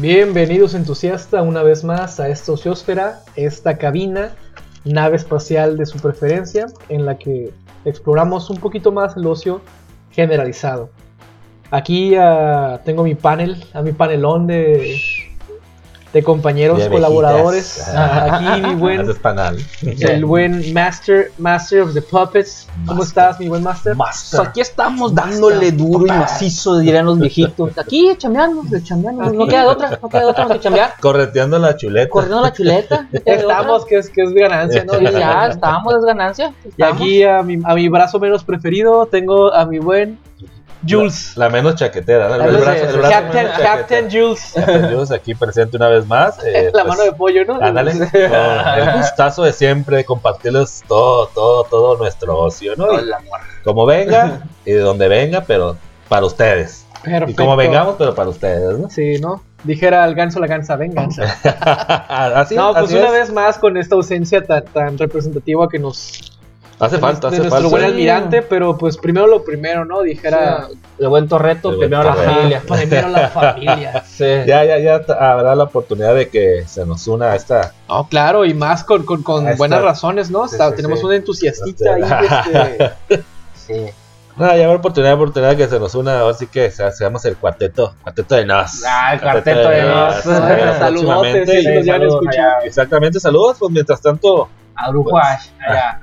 [0.00, 4.34] Bienvenidos entusiasta una vez más a esta ociosfera, esta cabina,
[4.86, 7.52] nave espacial de su preferencia, en la que
[7.84, 9.60] exploramos un poquito más el ocio
[10.10, 10.88] generalizado.
[11.70, 14.96] Aquí ah, tengo mi panel, a mi panelón de,
[16.12, 17.88] de compañeros De colaboradores.
[17.94, 19.06] Ah, aquí mi buen,
[20.00, 22.66] el buen Master, Master of the Puppets.
[22.86, 23.08] ¿Cómo Master.
[23.08, 23.94] estás, mi buen Master?
[23.96, 27.78] Pues aquí estamos dándole duro y macizo, dirían los viejitos.
[27.78, 29.32] Aquí chambeando, de chambeando.
[29.32, 30.94] No queda de otra, no queda de otra más que chambear.
[31.00, 32.10] Correteando la chuleta.
[32.10, 33.08] Corriendo la chuleta.
[33.24, 35.00] Estamos, que es, que es ganancia, ¿no?
[35.00, 36.52] Ya, estábamos, es ganancia.
[36.64, 36.96] Y estamos.
[36.96, 40.18] aquí a mi, a mi brazo menos preferido tengo a mi buen
[40.88, 41.36] Jules.
[41.36, 42.34] La, la menos chaquetera, ¿no?
[42.36, 43.60] El brazo- el brazo Captain, menos.
[43.60, 44.52] Captain Jules.
[44.54, 46.38] Captain Jules aquí presente una vez más.
[46.44, 47.60] eh, la pues, mano de pollo, ¿no?
[47.60, 52.94] Ándale, con el gustazo de siempre compartirles todo, todo, todo nuestro ocio, ¿no?
[53.00, 53.10] Y
[53.64, 55.76] como venga y de donde venga, pero
[56.08, 56.86] para ustedes.
[57.02, 57.30] Perfecto.
[57.30, 58.90] Y como vengamos, pero para ustedes, ¿no?
[58.90, 59.42] Sí, ¿no?
[59.64, 61.22] Dijera el ganso la gansa, venganza.
[62.34, 63.12] así, no, pues así una es.
[63.12, 66.29] vez más con esta ausencia tan, tan representativa que nos...
[66.80, 67.68] Hace falta, de hace nuestro falta.
[67.68, 70.02] buen almirante, pero pues primero lo primero, ¿no?
[70.02, 70.68] Dijera...
[70.98, 72.62] El buen Torreto, El primero buen la familia.
[72.66, 74.04] Primero la familia.
[74.06, 74.24] Sí.
[74.46, 77.72] Ya, ya, ya habrá la oportunidad de que se nos una esta.
[77.88, 80.46] No, claro, y más con, con, con buenas razones, ¿no?
[80.48, 81.06] Sí, Está- sí, tenemos sí.
[81.06, 83.24] una entusiastita ahí, Este- este...
[83.54, 83.86] sí.
[84.36, 87.36] No, ya habrá oportunidad, oportunidad que se nos una, ahora sí que se- seamos el
[87.36, 88.82] cuarteto, cuarteto de nos.
[88.86, 90.14] Ah, el cuarteto de nos.
[90.16, 92.54] Próximamente, sí, nos ya han saludos escuchado.
[92.64, 96.00] Exactamente, saludos, pues mientras tanto, A Uruguay, allá.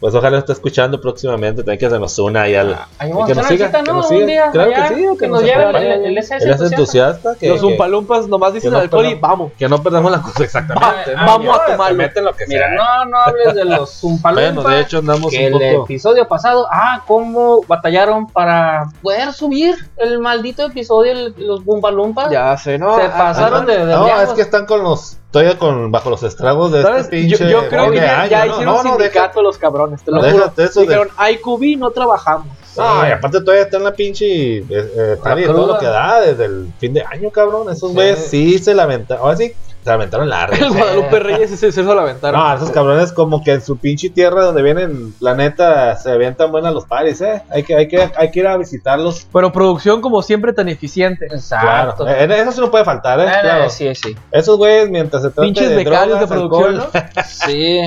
[0.00, 2.74] Pues ojalá esté escuchando próximamente, también que se nos una ahí al...
[2.98, 3.96] Ahí y vamos que a nos hacer siga, una cita, que ¿no?
[3.98, 4.26] nos Un siga.
[4.26, 6.60] día Claro que sí, que que nos nos lleve el, el, el SS Él es
[6.60, 9.52] entusiasta, que, Los umpalumpas nomás dicen alcohol y vamos.
[9.58, 11.14] que no perdamos la cosa exactamente.
[11.16, 12.74] Ah, vamos a lo que Mira, sea.
[12.76, 14.54] no, no hables de los Zumpalumpas.
[14.54, 19.74] Bueno, de hecho andamos que un el episodio pasado, ah, cómo batallaron para poder subir
[19.96, 22.30] el maldito episodio, el- los Bumpalumpas.
[22.30, 22.96] Ya sé, ¿no?
[22.96, 25.16] Se Ah, pasaron de, de No, es que están con los...
[25.30, 27.02] Todavía con, bajo los estragos de ¿Sabes?
[27.04, 27.52] este Yo, pinche...
[27.52, 28.52] yo creo que ya, año, ya ¿no?
[28.52, 30.64] hicieron No, no, sindicato los cabrones, te lo Déjate juro.
[30.68, 32.48] eso de- Dijeron, hay cubi, no trabajamos.
[32.76, 35.86] No, y aparte todavía está en la pinche eh, eh, tarea y todo lo que
[35.86, 37.68] da desde el fin de año, cabrón.
[37.72, 37.94] Esos Sí.
[37.94, 39.24] güeyes sí se lamentaron.
[39.24, 40.54] Ahora sí, se lamentaron largo.
[40.54, 42.40] El Guadalupe Reyes ese se lo aventaron.
[42.40, 46.52] No, esos cabrones como que en su pinche tierra donde vienen, la neta, se avientan
[46.52, 47.42] buenas los paris, eh.
[47.50, 49.26] Hay que, hay que, hay que ir a visitarlos.
[49.32, 51.26] Pero producción como siempre tan eficiente.
[51.26, 52.04] Exacto.
[52.04, 52.32] Claro.
[52.32, 53.24] Eh, eso sí no puede faltar, eh.
[53.40, 53.70] Claro.
[53.70, 54.14] Sí, sí.
[54.30, 57.80] Esos güeyes, mientras se trate Pinches de becarios de drogas, producción, alcohol, Sí.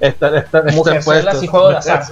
[0.00, 1.42] Están, están, están puestos.
[1.42, 2.02] y juego de azar.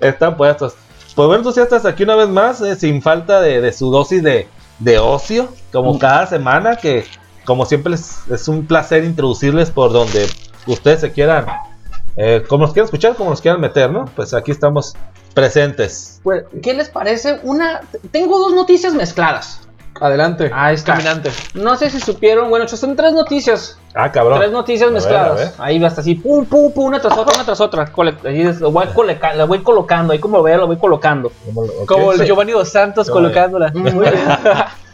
[0.00, 0.74] están puestos.
[1.14, 4.48] Pues bueno, entusiastas, aquí una vez más, eh, sin falta de, de su dosis de,
[4.80, 5.98] de ocio, como Mm.
[5.98, 7.04] cada semana, que
[7.44, 10.26] como siempre les- es un placer introducirles por donde
[10.66, 11.46] ustedes se quieran,
[12.16, 14.06] eh, como nos quieran escuchar, como nos quieran meter, ¿no?
[14.16, 14.94] Pues aquí estamos
[15.34, 16.20] presentes.
[16.22, 17.38] Pues, ¿qué les parece?
[17.42, 17.80] Una.
[18.10, 19.60] Tengo dos noticias mezcladas.
[20.00, 20.50] Adelante.
[20.52, 20.92] Ahí está.
[20.94, 21.30] Caminante.
[21.54, 23.78] No sé si supieron, bueno, son tres noticias.
[23.94, 24.38] Ah, cabrón.
[24.40, 25.30] Tres noticias A ver, mezcladas.
[25.32, 25.52] a ver.
[25.58, 27.86] Ahí va hasta así, pum, pum, pum, una tras otra, una tras otra.
[27.92, 28.86] Cole- ahí es- lo voy,
[29.36, 31.30] la voy colocando, ahí como veo, lo voy colocando.
[31.86, 32.24] Como, el.
[32.26, 33.28] Giovanni Dos Santos Giovanni.
[33.28, 33.70] colocándola.
[33.74, 34.14] Muy bien.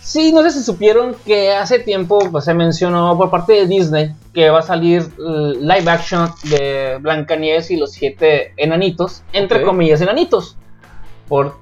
[0.00, 4.12] Sí, no sé si supieron que hace tiempo pues, se mencionó por parte de Disney
[4.34, 10.00] que va a salir eh, live action de Blancanieves y los siete enanitos, entre comillas
[10.00, 10.56] enanitos.
[11.28, 11.54] Porque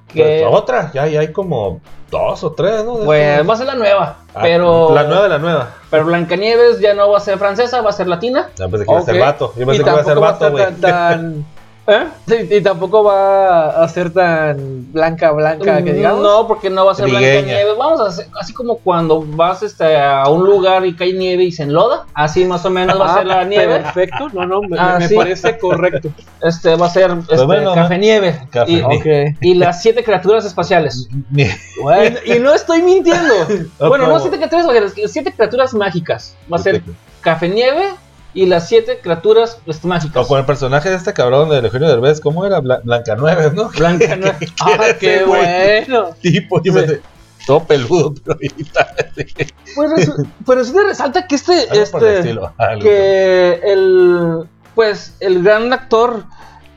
[0.42, 2.98] Pues, otra, ya, ya hay como dos o tres, ¿no?
[2.98, 5.70] Pues va a ser la nueva, Ah, pero La nueva de la nueva.
[5.90, 8.48] pero Blancanieves ya no va a ser francesa, va a ser latina.
[8.56, 9.52] Ya pensé que iba a ser vato.
[9.56, 10.64] Yo Y pensé que iba a ser vato, güey.
[10.64, 11.46] tan, tan-
[11.88, 12.06] ¿Eh?
[12.50, 16.20] y, y tampoco va a ser tan blanca, blanca, que digamos.
[16.22, 17.42] No, porque no va a ser Trigueña.
[17.42, 17.76] Blancanieves.
[17.78, 21.52] Vamos a hacer así como cuando vas este, a un lugar y cae nieve y
[21.52, 22.06] se enloda.
[22.14, 23.78] Así más o menos va a Ah, ser la nieve.
[23.80, 25.14] Perfecto, no, no, me, Ah, me sí.
[25.14, 26.08] parece correcto.
[26.42, 28.40] Este va a ser este, bueno, café nieve.
[28.50, 29.36] Café y, nieve.
[29.54, 31.08] Las siete criaturas espaciales.
[31.82, 33.34] Bueno, Y, no estoy mintiendo.
[33.78, 36.34] bueno, no siete criaturas espaciales, siete criaturas mágicas.
[36.52, 36.82] Va a ser
[37.20, 37.90] café nieve
[38.34, 40.26] y las siete criaturas O mágicas.
[40.26, 42.60] con el personaje de este cabrón de Eugenio Derbez, ¿cómo era?
[42.60, 43.70] Bla- Blancanueves, ¿no?
[43.70, 44.36] Blanca nieve.
[44.60, 45.40] ah, qué Ese güey.
[45.86, 46.10] bueno.
[46.20, 47.00] Tipo, yo pensé,
[47.46, 48.94] todo peludo, pero ahorita.
[49.76, 54.48] Pues resu- pero sí te resalta que este, Algo por el este estilo, que el
[54.74, 56.24] pues el gran actor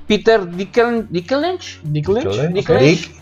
[0.09, 1.81] Peter Dickel- Dinklage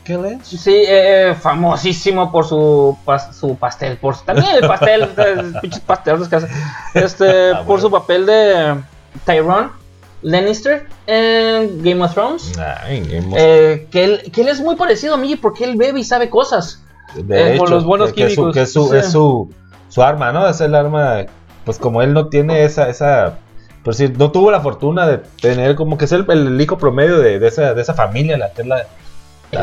[0.06, 0.48] Kellens.
[0.48, 6.30] sí eh, famosísimo por su pas- su pastel por también el pastel eh, pinches pasteles
[6.30, 6.48] que hace
[6.94, 7.82] este Ah, por bueno.
[7.82, 8.76] su papel de
[9.26, 9.68] Tyrone
[10.22, 15.16] Lannister en Game of Thrones Ay, hemos- eh, que, él, que él es muy parecido
[15.16, 16.82] a mí porque él bebe y sabe cosas
[17.16, 18.56] de eh, hecho, por los buenos que, que es su- químicos.
[18.56, 18.96] que es su, Sí.
[18.98, 19.52] es su,
[19.90, 20.48] su arma, ¿no?
[20.48, 21.26] Es el arma,
[21.66, 23.40] pues como él no tiene esa, esa
[23.88, 27.20] por decir, no tuvo la fortuna de tener como que ser el, el hijo promedio
[27.20, 28.80] de, de esa, de esa familia, la que es la...
[28.82, 28.88] El-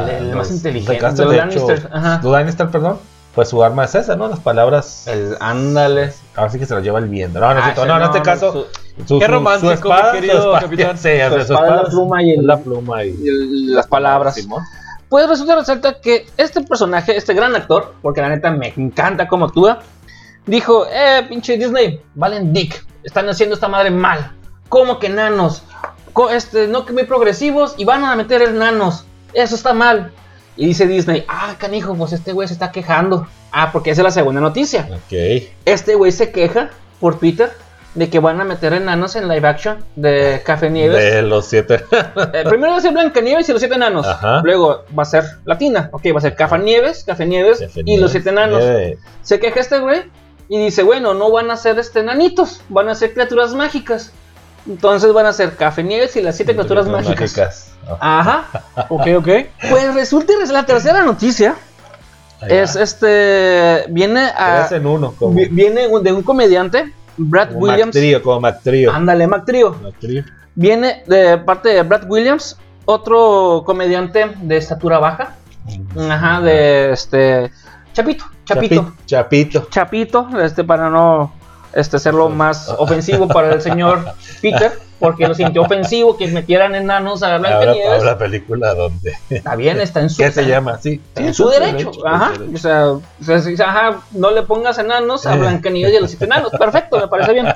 [0.07, 2.21] la- el los- más inteligente, Lancaster, los de hecho, Lannister, ajá.
[2.25, 2.99] Lannister, perdón.
[3.35, 4.27] pues su arma es esa, ¿no?
[4.29, 6.15] Las palabras, Es- ándale.
[6.37, 7.39] ahora sí que se las lleva el viento.
[7.39, 8.53] No, no, es Ah, cierto, sí, no, en no, este no, caso,
[8.97, 10.97] su- su, Qué romántico, su espada, mi querido su espada- capitán.
[10.99, 13.87] sí, Su su espada es la pluma y el- la pluma y, y el- las
[13.87, 14.37] palabras.
[14.37, 14.63] Simón.
[15.11, 19.45] Pues resulta resalta que este personaje, este gran actor, porque la neta me encanta cómo
[19.45, 19.81] actúa,
[20.47, 24.33] dijo, eh, pinche Disney, valen dick, están haciendo esta madre mal.
[24.69, 25.63] ¿Cómo que nanos?
[26.33, 29.05] Este, no que muy progresivos y van a meter enanos.
[29.33, 30.13] Eso está mal.
[30.57, 33.27] Y dice Disney, ah, canijo, pues este güey se está quejando.
[33.53, 34.89] Ah, porque esa es la segunda noticia.
[34.91, 35.49] Ok.
[35.65, 36.71] Este güey se queja
[37.01, 37.53] por Twitter
[37.95, 41.15] de que van a meter enanos en live action de Café Nieves.
[41.15, 41.85] De los siete.
[42.33, 44.07] Eh, primero va a ser Blancanieves y los siete enanos.
[44.07, 44.41] Ajá.
[44.43, 45.89] Luego va a ser Latina.
[45.93, 48.65] Ok, va a ser Cafa Nieves, Café Nieves y los siete enanos.
[49.23, 50.03] Se queja este güey
[50.49, 54.13] y dice, bueno, no van a ser este enanitos, van a ser criaturas mágicas.
[54.67, 57.73] Entonces van a ser Café Nieves y las siete criaturas mágicas.
[58.01, 58.87] Ah, Ajá.
[58.89, 59.29] Ok, ok.
[59.71, 61.55] Pues resulta res- la tercera noticia
[62.49, 67.95] es este viene a en uno, como, viene de un comediante, Brad como Williams.
[67.95, 68.93] Mac como Mac Trio.
[68.93, 69.77] Ándale, Mac Trio.
[69.83, 70.25] Mac Trio.
[70.55, 72.57] Viene de parte de Brad Williams,
[72.87, 75.35] otro comediante de estatura baja.
[76.09, 77.51] Ajá, de este.
[77.95, 78.75] Chapito, Chapito.
[78.83, 79.67] Chapi- Chapito.
[79.71, 81.33] Chapito, este, para no
[81.73, 84.05] este, hacerlo más ofensivo para el señor
[84.43, 87.99] Peter, porque lo sintió ofensivo que metieran enanos a Blancanieves.
[88.01, 89.17] ahora película donde.
[89.31, 90.79] Está bien, está en su, ¿Qué se llama?
[90.79, 91.01] Sí.
[91.17, 91.91] en su derecho.
[92.07, 92.33] Ajá.
[92.53, 93.37] O sea, o sea,
[93.69, 95.39] ajá, no le pongas enanos a Eh.
[95.39, 96.51] Blancanieves y a los siete enanos.
[96.53, 97.47] Perfecto, me parece bien.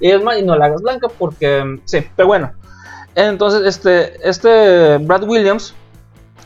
[0.00, 1.78] Y es más, y no la hagas blanca porque.
[1.84, 2.52] Sí, pero bueno.
[3.14, 5.74] Entonces, este, este Brad Williams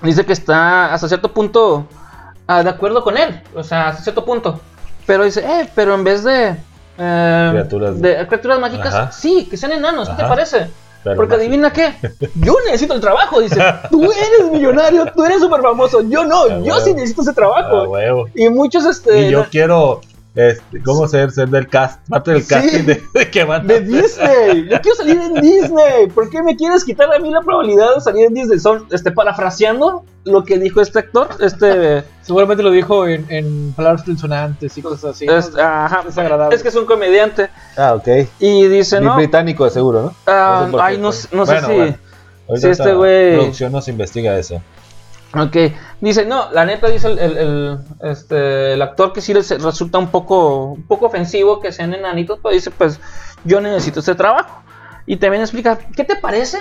[0.02, 1.86] dice que está hasta cierto punto
[2.46, 3.40] ah, de acuerdo con él.
[3.54, 4.60] O sea, hasta cierto punto.
[5.06, 6.56] Pero dice, eh, pero en vez de.
[6.98, 8.00] eh, Criaturas.
[8.00, 9.12] de criaturas mágicas, Ajá.
[9.12, 10.68] sí, que sean enanos, ¿qué te parece?
[11.14, 11.94] Porque adivina qué,
[12.34, 13.60] yo necesito el trabajo, dice,
[13.90, 16.80] tú eres millonario, tú eres súper famoso, yo no, Ah, yo huevo.
[16.80, 17.82] sí necesito ese Ah, trabajo.
[17.90, 18.26] huevo.
[18.34, 20.00] Y muchos, este, Y yo quiero.
[20.36, 21.30] Este, ¿Cómo ser?
[21.32, 21.98] Ser del cast.
[22.08, 22.48] Parte del Sí.
[22.54, 23.80] casting de, de que van a de.
[23.80, 27.94] Disney, yo quiero salir en Disney, ¿por qué me quieres quitar a mí la probabilidad
[27.94, 28.58] de salir en Disney?
[28.60, 34.02] Son, este, parafraseando lo que dijo este actor, este, Seguramente lo dijo en, en palabras
[34.02, 35.24] consonantes y cosas así.
[35.26, 35.36] ¿no?
[35.38, 36.54] este, ajá, Es agradable.
[36.56, 38.08] es que es un comediante, Ah, ok.
[38.40, 40.14] y dice, no, Británico, de seguro, ¿no?
[40.26, 41.66] ah, No sé ay, no, sé- no sé si...
[41.66, 41.96] bueno.
[42.56, 44.60] Si este güey- producción nos investiga eso.
[45.34, 45.56] Ok,
[46.00, 49.98] dice, no, la neta dice el, el- el, este, el actor que sí les resulta
[49.98, 53.00] un poco, un poco ofensivo que sean enanitos, pero dice, pues
[53.44, 54.62] yo necesito este trabajo.
[55.06, 56.58] Y también explica, ¿qué te parece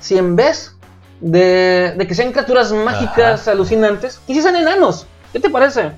[0.00, 0.76] si en vez
[1.20, 5.06] de, de que sean criaturas mágicas alucinantes, quisieran enanos?
[5.32, 5.92] ¿Qué te parece?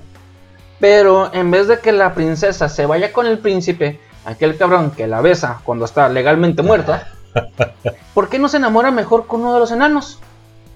[0.79, 5.05] Pero en vez de que la princesa se vaya con el príncipe, aquel cabrón que
[5.07, 7.09] la besa cuando está legalmente muerta,
[8.13, 10.19] ¿por qué no se enamora mejor con uno de los enanos?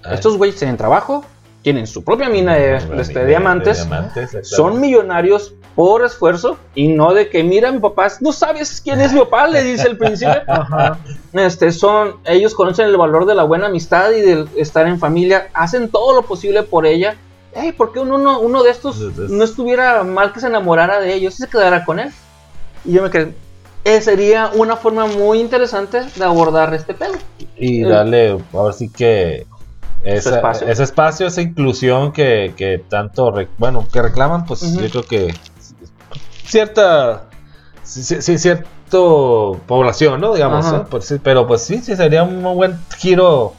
[0.03, 0.15] Ay.
[0.15, 1.25] Estos güeyes tienen trabajo,
[1.65, 6.57] tienen su propia mina de, de, este, De- diamantes, de diamantes, son millonarios por esfuerzo
[6.75, 9.87] y no de que mira mi papá, no sabes quién es mi papá, le dice
[9.87, 10.43] el príncipe.
[10.47, 10.99] Ajá.
[11.33, 15.47] Este son, ellos conocen el valor de la buena amistad y de estar en familia,
[15.55, 17.15] hacen todo lo posible por ella.
[17.55, 20.45] Ey, ¿por qué uno, no- uno de estos Es- es- no estuviera mal que se
[20.45, 22.11] enamorara de ellos y se quedara con él?
[22.85, 23.33] Y yo me quedé,
[23.85, 27.13] eh, sería una forma muy interesante de abordar este pedo.
[27.57, 27.87] Y Eh.
[27.89, 29.47] darle, ahora sí que.
[30.05, 30.67] Esa- espacio.
[30.67, 35.33] ese espacio, esa inclusión que, que tanto, re- bueno, que reclaman, pues yo creo que
[36.45, 37.23] cierta,
[37.83, 40.33] sí, sí, sí, cierto población, ¿no?
[40.33, 40.65] Digamos.
[40.89, 43.53] Pues sí, pero pues sí, sí, sería un buen giro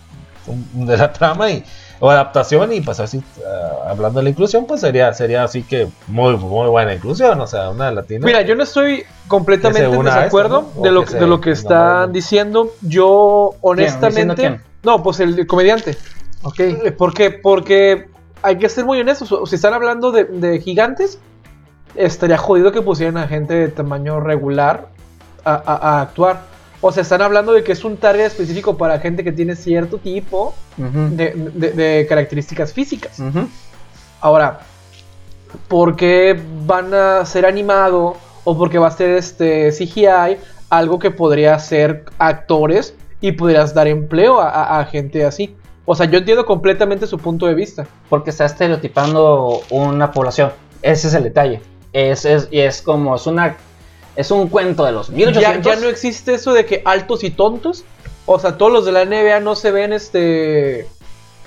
[0.47, 1.65] um, de la trama y
[1.99, 5.89] o adaptación y pues así, ah, hablando de la inclusión, pues sería, sería así que
[6.09, 8.25] muy, muy buena inclusión, o sea, una latina.
[8.27, 10.83] Mira, yo no estoy completamente en desacuerdo esto, ¿no?
[10.83, 12.71] de, lo, que de lo que están diciendo.
[12.83, 14.35] Yo, ¿Diciendo honestamente.
[14.35, 14.63] quién?
[14.83, 15.97] No, pues el, el comediante.
[16.43, 16.61] Ok.
[16.61, 17.31] Eh, ¿Por qué?
[17.31, 18.09] Porque
[18.43, 19.35] hay que ser muy honestos.
[19.49, 21.19] Si están hablando de, de gigantes,
[21.95, 24.89] estaría jodido que pusieran a gente de tamaño regular
[25.45, 26.43] a, a- a actuar.
[26.83, 29.99] O sea, están hablando de que es un target específico para gente que tiene cierto
[29.99, 30.55] tipo
[31.17, 33.19] de, de- de características físicas.
[34.21, 34.61] Ahora,
[35.69, 40.37] ¿por qué van a ser animado o porque va a ser este CGI
[40.69, 45.57] algo que podría ser actores y podrías dar empleo a gente así?
[45.87, 47.87] O sea, yo entiendo completamente su punto de vista.
[48.09, 50.53] porque está estereotipando una población.
[50.83, 51.63] Ese es el detalle.
[51.93, 53.57] Es, es, y es como, es una,
[54.17, 55.65] es un cuento de los Ya, 1800.
[55.65, 57.85] ya no existe eso de que altos y tontos.
[58.27, 60.89] O sea, todos los de la NBA no se ven este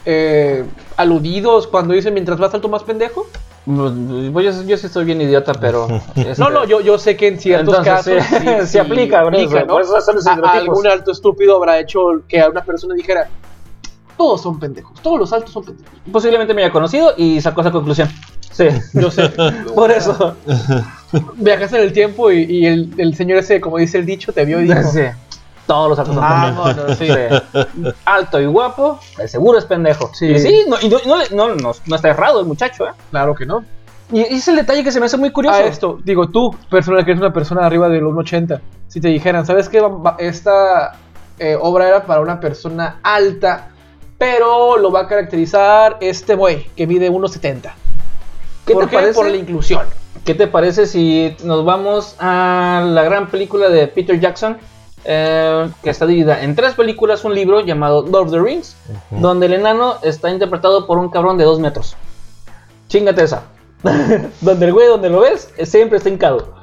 [0.05, 0.63] eh,
[0.95, 3.27] aludidos cuando dicen mientras más alto más pendejo.
[3.65, 5.87] Pues yo, yo sí estoy bien idiota, pero...
[6.15, 9.41] este, No, no, yo, yo sé que en ciertos Entonces, casos sí, sí aplica, ¿verdad?
[9.43, 9.77] aplica, ¿no?
[10.49, 13.29] Algún alto estúpido habrá hecho que a una persona dijera,
[14.19, 15.93] todos son pendejos, todos los altos son pendejos.
[16.11, 18.09] Posiblemente me haya conocido y sacó esa conclusión.
[18.51, 19.29] Sí, Yo sé.
[19.75, 20.35] por eso.
[21.37, 24.43] Viajaste en el tiempo y, y el, el señor ese, como dice el dicho, te
[24.45, 24.83] vio y dijo...
[24.91, 25.01] Sí.
[25.65, 26.97] Todos los actos son pendejos.
[26.97, 27.07] sí.
[27.07, 27.89] Sí.
[28.05, 30.09] Alto y guapo, seguro es pendejo.
[30.13, 30.25] Sí.
[30.25, 32.91] Y sí, no, y no, no, le- no, no- no está errado el muchacho, ¿eh?
[33.11, 33.63] Claro que no.
[34.11, 35.57] Y ese es el detalle que se me hace muy curioso.
[35.57, 39.07] A esto, digo tú, persona que eres una persona arriba de los 1,80, si te
[39.09, 39.81] dijeran, ¿sabes qué?
[40.17, 40.97] Esta
[41.37, 43.69] eh, obra era para una persona alta,
[44.19, 47.71] pero lo va a caracterizar este güey que mide 1,70.
[48.67, 48.95] ¿Qué ¿Por te qué?
[48.97, 49.13] parece?
[49.15, 49.87] Por la inclusión.
[50.23, 54.57] ¿Qué te parece si nos vamos a la gran película de Peter Jackson?
[55.05, 58.75] eh, que está dividida en tres películas, un libro llamado Lord of the Rings,
[59.09, 61.95] donde el enano está interpretado por un cabrón de dos metros.
[62.87, 63.43] Chingate esa.
[64.41, 66.53] donde el güey, donde lo ves, siempre está hincado.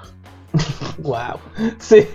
[0.99, 1.39] Wow.
[1.79, 2.07] Sí.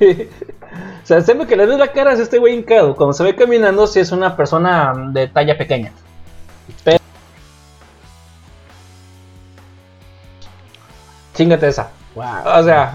[0.71, 2.95] O sea, siempre que le ves la cara es este güey hincado.
[2.95, 5.91] Cuando se ve caminando, sí es una persona mm, de talla pequeña.
[6.83, 6.99] Pero...
[11.35, 11.89] Chingate esa.
[12.15, 12.25] Wow.
[12.59, 12.93] O sea,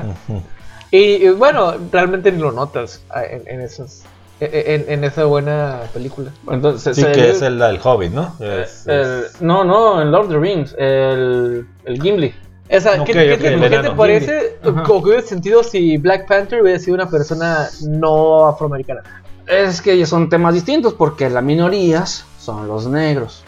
[0.90, 4.04] Y, y, bueno, realmente ni lo notas ah, en, en esas,
[4.40, 6.30] en, en esa buena película.
[6.50, 6.95] entonces.
[6.97, 8.35] Sí, se- que es el, el Hobbit, ¿no?
[8.40, 10.75] Es- el- es- no, no, en Lord of the Rings.
[10.78, 12.35] El, el Gimli.
[12.69, 14.59] ¿Qué, qué qué te parece?
[14.63, 19.03] Que hubiera sentido si Black Panther hubiera sido una persona no afroamericana.
[19.47, 23.45] Es que son temas distintos porque las minorías son los negros.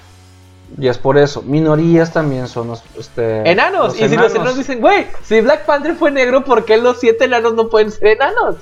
[0.77, 3.99] Y es por eso, minorías también son los este, Enanos.
[3.99, 7.25] y si los enanos dicen, güey, si Black Panther fue negro, ¿por qué los siete
[7.25, 8.57] enanos no pueden ser enanos?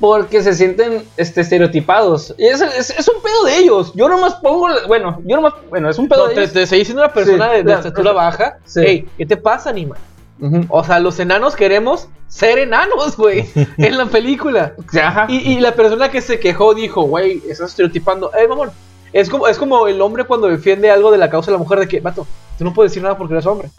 [0.00, 2.34] Porque se sienten este, estereotipados.
[2.36, 3.92] Y es, es, es un pedo de ellos.
[3.94, 4.66] Yo nomás pongo.
[4.88, 5.54] Bueno, yo nomás.
[5.70, 6.52] Bueno, es un pedo No, de te, ellos.
[6.52, 8.58] te estoy diciendo una persona Sí, de, de la- estatura baja.
[8.64, 8.80] Sí.
[8.80, 9.96] Ey, ¿qué te pasa, Nima?
[10.40, 10.62] Ujú.
[10.68, 13.48] O sea, los enanos queremos ser enanos, güey,
[13.78, 14.74] en la película.
[15.00, 15.26] Ajá.
[15.28, 18.32] Y, y la persona que se quejó dijo, güey, estás estereotipando.
[18.36, 18.70] Eh, mamón.
[19.12, 21.78] Es como, es como el hombre cuando defiende algo de la causa de la mujer,
[21.78, 22.26] de que, vato,
[22.58, 23.70] tú no puedes decir nada porque eres hombre.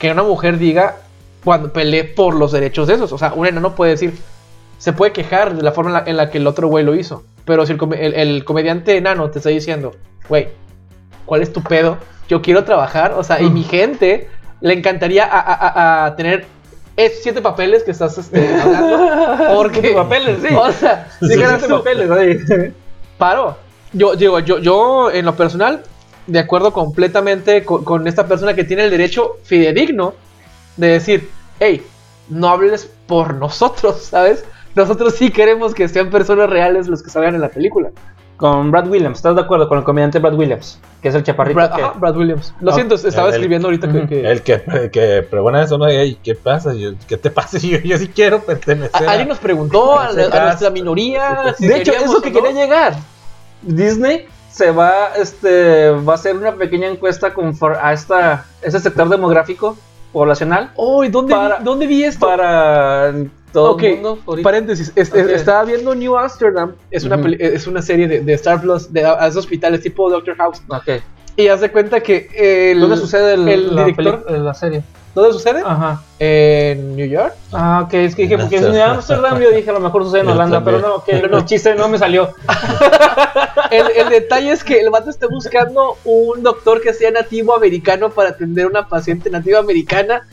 [0.00, 0.96] Que una mujer diga
[1.44, 3.12] cuando pelee por los derechos de esos.
[3.12, 4.18] O sea, un enano puede decir,
[4.78, 6.94] se puede quejar de la forma en la, en la que el otro güey lo
[6.94, 7.24] hizo.
[7.44, 9.92] Pero si el, come- el- el comediante enano te está diciendo,
[10.28, 10.48] güey,
[11.26, 11.98] ¿cuál es tu pedo?
[12.28, 14.28] Yo quiero trabajar, o sea, y mi gente
[14.60, 16.44] le encantaría a, a- a- a tener
[16.96, 19.54] esos siete papeles que estás este, hablando.
[19.54, 20.54] Porque, Siete papeles, sí.
[20.54, 21.34] O sea, Sí,
[21.66, 22.72] tú, papeles, ahí.
[23.18, 23.56] paro.
[23.92, 25.82] Yo, digo, yo, yo, en lo personal,
[26.26, 30.12] de acuerdo completamente con, con esta persona que tiene el derecho fidedigno
[30.76, 31.30] de decir,
[31.60, 31.82] hey,
[32.28, 34.44] no hables por nosotros, ¿sabes?
[34.78, 37.90] Nosotros sí queremos que sean personas reales los que salgan en la película.
[38.36, 39.18] Con Brad Williams.
[39.18, 40.78] ¿Estás de acuerdo con el comediante Brad Williams?
[41.02, 41.56] Que es el chaparrito.
[41.56, 42.54] Brad, que- ajá, Brad Williams.
[42.60, 44.06] Lo siento, estaba el- escribiendo ahorita que...
[44.06, 45.88] Que- El que, que pregona eso, ¿no?
[45.88, 46.72] Ey, ¿qué pasa?
[46.72, 47.58] Yo- ¿Qué te pasa?
[47.62, 49.08] Yo, yo sí quiero pertenecer.
[49.08, 51.52] A- alguien nos preguntó a, ese a nuestra minoría.
[51.58, 52.42] si de hecho, eso que no.
[52.42, 52.94] quería llegar.
[53.62, 58.78] Disney se va, este, va a hacer una pequeña encuesta con, for- a esta, ese
[58.78, 59.76] sector demográfico
[60.12, 62.26] poblacional Oh, ¿y dónde, Para- vi, dónde vi esto?
[62.26, 63.12] para
[63.52, 64.18] todo Ok, el mundo.
[64.26, 64.46] ahorita.
[64.46, 65.30] Paréntesis, este, Ok.
[65.30, 67.24] estaba viendo New Amsterdam, es una, Ujú.
[67.24, 70.62] peli- es una serie de, de Star Plus, de, de hospitales tipo Doctor House.
[70.68, 71.02] Ok.
[71.36, 72.28] Y haz de cuenta que
[72.72, 74.24] el, ¿Dónde sucede el, el director?
[74.24, 74.82] peli- la serie?
[75.14, 75.62] ¿Dónde sucede?
[75.64, 76.02] Ajá.
[76.20, 77.34] En New York.
[77.52, 78.90] Ah, ok, es que dije, porque en Amsterdam.
[78.96, 81.88] Amsterdam yo dije a lo mejor sucede en Holanda, pero no, que el chiste no
[81.88, 82.28] me salió.
[83.70, 88.08] El, el detalle es que el vato está buscando un doctor que sea nativo americano
[88.10, 90.26] para atender a una paciente nativa americana.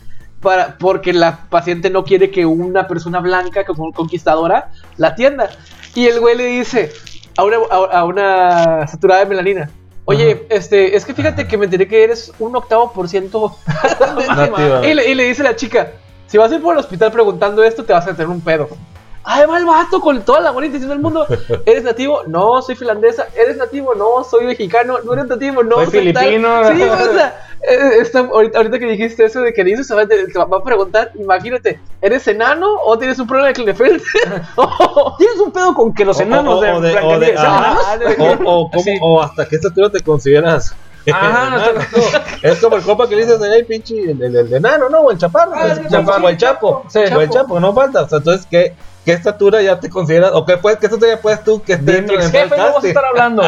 [0.46, 5.50] Para, porque la paciente no quiere que una persona blanca como conquistadora la atienda.
[5.96, 6.92] Y el güey le dice
[7.36, 9.72] a una, a, una saturada de melanina.
[10.06, 13.58] Oye, este, es que fíjate que me enteré que eres un octavo por ciento
[14.84, 15.94] y le, y le dice la chica,
[16.28, 18.70] si vas a ir por el hospital preguntando esto, te vas a tener un pedo.
[19.28, 21.26] Va el vato con toda la buena intención del mundo.
[21.66, 22.22] ¿Eres nativo?
[22.28, 23.28] No, soy finlandesa.
[23.36, 23.96] ¿Eres nativo?
[23.96, 25.00] No, soy mexicano.
[25.04, 25.64] ¿No eres nativo?
[25.64, 26.26] No, Soy tal".
[26.26, 26.72] filipino.
[26.72, 30.06] Sí, o sea, eh, está- ahorita, ahorita que dijiste eso de que dices, te va,
[30.08, 34.02] te va a preguntar, imagínate, ¿eres enano o tienes un problema de Klinefelter?
[35.18, 37.56] ¿Tienes un pedo con que los enanos o- de, o de- Blancanieves o de- sean
[37.56, 37.86] enanos?
[38.46, 38.98] o, o, cómo- Sí.
[39.02, 40.76] o hasta qué estatura te consideras.
[41.14, 42.50] Ajá, no.
[42.50, 45.02] Es como el copa que le dices, hey, pinche, el, el, el enano, ¿no?
[45.02, 45.52] O el chaparro.
[45.54, 46.84] Ah, el el chaparro, o el chapo.
[46.90, 47.00] Sí.
[47.16, 48.02] O el chapo, no falta.
[48.02, 48.74] O sea, entonces, ¿qué,
[49.06, 50.32] qué estatura ya te consideras?
[50.34, 52.84] ¿O qué, puedes, qué estatura puedes tú que esté De dentro del jefe no vas
[52.84, 53.44] a estar hablando.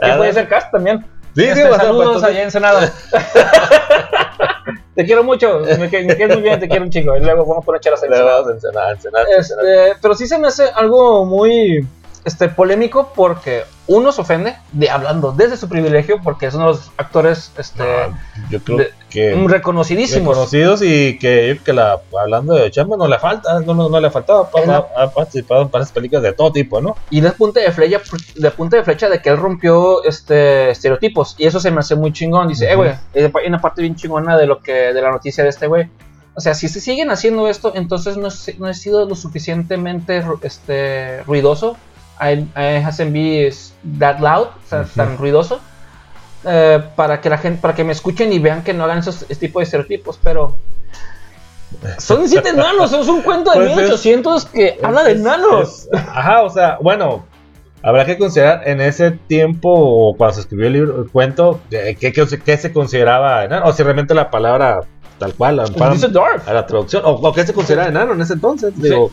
[0.00, 1.04] que puede ser cast también.
[1.38, 2.92] Sí, sí, Este, sea, saludos pues, allá en Ensenada.
[4.96, 7.16] te quiero mucho, me, que- me muy bien, te quiero un chico.
[7.16, 9.64] Y luego vamos por echar a Le vamos a enseñar, enseñar, enseñar.
[9.64, 11.86] Este, pero sí se me hace algo muy
[12.24, 16.70] este, polémico porque uno se ofende de hablando desde su privilegio porque es uno de
[16.72, 18.18] los actores este, No,
[18.50, 20.28] yo creo de- que reconocidísimos.
[20.36, 24.10] reconocidos y que, que la, hablando de Chamba no le falta, no, no, no le
[24.10, 26.96] faltaba, la- ha, participado en varias películas de todo tipo, ¿no?
[27.08, 28.00] Y de punta de flecha,
[28.36, 31.34] de punta de flecha de que él rompió este estereotipos.
[31.38, 32.48] Y eso se me hace muy chingón.
[32.48, 35.50] Dice, eh, güey, hay una parte bien chingona de lo que, de la noticia de
[35.50, 35.88] este güey.
[36.34, 40.22] O sea, si se siguen haciendo esto, entonces no, he- no he sido lo suficientemente
[40.42, 41.76] este, ruidoso.
[42.20, 43.52] I, I hasn't been
[43.98, 45.60] that loud, o sea, tan ruidoso.
[46.44, 49.22] eh, para que la gente, para que me escuchen y vean que no hagan esos
[49.28, 50.56] ese tipo de estereotipos, pero
[51.98, 55.88] son siete enanos, es un cuento de Pues es- 1800 que habla de enanos.
[55.92, 57.26] ajá, o sea, bueno,
[57.82, 61.96] habrá que considerar en ese tiempo, o cuando se escribió el, libro, el cuento, eh,
[61.98, 63.66] ¿qué, qué, se- qué se consideraba enano?
[63.66, 64.80] O si realmente la palabra
[65.18, 65.56] tal cual,
[66.12, 66.48] Dwarf.
[66.48, 69.10] a la traducción, o, o qué se consideraba enano en ese entonces, digo.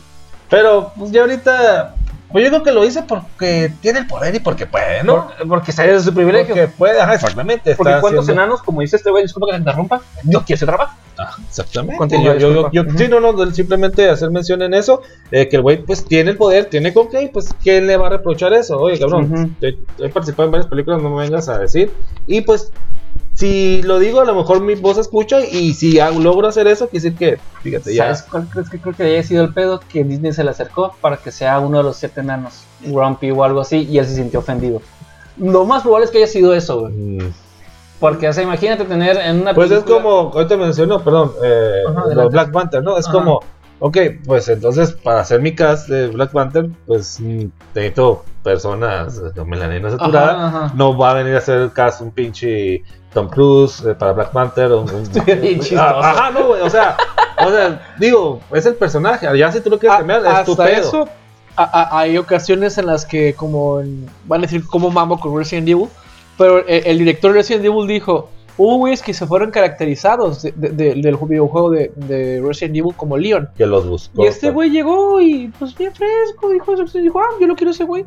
[0.50, 1.96] Pero, pues ya ahorita,
[2.32, 5.28] pues yo creo que lo hice porque tiene el poder y porque puede, ¿no?
[5.38, 6.56] Por- porque sale de su privilegio.
[6.56, 7.76] Porque puede, ajá, exactamente.
[7.76, 10.66] Porque cuántos haciendo- enanos, como dice este güey, disculpa que te interrumpa, no quiere ese
[10.66, 10.96] trabajo.
[11.18, 11.98] Ah, exactamente.
[11.98, 12.84] Continúa, Yo- yo- yo-.
[12.98, 15.02] Sí, no, no, simplemente hacer mención en eso,
[15.32, 18.08] eh, que el güey pues tiene el poder, tiene con qué, pues ¿quién le va
[18.08, 18.78] a reprochar eso?
[18.80, 21.94] Oye, cabrón, te- he participado en varias películas, no me vengas a decir.
[22.28, 22.72] Y pues,
[23.36, 26.88] si lo digo, a lo mejor mi voz escucha, y si hago- logro hacer eso,
[26.88, 28.06] quiere decir que, fíjate, ya.
[28.16, 29.82] ¿Sabes cuál crees que creo que haya sido el pedo?
[29.92, 33.44] Que Disney se le acercó para que sea uno de los siete enanos, Grumpy o
[33.44, 34.82] algo así, y él se sintió ofendido.
[35.38, 36.94] Lo más probable es que haya sido eso, güey.
[36.94, 37.34] Mm.
[38.00, 41.94] Porque, o sea, imagínate tener en una Pues es como, ahorita mencionó, perdón, eh, Ajá,
[41.94, 42.32] lo de adelante.
[42.34, 42.98] Black Panther, ¿no?
[42.98, 43.14] Es Ajá.
[43.18, 43.40] como,
[43.80, 49.32] ok, pues entonces para hacer mi cast de Black Panther, pues mm, necesito personas eh,
[49.36, 50.48] con melanina saturada.
[50.48, 50.74] Ajá, ajá.
[50.76, 54.32] No va a venir a hacer el cast un pinche Tom Cruise eh, para Black
[54.32, 54.72] Panther.
[54.72, 55.10] un- un-.
[55.78, 56.96] Ah, Ajá, no, güey, o sea,
[57.46, 59.28] o sea, digo, es el personaje.
[59.38, 61.08] Ya si tú lo quieres A- cambiar, es tu pedo.
[61.58, 65.88] hay ocasiones en las que, como en- van a decir, como mambo con Resident Evil,
[66.38, 70.52] pero el, el director de Resident Evil dijo: Hubo güeyes que se fueron caracterizados de-
[70.56, 73.50] de- de- del videojuego de, de Resident Evil como Leon.
[73.58, 74.24] Que los buscó.
[74.24, 77.84] Y este güey llegó y, pues, bien fresco, dijo, dijo ah, yo lo quiero ese
[77.84, 78.06] güey.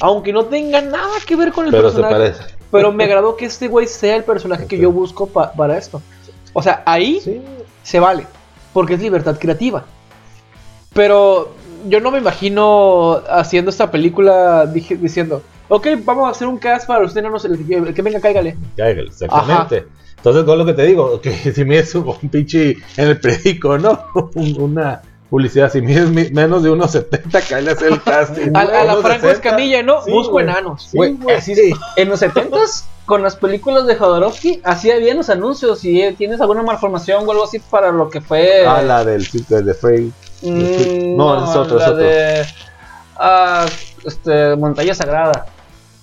[0.00, 2.32] Aunque no tenga nada que ver con el Pero se personaje.
[2.32, 2.54] parece.
[2.70, 6.02] Pero me agradó que este güey sea el personaje que yo busco pa- para esto.
[6.52, 7.40] O sea, ahí Sí.
[7.82, 8.26] se vale,
[8.74, 9.84] porque es libertad creativa.
[10.92, 11.52] Pero
[11.88, 17.00] yo no me imagino haciendo esta película diciendo, ok, vamos a hacer un cast para
[17.00, 18.56] los enanos, el, que- el que venga, cáigale.
[18.76, 19.86] Cáigale, exactamente.
[20.16, 23.78] Entonces, con lo que te digo, que si mides un un pinche en el periódico,
[23.78, 24.04] ¿no?
[24.34, 25.00] Un- Una
[25.30, 28.50] publicidad, si mides mi- menos de unos 70, cállate a hacer el casting.
[28.56, 29.30] A, a la Franco 60.
[29.32, 30.02] Escamilla, ¿no?
[30.02, 30.44] Sí, Busco güey.
[30.46, 30.88] enanos.
[30.90, 30.98] Sí,
[31.36, 31.72] así sí.
[31.96, 35.78] En los 70s, con las películas de Jodorowsky, hacía bien los anuncios.
[35.80, 38.66] Si eh, tienes alguna malformación o algo así para lo que fue.
[38.66, 40.12] Ah, la del circo de Frey.
[40.42, 41.96] Mm, No, es otro, es otro.
[41.96, 42.44] de.
[43.16, 43.66] ah,
[44.04, 45.46] este, Montaña Sagrada.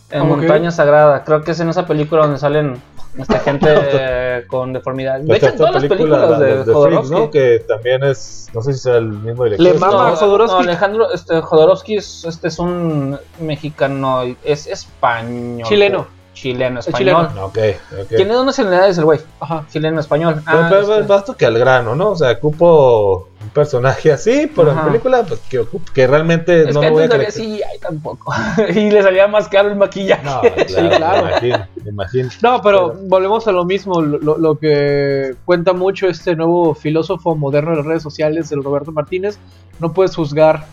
[0.09, 0.27] En.
[0.27, 1.23] Montaña Sagrada.
[1.23, 2.81] Creo que es en esa película donde salen
[3.17, 5.19] esta gente eh, con deformidad.
[5.19, 7.11] De hecho, en todas las película, películas la de, Freaks, Jodorowsky.
[7.11, 7.31] ¿no?
[7.31, 9.65] Que también es, no sé si sea el mismo director.
[9.65, 10.57] Le mama No, Jodorowsky.
[10.57, 15.67] no, Alejandro este, Jodorowsky es, este es un mexicano, es español.
[15.67, 16.14] Chileno.
[16.35, 17.27] Chileno, Es español.
[17.29, 17.45] chileno.
[17.45, 17.57] Ok,
[18.01, 18.07] ok.
[18.09, 19.19] Tiene dos nacionalidades el güey.
[19.39, 19.65] Ajá.
[19.71, 20.41] Chileno, español.
[20.45, 22.09] Pero, Ah, pero, este, pero que al grano, ¿no?
[22.09, 24.81] O sea, ocupo un personaje así, pero Ajá.
[24.81, 27.69] en película, pues que, ocup- que realmente es no que me voy a había caracterizar.
[27.69, 28.33] CGI tampoco.
[28.69, 30.23] y le salía más caro el maquillaje.
[30.25, 31.23] No, claro, Sí, claro.
[31.25, 32.29] Me imagino, me imagino.
[32.43, 36.75] No, pero, Pero- volvemos a lo mismo, lo, lo- lo que cuenta mucho este nuevo
[36.75, 39.39] filósofo moderno de las redes sociales, el Roberto Martínez,
[39.79, 40.65] no puedes juzgar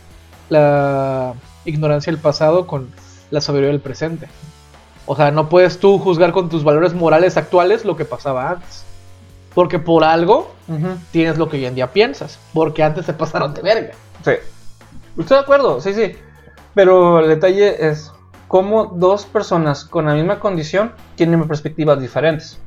[0.48, 2.88] la ignorancia del pasado con
[3.30, 4.28] la sabiduría del presente.
[5.06, 8.84] O sea, no puedes tú juzgar con tus valores morales actuales lo que pasaba antes.
[9.54, 10.50] Porque por algo
[11.10, 13.90] tienes lo que hoy en día piensas, porque antes te pasaron de verga.
[14.24, 14.32] Sí.
[15.18, 16.16] Estoy de acuerdo, sí, sí.
[16.74, 18.10] Pero el detalle es
[18.48, 22.58] cómo dos personas con la misma condición tienen perspectivas diferentes.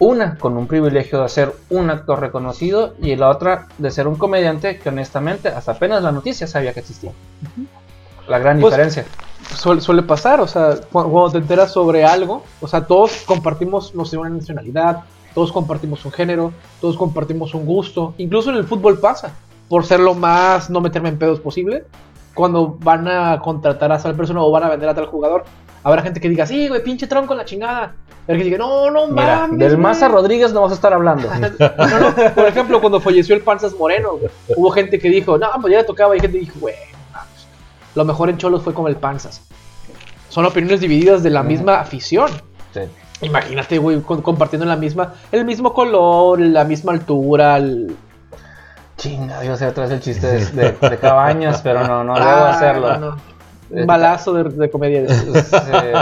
[0.00, 4.16] Una con un privilegio de ser un actor reconocido y la otra de ser un
[4.16, 7.12] comediante que honestamente hasta apenas la noticia sabía que existía.
[8.28, 9.06] La gran Pues, diferencia.
[9.56, 13.94] Suele, suele pasar, o sea, cu- cuando te enteras sobre algo, o sea, todos compartimos,
[13.94, 15.00] no sé, una nacionalidad,
[15.34, 19.32] todos compartimos un género, todos compartimos un gusto, incluso en el fútbol pasa,
[19.68, 21.84] por ser lo más no meterme en pedos posible,
[22.34, 25.44] cuando van a contratar a tal persona o van a vender a tal jugador,
[25.82, 27.94] habrá gente que diga, sí, güey, pinche tronco la chingada,
[28.26, 29.80] pero que diga, no, no Mira, mames, del güey".
[29.82, 31.28] Maza Rodríguez no vamos a estar hablando.
[31.58, 35.48] No, no, Por ejemplo, cuando falleció el Panzas Moreno, güey, hubo gente que dijo, no,
[35.60, 36.74] pues ya le tocaba, y gente que dijo, güey,
[37.98, 39.42] lo mejor en Cholos fue como el Panzas.
[40.30, 42.30] Son opiniones divididas de la misma afición.
[42.72, 42.80] Sí.
[43.22, 47.94] Imagínate, güey, con- compartiendo la misma, el mismo color, la misma altura, el...
[48.96, 52.26] Chinga, iba a hacer atrás el chiste de, de- de cabañas, pero no, no debo
[52.30, 52.96] Ah, hacerlo.
[52.98, 53.16] no, no.
[53.70, 55.00] Un balazo de, de comedia.
[55.02, 55.94] Eh,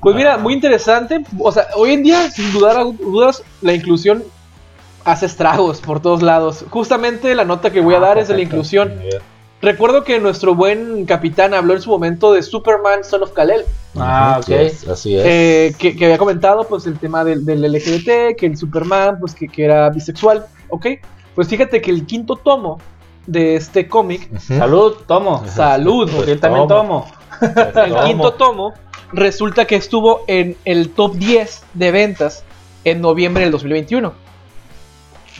[0.00, 1.24] Pues mira, muy interesante.
[1.40, 4.22] O sea, hoy en día, sin dudar dudas, la inclusión
[5.04, 6.64] hace estragos por todos lados.
[6.70, 8.92] Justamente la nota que voy a Ah, dar es de la inclusión.
[9.66, 13.64] Recuerdo que nuestro buen capitán habló en su momento de Superman Son of Kal-El.
[13.98, 14.48] Ah, ok.
[14.92, 15.24] Así es.
[15.26, 19.34] eh, que, que había comentado pues el tema del, del LGBT, que el Superman pues
[19.34, 20.86] que, que era bisexual, ¿ok?
[21.34, 22.78] Pues fíjate que el quinto tomo
[23.26, 24.30] de este cómic.
[24.38, 25.44] Salud, tomo.
[25.48, 27.06] salud, Porque yo también tomo.
[27.40, 28.72] el quinto tomo
[29.12, 32.44] resulta que estuvo en el top 10 de ventas
[32.84, 34.12] en noviembre del 2021.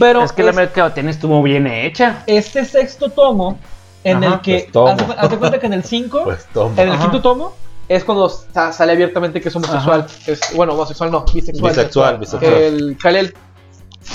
[0.01, 2.25] Pero es que la es- mercadotecnia estuvo bien hecha.
[2.27, 3.57] este sexto tomo
[4.11, 4.89] en Ajá, el que pues tomo.
[4.89, 7.03] haz de- haz de cuenta que en el 5 Pues en el Ajá.
[7.03, 7.55] quinto tomo
[7.89, 10.07] es cuando sa- sale abiertamente que es homosexual.
[10.27, 11.71] Es, bueno, homosexual no, bisexual.
[11.73, 12.53] Bisexual, bisexual.
[12.55, 13.35] El Kalel.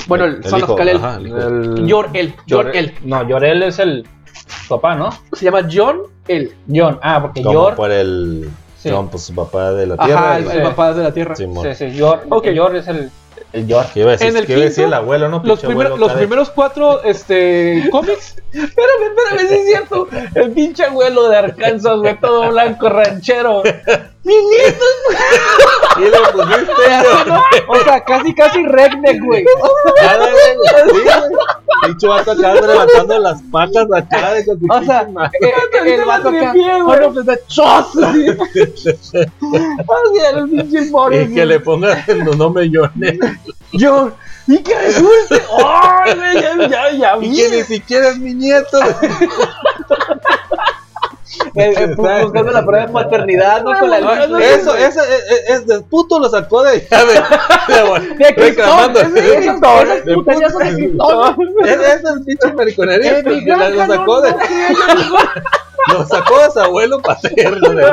[0.07, 0.97] Bueno, el, El son los Kalel.
[0.97, 1.85] ajá, el.
[1.87, 2.33] Yor-El.
[2.47, 2.93] Yor-El.
[3.03, 4.07] No, Yorel es el
[4.69, 5.09] papá, ¿no?
[5.33, 6.53] Se llama John El.
[6.73, 6.99] John.
[7.01, 7.75] Ah, porque Como Yor.
[7.75, 8.49] por el.
[8.77, 8.89] Sí.
[8.91, 10.35] John, pues su papá de la tierra.
[10.37, 11.35] Ajá, el, papá de la tierra.
[11.35, 11.63] Simón.
[11.75, 12.25] Sí, sí, Yor.
[12.29, 12.47] Ok.
[12.47, 13.11] Yor es el.
[13.53, 13.67] El.
[13.93, 14.27] ¿Qué iba a decir?
[14.27, 15.37] En el ¿Qué iba a decir quinto, el abuelo, no?
[15.43, 18.35] Los, Pinche primer- abuelo los cada- primeros cuatro este, cómics.
[18.53, 20.07] Espérame, espérame, sí es cierto.
[20.35, 23.63] El pinche abuelo de Arkansas, güey, todo blanco, ranchero.
[24.23, 24.85] ¡Mi nieto!
[25.97, 26.71] Y le pusiste.
[27.67, 29.43] O sea, casi, casi redneck, güey.
[29.99, 31.05] Cada vez, sí, güey.
[31.83, 35.07] Pinche vato acá levantando las patas acá de con O sea, eh,
[35.41, 36.51] eh, el vato acá.
[36.51, 36.99] Tripié, güey.
[36.99, 37.95] Oh, no, pues de chos.
[37.97, 38.19] Así
[40.19, 41.23] era el pinche pobre.
[41.23, 43.17] Y que le pongan el nombre Johnny.
[43.73, 44.13] Yor.
[44.47, 45.41] Y que resulte.
[45.65, 46.41] ¡Ay, güey!
[46.41, 47.17] Ya, ya, ya.
[47.21, 48.77] Y que ni siquiera es mi nieto.
[51.55, 53.77] Eh, eh, bu- buscando la prueba de paternidad, ¿no?
[53.79, 58.31] Con la eso, eso, es, es de puto lo sacó de ya de, de, De
[58.31, 58.99] reclamando.
[59.01, 59.07] Es,
[61.79, 63.23] es el pinche mariconería Eh,
[63.75, 64.33] lo sacó de
[65.93, 67.69] lo sacó de su abuelo paterno.
[67.69, 67.91] de- de-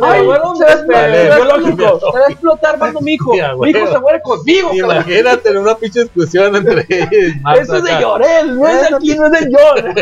[0.00, 1.24] Ay, abuelo se va a explotar, Vale.
[1.34, 2.00] biológico.
[2.12, 3.32] Se va a explotar, mando mi hijo.
[3.60, 4.70] Mi hijo se muere conmigo.
[4.72, 7.34] Imagínate en una pinche discusión entre ellos.
[7.60, 9.94] Eso es de Llorel, no es de aquí, no es de Yor.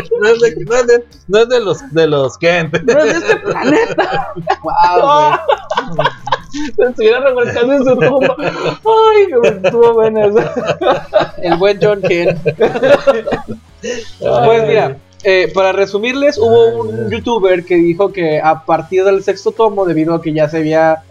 [1.29, 2.81] No es de, es de, los de los Kent.
[2.83, 4.33] No es de este planeta.
[4.63, 5.37] Wow.
[6.51, 8.35] Se estuviera revolcando en su tumba.
[8.39, 9.27] Ay,
[9.63, 11.35] estuvo buena esa.
[11.41, 12.39] El buen John Ken.
[14.19, 19.51] Pues mira, eh, para resumirles, hubo un youtuber que dijo que a partir del sexto
[19.51, 21.03] tomo, debido a que ya se había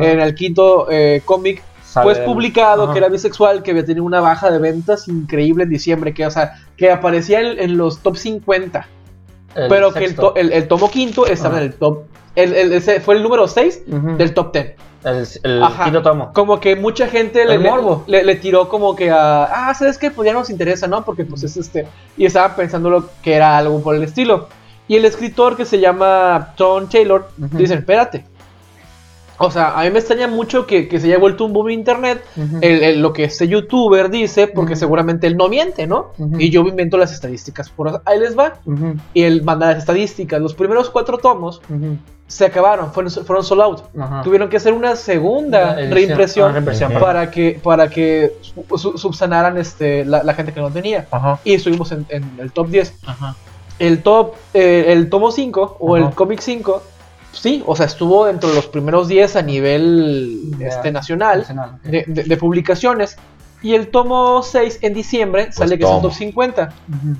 [0.00, 1.62] en el quinto eh, cómic,
[2.02, 2.92] pues publicado Ajá.
[2.92, 6.30] que era bisexual, que había tenido una baja de ventas increíble en diciembre, que o
[6.30, 8.86] sea, que aparecía en, en los top 50,
[9.68, 13.00] pero que el, to- el- el tomo quinto estaba en el top, el, el- ese
[13.00, 14.16] fue el número 6 Ujú.
[14.16, 14.74] del top 10.
[15.44, 16.32] El, quinto tomo.
[16.32, 18.02] Como que mucha gente le, morbo.
[18.08, 20.10] le, le tiró como que a, ah, ¿sabes qué?
[20.10, 21.04] Pues ya nos interesa, ¿no?
[21.04, 24.48] Porque pues es este, y estaban pensando lo que era algo por el estilo.
[24.88, 28.24] Y el escritor que se llama Tom Taylor, dice, espérate.
[29.38, 32.22] O sea, a mí me extraña mucho que, que se haya vuelto un boom internet
[32.36, 32.58] Ujú.
[32.62, 36.12] el- el- lo que este youtuber dice, porque seguramente él no miente, ¿no?
[36.38, 37.68] Y yo invento las estadísticas.
[37.68, 38.54] Por ahí les va.
[39.12, 40.40] Y él manda las estadísticas.
[40.40, 41.60] Los primeros cuatro tomos
[42.28, 43.82] se acabaron, fueron, fueron sold out.
[44.24, 45.92] Tuvieron que hacer una segunda Edición.
[45.92, 50.60] reimpresión Ah, reimpresión, para que, para que su- su- subsanaran este, la, la gente que
[50.60, 51.06] no tenía.
[51.44, 52.94] Y estuvimos en, en el top 10.
[53.06, 53.36] Ajá.
[53.78, 56.82] El top, eh, el tomo 5 o el cómic 5,
[57.38, 61.46] sí, o sea, estuvo dentro de los primeros 10 a nivel este, nacional
[61.84, 63.16] de, de- de publicaciones.
[63.62, 66.62] Y el tomo 6 en diciembre sale que es el top 50.
[66.88, 67.16] Ujú.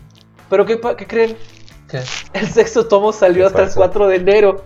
[0.51, 1.37] Pero ¿qué, pa- qué creen?
[1.89, 2.03] ¿Qué?
[2.35, 3.81] El sexto tomo salió ¿Qué hasta el pasó?
[3.81, 4.65] 4 de enero.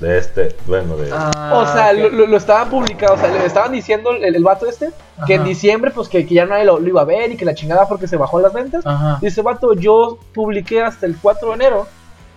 [0.00, 1.10] De este, bueno, de.
[1.12, 4.66] Ah, o sea, lo, lo- estaban publicando, o sea, le estaban diciendo el, el vato
[4.66, 4.90] este
[5.26, 7.44] que en diciembre pues que, que ya nadie lo, lo iba a ver y que
[7.44, 8.86] la chingada porque se bajó las ventas.
[8.86, 9.18] Ajá.
[9.20, 11.88] Dice, vato, yo publiqué hasta el 4 de enero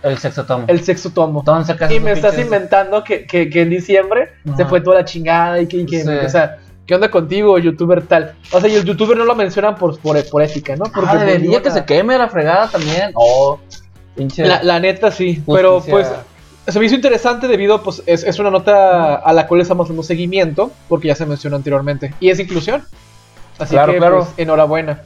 [0.02, 0.64] El sexto tomo.
[0.68, 1.40] el sexto tomo.
[1.40, 2.46] Entonces, ¿qué haces Y me estás pinches?
[2.46, 6.02] inventando que, que, que en diciembre se fue toda la chingada y que, y que-
[6.02, 6.08] Sí.
[6.08, 8.34] o sea, ¿qué onda contigo, youtuber tal?
[8.52, 10.84] O sea, y el youtuber no lo mencionan por, por, por ética, ¿no?
[10.84, 13.12] Porque Ah, pues, debería que se queme la fregada también.
[13.14, 13.58] Oh,
[14.16, 14.44] pinche.
[14.44, 16.08] La, la neta sí, pero pues
[16.66, 20.02] se me hizo interesante debido, pues es, es una nota a la cual estamos dando
[20.02, 22.84] seguimiento, porque ya se mencionó anteriormente, y es inclusión.
[23.58, 24.18] Así Claro, que, claro.
[24.20, 25.02] pues, enhorabuena.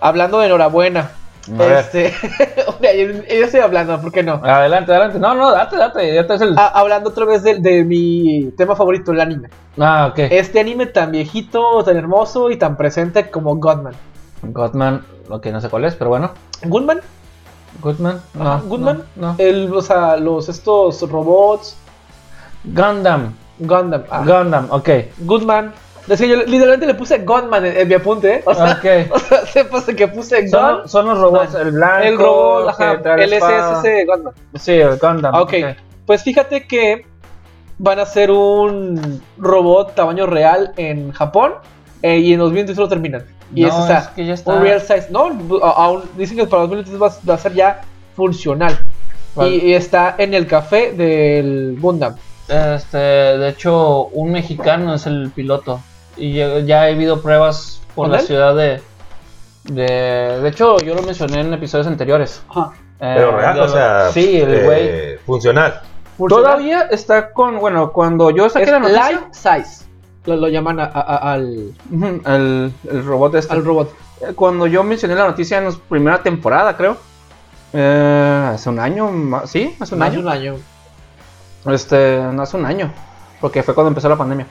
[0.00, 1.12] Hablando de enhorabuena,
[1.58, 2.12] A este,
[2.80, 4.34] yo, estoy hablando, ¿por qué no?
[4.34, 5.18] Adelante, adelante.
[5.18, 6.14] No, no, date, date.
[6.14, 6.54] Ya te el.
[6.56, 9.48] Hablando otra vez de, de mi tema favorito, el anime.
[9.78, 10.18] Ah, ok.
[10.30, 13.94] Este anime tan viejito, tan hermoso y tan presente como Godman.
[14.42, 16.30] Godman, ok, no sé cuál es, pero bueno.
[16.64, 17.00] ¿Goodman?
[17.80, 18.62] Goodman, no.
[18.62, 19.02] Goodman.
[19.16, 19.32] No.
[19.32, 19.34] no.
[19.38, 21.76] El, o sea, los, estos robots,
[22.64, 23.34] Gundam.
[23.58, 24.04] Gundam.
[24.10, 24.88] Ah, Gundam, ok.
[25.18, 25.72] Goodman.
[26.08, 28.42] Es que yo literalmente le puse Gunman en, en mi apunte, ¿eh?
[28.44, 29.10] O sea, Ok.
[29.12, 30.50] o sea, sepas de que puse Gun.
[30.50, 33.30] Son, son los robots, el blanco, el robot, ajá, el.
[33.32, 34.34] SSC Gunman.
[34.56, 35.34] Sí, el Gundam.
[35.34, 35.54] Ah, ok.
[36.06, 37.06] Pues fíjate que
[37.78, 41.54] van a hacer un robot tamaño real en Japón
[42.02, 43.24] eh, y en 2023 lo terminan.
[43.54, 44.54] Y No, es, o sea, es que ya está.
[44.54, 45.08] un real size.
[45.10, 45.30] No,
[45.62, 47.82] aún dicen que para 2023 va, va a ser ya
[48.16, 48.78] funcional.
[49.34, 49.50] Vale.
[49.50, 52.16] Y, y está en el café del Gundam.
[52.48, 55.80] Este, de hecho, un mexicano es el piloto.
[56.16, 58.26] Y ya, ya he habido pruebas por ¿Con la él?
[58.26, 58.82] ciudad de,
[59.64, 60.40] de.
[60.42, 62.42] De hecho, yo lo mencioné en episodios anteriores.
[62.48, 62.72] Ajá.
[63.00, 64.10] Eh, Pero real, o sea.
[64.12, 65.18] Sí, el eh, güey.
[65.26, 65.80] Funcional.
[66.28, 67.58] Todavía está con.
[67.58, 69.10] Bueno, cuando yo saqué es la noticia.
[69.10, 69.84] life size.
[70.26, 73.52] Lo, lo llaman a- a- al, Ujú, el, el robot este.
[73.52, 73.92] al robot.
[74.20, 76.96] Eh, Cuando yo mencioné la noticia en la primera temporada, creo.
[77.72, 79.10] Eh, hace un año,
[79.46, 79.74] ¿sí?
[79.80, 80.18] Hace un Más año.
[80.18, 80.54] de un año.
[81.66, 82.92] Este, hace un año.
[83.40, 84.46] Porque fue cuando empezó la pandemia.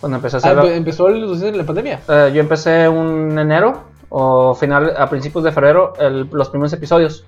[0.00, 2.00] Cuando empecé a hacer Ah, la- empezó el, la pandemia.
[2.08, 7.24] Eh, yo empecé un enero o final a principios de febrero el- los primeros episodios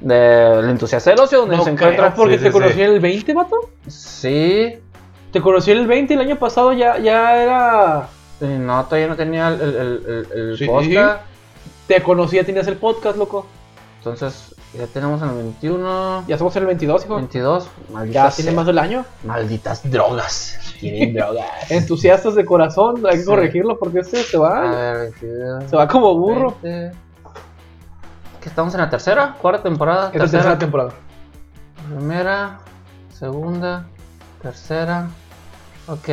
[0.00, 2.82] del entusiasta del ocio donde No se creo, encuentra porque Sí, te sí, conocí sí.
[2.82, 3.56] en el 20, vato.
[3.86, 4.78] sí
[5.30, 8.08] Te conocí en el 20 el año pasado ya, ya era.
[8.40, 10.66] no todavía no tenía el, el, el- el- el Sí.
[10.66, 11.22] podcast
[11.86, 13.46] Te conocí, ya tenías el podcast, loco.
[13.98, 17.16] entonces ya tenemos el 21 Ya en el 22, hijo.
[17.16, 19.04] 22 Ya malditas, tiene más del año.
[19.24, 23.26] malditas drogas quieren drogas Entusiastas de corazón, hay que Sí.
[23.26, 24.60] corregirlo porque este se a va.
[24.70, 26.56] ver 22, Se va como burro.
[26.62, 26.96] 20.
[28.40, 30.90] que estamos en la tercera cuarta temporada es la tercera temporada.
[31.94, 32.58] Primera,
[33.12, 33.84] segunda,
[34.40, 35.08] tercera.
[35.88, 36.08] Ok,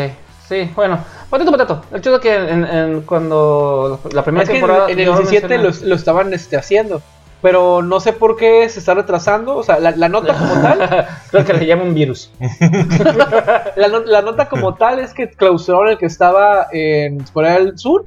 [0.47, 1.83] sí, bueno, patito patato.
[1.93, 4.89] El chido que en, en- cuando la primera Es que en, temporada.
[4.91, 7.01] en el yo lo 17 lo, lo estaban este, haciendo.
[7.47, 9.55] Pero no sé por qué se está retrasando.
[9.55, 11.07] O sea, la, la nota como tal.
[11.31, 12.29] Creo que le llaman virus.
[13.77, 17.77] La, no- la nota como tal es que clausuraron el que estaba en Corea del
[17.79, 18.03] Sur,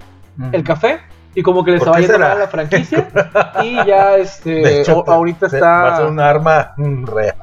[0.52, 1.00] el café.
[1.34, 3.08] Y como que les ¿Por estaba yendo mal a la franquicia.
[3.62, 4.50] y ya este.
[4.50, 5.70] De hecho, o- ahorita se- está.
[5.82, 7.36] Va a ser un arma real.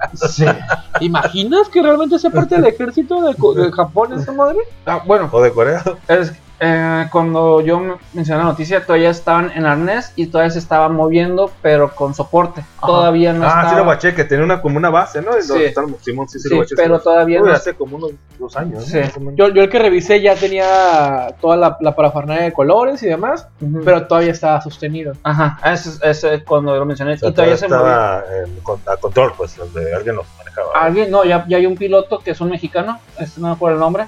[0.99, 4.57] ¿Imaginas que realmente sea parte del ejército de, Co- de Japón esa madre?
[4.85, 5.81] Ah, bueno, O de Corea.
[6.09, 10.57] es, eh, cuando yo me- mencioné la noticia, todavía estaban en arnés y todavía se
[10.59, 12.63] estaban moviendo, pero con soporte.
[12.81, 13.77] Todavía no ah, sí estaba.
[13.77, 15.33] lo guaché, que tenía una, como una base, ¿no?
[15.39, 15.73] Sí.
[16.01, 17.03] Simón, sí, sí, Sí, lo pero sí.
[17.03, 17.53] todavía Uy, no.
[17.53, 18.85] hace como unos dos años.
[18.85, 18.99] Sí.
[19.35, 23.47] Yo, yo el que revisé ya tenía toda la, la parafernalia de colores y demás,
[23.85, 25.13] pero todavía estaba sostenido.
[25.23, 27.13] Ajá, ese es ese cuando lo mencioné.
[27.13, 28.19] O sea, y todavía se todavía movía.
[28.19, 30.67] estaba en con- a control, pues, donde alguien lo manejaba.
[30.73, 33.75] Alguien, no, ya, ya hay un piloto que es un mexicano, este no me acuerdo
[33.75, 34.05] el nombre.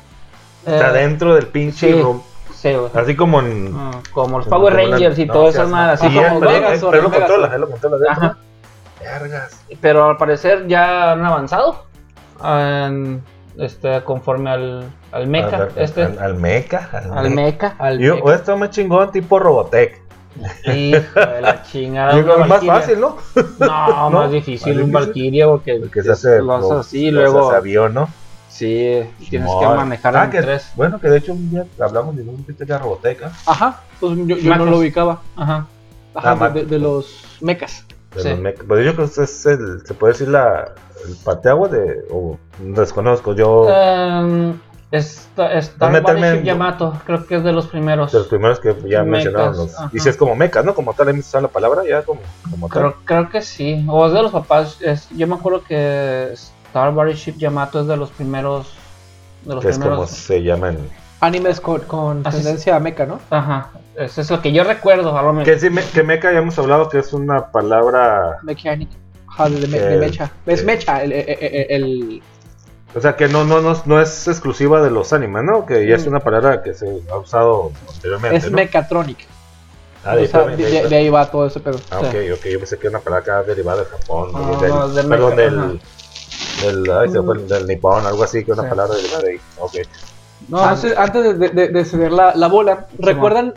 [0.66, 2.04] Está Eh, dentro del pinche sí.
[2.62, 2.92] Sí, güey.
[2.94, 3.74] Así como en.
[3.74, 6.28] Ah, como los Power como la- Rangers y no, todas esas madres, así sí, como
[6.28, 8.38] eh, pero lo controla, él lo controla.
[9.00, 9.62] Vergas.
[9.80, 11.86] Pero al parecer ya han avanzado.
[12.44, 13.24] en,
[13.58, 16.90] este, conforme al, al mecha, Al- este, Al, al mecha.
[17.14, 17.76] al mecha.
[17.80, 20.02] Al Yo, o esto me chingón tipo Robotech.
[20.66, 22.14] Hijo de la chingada.
[22.22, 23.18] Yo es más fácil, ¿no?
[23.60, 24.20] No, ¿No?
[24.20, 24.92] más difícil Más un.
[24.92, 26.40] Valkyria porque, Porque se hace.
[26.42, 28.10] lo haces lo- así, lo luego hace avión, ¿no?
[28.60, 30.72] Sí, tienes que manejar Ah, que- tres.
[30.76, 33.22] Bueno, que de hecho un día hablamos de un Robotech.
[33.22, 33.26] ¿eh?
[33.46, 35.22] Ajá, pues yo, yo no lo ubicaba.
[35.36, 35.68] Ajá.
[36.14, 37.86] Ajá, Ah, de, de- de los mechas.
[38.16, 38.30] De Sí.
[38.30, 39.82] los mech- Pues yo creo que es el.
[39.86, 40.74] Se puede decir la.
[41.08, 42.04] El pateagua de.
[42.12, 43.34] O desconozco.
[43.34, 43.70] Yo.
[43.70, 44.54] Em,
[44.92, 48.12] Está, está No meterme Yamato, creo que es de los primeros.
[48.12, 49.70] de los primeros que ya mencionaron.
[49.94, 50.74] Y si es como mecas, ¿no?
[50.74, 52.80] Como tal, ahí me sale la palabra ya como, como tal.
[52.82, 53.86] Creo, creo que sí.
[53.88, 54.82] O es de los papás.
[54.82, 56.30] Es, yo me acuerdo que
[56.70, 58.74] Star Battleship Yamato es de los primeros.
[59.44, 60.10] De los que es como primeros.
[60.12, 60.78] se llaman.
[61.22, 62.34] Animes con, es.
[62.36, 63.20] tendencia a mecha, ¿no?
[63.30, 63.72] Ajá.
[63.96, 65.18] Eso es lo que yo recuerdo.
[65.18, 65.52] A lo mejor.
[65.54, 68.38] Que sí, me- que meca ya hemos hablado que es una palabra.
[68.44, 68.90] Mechanic.
[69.28, 70.32] Ajá, de, de, de El- mecha.
[70.46, 72.24] Es el- mecha, el, el, el- el-
[72.96, 75.66] O sea, que no, no, no, no es exclusiva de los animes, ¿no?
[75.66, 76.10] Que ya es Mm.
[76.10, 78.38] una palabra que se ha usado anteriormente.
[78.38, 78.56] es ¿no?
[78.56, 79.18] mechatronic.
[80.06, 81.78] Ah, de, o sea, ahí de, viene, de- de ahí va todo ese pedo.
[81.92, 82.46] Ah, ok, ok.
[82.46, 84.32] Yo pensé que era una palabra acá derivada de Japón.
[84.34, 85.82] Ah, del, no, de perdón, del.
[86.64, 88.70] Del, ay, se fue, del nipón, algo así, que una Sí.
[88.70, 89.40] palabra derivada de ahí.
[89.60, 89.74] Ok.
[90.48, 93.54] No, antes, antes de, de- de- de ceder la, la bola, ¿recuerdan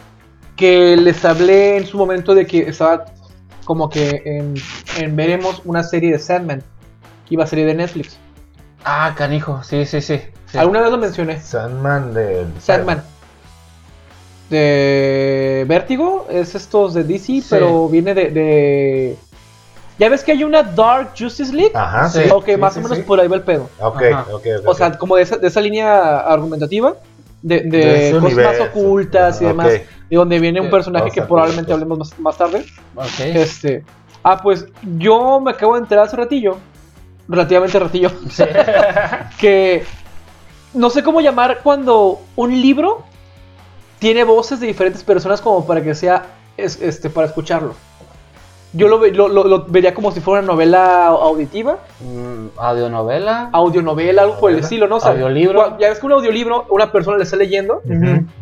[0.56, 3.04] que les hablé en su momento de que estaba
[3.64, 4.54] como que en,
[4.98, 6.60] en veremos una serie de Sandman?
[7.28, 8.16] Que iba a salir de Netflix.
[8.84, 9.62] Ah, canijo.
[9.62, 10.20] Sí, sí, sí.
[10.50, 10.58] sí.
[10.58, 11.40] Alguna vez lo mencioné.
[11.40, 12.46] Sandman del.
[12.60, 13.02] Sandman.
[14.50, 19.16] De Vértigo, es estos de DC, pero viene de, de-
[20.02, 21.70] Ya ves que hay una Dark Justice League.
[21.74, 22.22] Ajá, Sí.
[22.30, 23.04] ok, sí, más sí, o menos sí.
[23.04, 23.68] por ahí va el pedo.
[23.78, 24.26] Ok, Ajá.
[24.32, 24.68] ok, ok.
[24.68, 26.94] O sea, como de esa, de esa línea argumentativa,
[27.40, 28.62] de, de De cosas universo.
[28.64, 29.72] más ocultas y demás,
[30.10, 31.74] y donde viene un personaje que a probablemente ver.
[31.74, 32.64] hablemos más, más tarde.
[32.96, 33.20] Ok.
[33.20, 33.84] Este,
[34.24, 34.66] ah, pues
[34.98, 36.56] yo me acabo de enterar hace ratillo,
[37.28, 38.10] relativamente ratillo,
[39.38, 39.84] que
[40.74, 43.02] no sé cómo llamar cuando un libro
[43.98, 47.74] tiene voces de diferentes personas como para que sea es- este para escucharlo.
[48.74, 53.50] Yo lo, ve- lo, lo- lo vería como si fuera una novela auditiva, Mm, audionovela.
[53.52, 54.64] audionovela, algo por el Novela.
[54.64, 54.96] estilo, ¿no?
[54.96, 55.78] O sea, Audiolibro.
[55.78, 57.82] Ya ves que un audiolibro, una persona le está leyendo,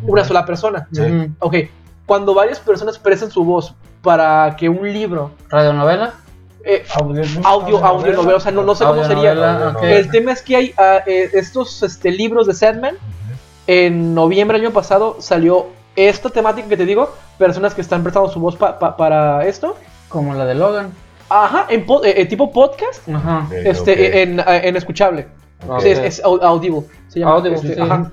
[0.03, 0.87] una sola persona.
[0.93, 1.01] Sí.
[1.39, 1.55] Ok,
[2.05, 6.13] cuando varias personas prestan su voz para que un libro, Radionovela.
[6.63, 9.33] eh, Audio, audio, audionovela, o sea, no, no sé cómo sería.
[9.83, 10.73] El tema es que hay
[11.07, 12.95] eh, estos este, libros de Sandman.
[13.67, 18.29] En noviembre del año pasado salió esta temática que te digo, personas que están prestando
[18.29, 19.75] su voz pa- pa- para esto.
[20.11, 20.91] Como la de Logan.
[21.29, 23.47] Ajá, en po- eh, eh, tipo podcast, Ajá.
[23.53, 25.27] Este, eh, en, en escuchable.
[25.67, 25.79] Ok.
[25.81, 26.81] Sí, es, es au- audible.
[27.07, 27.81] Se llama, Audible, este, sí.
[27.81, 28.11] ajá.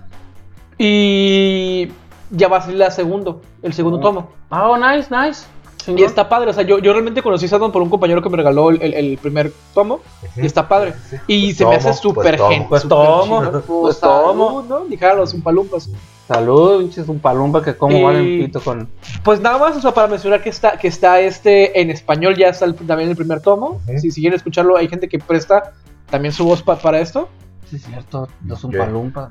[0.78, 1.88] Y
[2.30, 4.30] ya va a salir la segundo, el segundo tomo.
[4.50, 5.44] Oh, nice, nice.
[5.86, 8.36] Y está padre, o sea, yo, yo realmente conocí Sandman por un compañero que me
[8.36, 10.00] regaló el, el- el primer tomo.
[10.36, 10.92] Y está padre.
[11.26, 13.62] Y se me hace Tomo, súper pues tomo, gen- pues tomo, chido.
[13.62, 14.62] pues salud, tomo.
[14.68, 14.80] ¿no?
[14.84, 15.88] Dijeron los umpalumpas.
[16.28, 18.86] Salud, pinches un palumpa que como Y- valen pito con.
[19.24, 22.48] Pues nada más, o sea, para mencionar que está, que está este en español, ya
[22.48, 23.80] está el- también el primer tomo.
[23.98, 25.72] Si, si quieren escucharlo, hay gente que presta
[26.10, 27.30] también su voz pa- para esto.
[27.70, 28.72] Sí, es cierto, los Ok.
[28.74, 29.30] umpalumpa.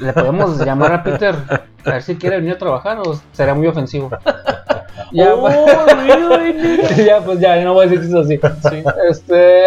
[0.00, 1.34] Le podemos llamar a Peter
[1.84, 4.10] a ver si quiere venir a trabajar o será muy ofensivo.
[5.12, 8.76] ya, Oh, pues, ya, pues ya, no voy a decir chistes así.
[8.76, 8.84] Sí.
[9.10, 9.64] Este.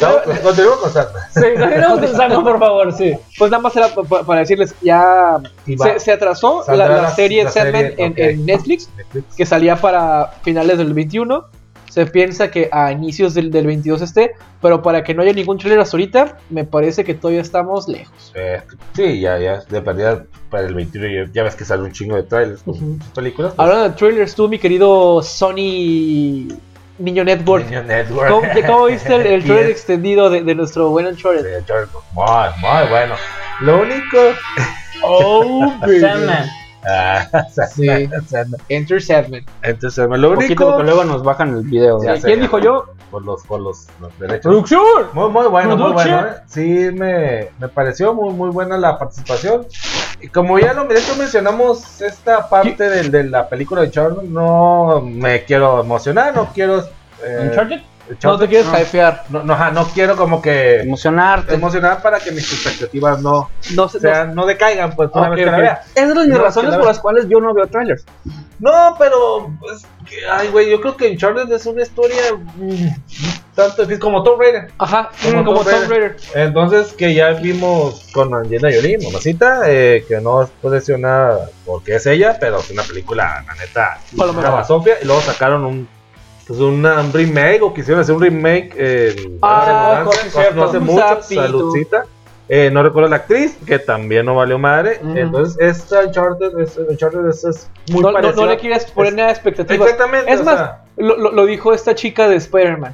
[0.00, 1.22] No, pues, con Sandman.
[1.34, 3.14] sí, continuemos pensando, por favor, sí.
[3.38, 7.48] Pues nada más era pa- pa- para decirles, ya se, se atrasó la, la serie
[7.48, 9.36] Sandman en, en Netflix, Netflix.
[9.36, 11.44] que salía para finales del 21.
[11.90, 15.58] Se piensa que a inicios del, del 22 esté, pero para que no haya ningún
[15.58, 18.32] trailer hasta ahorita, me parece que todavía estamos lejos.
[18.34, 18.62] Eh,
[18.94, 22.14] sí, ya, ya, de perdida para el 21 ya, ya ves que sale un chingo
[22.14, 23.54] de trailers con sus películas.
[23.54, 26.48] pues, Hablando de trailers, tú, mi querido Sony
[26.98, 28.28] Niño Network, Niño Network.
[28.30, 31.64] ¿cómo, cómo viste el, el trailer extendido de, de nuestro buen Uncharted?
[32.12, 32.24] Muy,
[32.60, 33.14] muy bueno.
[33.60, 34.18] Lo único.
[35.02, 35.72] Oh.
[36.86, 37.26] Ah,
[37.74, 37.86] Sí.
[38.28, 38.60] Sandman.
[38.68, 40.20] Enter Sandman.
[40.20, 40.66] Lo Un poquito único.
[40.76, 42.02] porque luego nos bajan el video.
[42.02, 42.86] Ya Sí, sé, ¿Quién dijo yo?
[43.10, 44.42] Por los, por los, los derechos.
[44.44, 44.82] ¡Producción!
[45.12, 46.20] Muy, muy bueno, muy bueno.
[46.20, 46.34] ¿eh?
[46.46, 49.66] Sí, me, me pareció muy, muy buena la participación.
[50.22, 55.00] Y como ya lo de hecho mencionamos esta parte de la película de Charlie, no
[55.04, 56.80] me quiero emocionar, no quiero.
[57.24, 57.80] eh, ¿Uncharted?
[58.22, 58.78] No te quieres no.
[58.78, 59.24] hypear.
[59.28, 61.54] no, no, ajá, no quiero como que Emocionarte.
[61.54, 64.00] emocionar para que mis expectativas no, No sé.
[64.00, 65.62] sean, no decaigan, pues, una Ok, vez que la ok.
[65.62, 65.82] vea.
[65.94, 68.04] Esas son mis No, razones la por las cuales yo no veo trailers.
[68.58, 72.20] No, pero, pues, que- ay, güey, yo creo que Uncharted es una historia
[72.56, 72.88] mm,
[73.54, 74.70] tanto difícil como Tomb Raider.
[74.78, 76.16] Ajá, Como como, Tomb Tomb Raider.
[76.34, 81.96] Entonces, que ya vimos con Angelina Jolie, mamacita, eh, que no puede decir nada porque
[81.96, 84.52] es ella, pero es una película, la neta, Palomera.
[84.54, 85.88] una Sofía, y luego sacaron un,
[86.58, 90.10] una- un remake, o quisieron hacer un remake en Ah, no
[90.54, 92.04] no hace mucho, saludcita.
[92.48, 95.00] Eh, no recuerdo la actriz, que también no valió madre.
[95.14, 98.42] Entonces, esta Uncharted, es, Uncharted es, es muy No, no, parecida.
[98.44, 99.88] no le quieres poner Es- nada de expectativas.
[99.88, 100.32] Exactamente.
[100.32, 102.92] Es más, sea, lo- lo dijo esta chica de Spider-Man.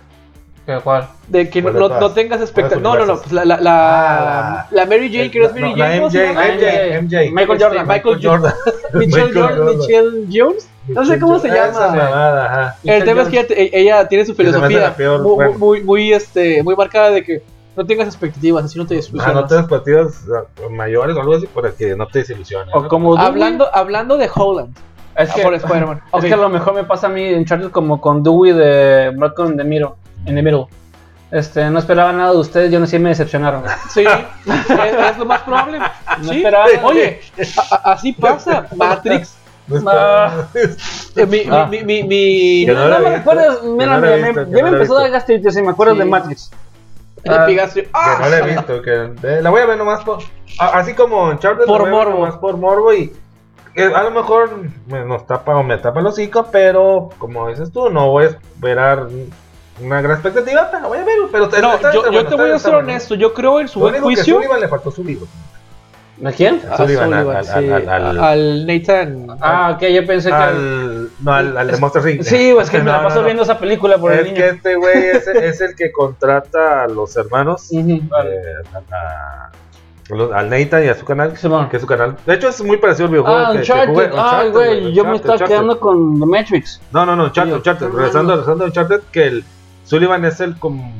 [0.66, 1.08] ¿Qué cuál?
[1.28, 2.82] De que no, ¿Cuál de no- no tengas expectativas.
[2.82, 3.20] No, ¿Cuáles no, no.
[3.20, 5.94] Pues la, la, la, Ah, la Mary Jane, que no es Mary no, Jane.
[5.94, 6.54] la ¿cómo se MJ, llama?
[6.54, 7.32] MJ, MJ.
[7.32, 7.86] Michael Este, Jordan.
[7.86, 8.54] Michael Jordan.
[8.94, 9.76] Michelle, Michael Jordan, Jordan.
[9.78, 10.68] Michelle Jones.
[10.88, 11.80] No sé cómo se llama.
[11.88, 12.76] mamada, ajá.
[12.84, 16.74] El tema es que ella, te- ella tiene su filosofía muy, muy, muy, este, muy
[16.76, 17.42] marcada de que
[17.76, 19.34] no tengas expectativas, así no te Ah, desilusionas.
[19.42, 22.74] no tengas partidos ah, mayores o algo así para que no te desilusiones.
[22.74, 22.88] O ¿no?
[22.88, 23.26] como Dewey.
[23.28, 24.74] hablando, hablando de Holland,
[25.16, 26.00] Es que, por Spider-Man.
[26.14, 29.12] es que a lo mejor me pasa a mí en Uncharted como con Dewey de
[29.16, 29.90] Malcolm the Middle.
[30.26, 30.66] In the middle.
[31.30, 33.64] Este, no esperaba nada de ustedes, yo no sé, me decepcionaron.
[33.90, 35.78] Sí, es, es lo más probable.
[35.78, 36.36] No Sí.
[36.38, 36.66] esperaba.
[36.84, 37.20] Oye,
[37.72, 38.66] a- así pasa.
[38.76, 39.36] Matrix.
[39.66, 40.46] No está- Ah.
[41.16, 41.66] Eh, mi, Ah.
[41.68, 45.10] mi, mi, mi, Que No, me recuerdas, mira, no me- ya me empezó a dar
[45.10, 45.98] gastritis y me acuerdo Sí.
[46.00, 46.50] de Matrix.
[47.28, 47.46] Ah.
[47.46, 48.18] Que ¡Ah!
[48.20, 48.82] no la he visto.
[48.82, 50.20] Que, eh, la voy a ver nomás por.
[50.60, 51.36] a- Así como.
[51.40, 52.10] Por voy a ver morbo.
[52.20, 53.12] Nomás por morbo y.
[53.74, 57.72] eh, a lo mejor me, nos tapa o me tapa el hocico, pero como dices
[57.72, 59.08] tú, no voy a esperar
[59.80, 61.16] una gran expectativa, pero voy a ver.
[61.30, 62.88] Pero No, está- yo, está yo bueno, te está- voy a ser bueno.
[62.88, 63.14] honesto.
[63.14, 64.34] Yo creo en su buen que juicio.
[64.36, 65.26] Sullivan le faltó su libro.
[66.24, 66.62] ¿A quién?
[66.70, 69.26] A Sullivan, al- Sullivan, al- sí, al- al- al Nathan.
[69.38, 70.34] Ah, ok, yo pensé que.
[70.34, 72.22] Al, no, al, al de Monster Inc.
[72.22, 73.24] Sí, pues que me la paso no.
[73.26, 74.36] viendo esa película por el Es niño.
[74.36, 78.00] que este güey es, es el que contrata a los hermanos, eh,
[78.92, 79.50] a-
[80.34, 81.68] al Nathan y a su canal, Simón.
[81.68, 82.16] que es su canal.
[82.24, 83.88] De hecho, es muy parecido al videojuego Ah, que, que Uncharted.
[83.92, 84.04] jugué.
[84.04, 85.54] Ay, Uncharted, güey, yo me estaba Uncharted.
[85.54, 86.80] quedando con The Matrix.
[86.92, 88.36] No, no, no, Uncharted, Regresando, no.
[88.36, 89.44] regresando a Uncharted, que el
[89.86, 90.92] Sullivan es el como.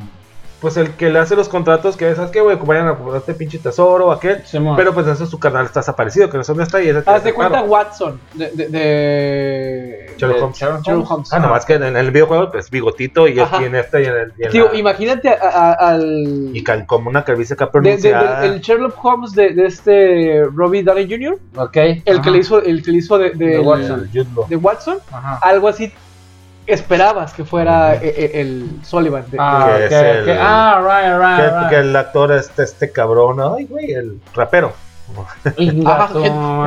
[0.61, 3.35] pues el que le hace los contratos, que sabes que, güey, vayan a por este
[3.35, 4.43] pinche tesoro o aquel.
[4.77, 7.23] Pero pues eso su canal está desaparecido, que no sé dónde está y ese Haz
[7.25, 7.63] de es cuenta.
[7.63, 10.57] Watson de, de, de- Sherlock Holmes.
[10.59, 11.33] Sherlock Sherlock Holmes.
[11.33, 13.63] Ah, nomás que en el videojuego, pues bigotito y, Ajá.
[13.65, 14.33] en este y en el.
[14.39, 17.81] y en Tío, la- imagínate a- a- al y cal- como una calvicie acá de-
[17.81, 18.45] de- de- pronunciada.
[18.47, 21.39] el Sherlock Holmes de, de este Robbie Downey Jr.
[21.57, 21.77] Ok.
[22.05, 24.11] El que le hizo el que le hizo de, de- De el- Watson.
[24.13, 25.39] el de Watson, Ajá.
[25.43, 25.93] algo así
[26.67, 29.25] esperabas que fuera e- e- el, Sullivan.
[29.31, 29.95] de- Ah, que
[30.33, 30.39] el-.
[30.41, 31.69] Ah, right, right, Que, right.
[31.71, 34.73] que el actor este, este cabrón, ay, güey, el rapero.
[35.87, 36.09] Ajá,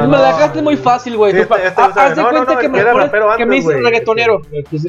[0.07, 1.33] me dejaste muy fácil, güey.
[1.33, 3.57] Sí, este- este ah, no de cuenta no, que el me, rapero que antes, me
[3.57, 3.83] hice güey.
[3.83, 4.41] reggaetonero.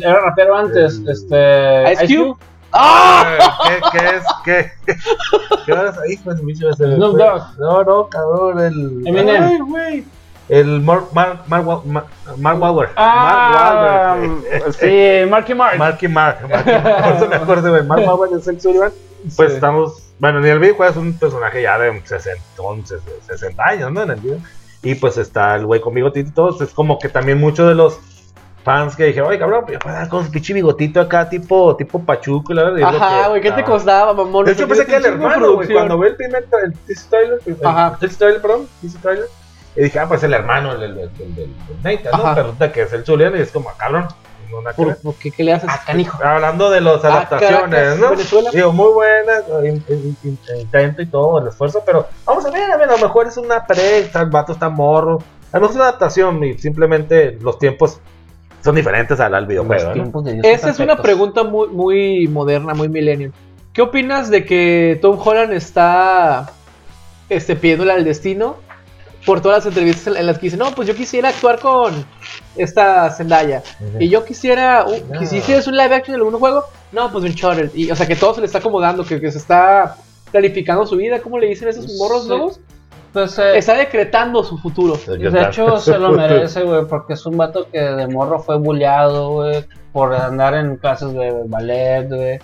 [0.02, 1.92] Era rapero antes, El- este...
[2.04, 2.34] Ice Cube.
[2.72, 3.24] ¡Ah!
[3.64, 4.24] Ay, ¿Qué, qué es?
[4.44, 4.94] ¿Qué?
[5.66, 6.16] ¿Qué ahí?
[6.22, 6.40] Pues.
[6.40, 9.02] No, no, cabrón, el.
[9.06, 9.42] Eminem.
[9.42, 10.04] Ay, güey.
[10.50, 12.06] El Mark, Mark, Mark, Mark,
[12.38, 12.90] Mark Wahlberg.
[12.96, 14.74] Ah, Mark Wahlberg.
[14.80, 15.78] sí, Marky Mark.
[15.78, 16.38] Marky Mark.
[16.48, 17.02] Marky Mark.
[17.04, 17.84] Por eso me acuerdo, güey.
[17.84, 18.92] Mark Wahlberg es el Sullivan.
[19.36, 19.54] Pues Sí.
[19.54, 20.02] estamos.
[20.18, 22.42] Bueno, en el videojuego es un personaje ya de 60,
[23.26, 24.02] 60 años, ¿no?
[24.02, 24.38] En el video.
[24.82, 26.62] Y pues está el güey con bigotito y todo.
[26.64, 27.98] Es como que también muchos de los
[28.64, 32.52] fans que dijeron, oye, cabrón, pues dar con su pinche bigotito acá, tipo, tipo Pachuco.
[32.52, 34.44] la verdad, Ajá, güey, ¿qué te costaba, mamón?
[34.44, 35.68] De hecho, pensé que era el hermano, güey.
[35.72, 36.74] Cuando ve el primer el
[37.08, 37.92] trailer, el, Ajá.
[37.94, 38.68] el teaser trailer, perdón,
[39.00, 39.28] trailer,
[39.76, 42.34] y dije, ah, pues el hermano del, del, del, del, del Nathan, ¿no?
[42.34, 44.06] Resulta que es el Zulian y es como, ah, cabrón.
[44.50, 45.70] No, ¿Por, por qué, qué le haces?
[45.72, 46.18] Ah, canijo.
[46.24, 48.10] Hablando de las Ah, adaptaciones, Caracas, ¿no?
[48.10, 48.50] Venezuela.
[48.52, 52.68] Digo, muy buenas, in- in- in- intento y todo, el esfuerzo, pero vamos a ver,
[52.68, 55.18] a ver, a lo mejor es una pre, está, el vato está morro.
[55.52, 58.00] A lo mejor es una adaptación y simplemente los tiempos
[58.62, 60.24] son diferentes al, al videojuego, ¿no?
[60.42, 63.32] Esa es una pregunta muy, muy moderna, muy millennial.
[63.72, 66.50] ¿Qué opinas de que Tom Holland está
[67.28, 68.56] este, pidiéndole al destino
[69.26, 72.04] por todas las entrevistas en, en las que dice, no, pues yo quisiera actuar con
[72.56, 73.62] esta Zendaya.
[73.98, 75.26] Y yo quisiera, uh, No.
[75.26, 77.70] si hicieras un live action de algún juego, no, pues Uncharted.
[77.74, 79.96] Y, o sea, que todo se le está acomodando, que, que se está
[80.30, 82.28] planificando su vida, ¿cómo le dicen esos morros Sí.
[82.28, 82.60] nuevos?
[83.12, 84.96] Pues, eh, Está decretando su futuro.
[85.06, 89.30] de hecho, se lo merece, güey, porque es un vato que de morro fue bulleado,
[89.32, 92.38] güey, por andar en clases de ballet, güey.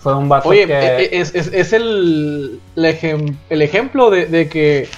[0.00, 0.72] Fue un vato Oye, que...
[0.74, 4.88] e- es, es- es el, el, ejem- el ejemplo de, de que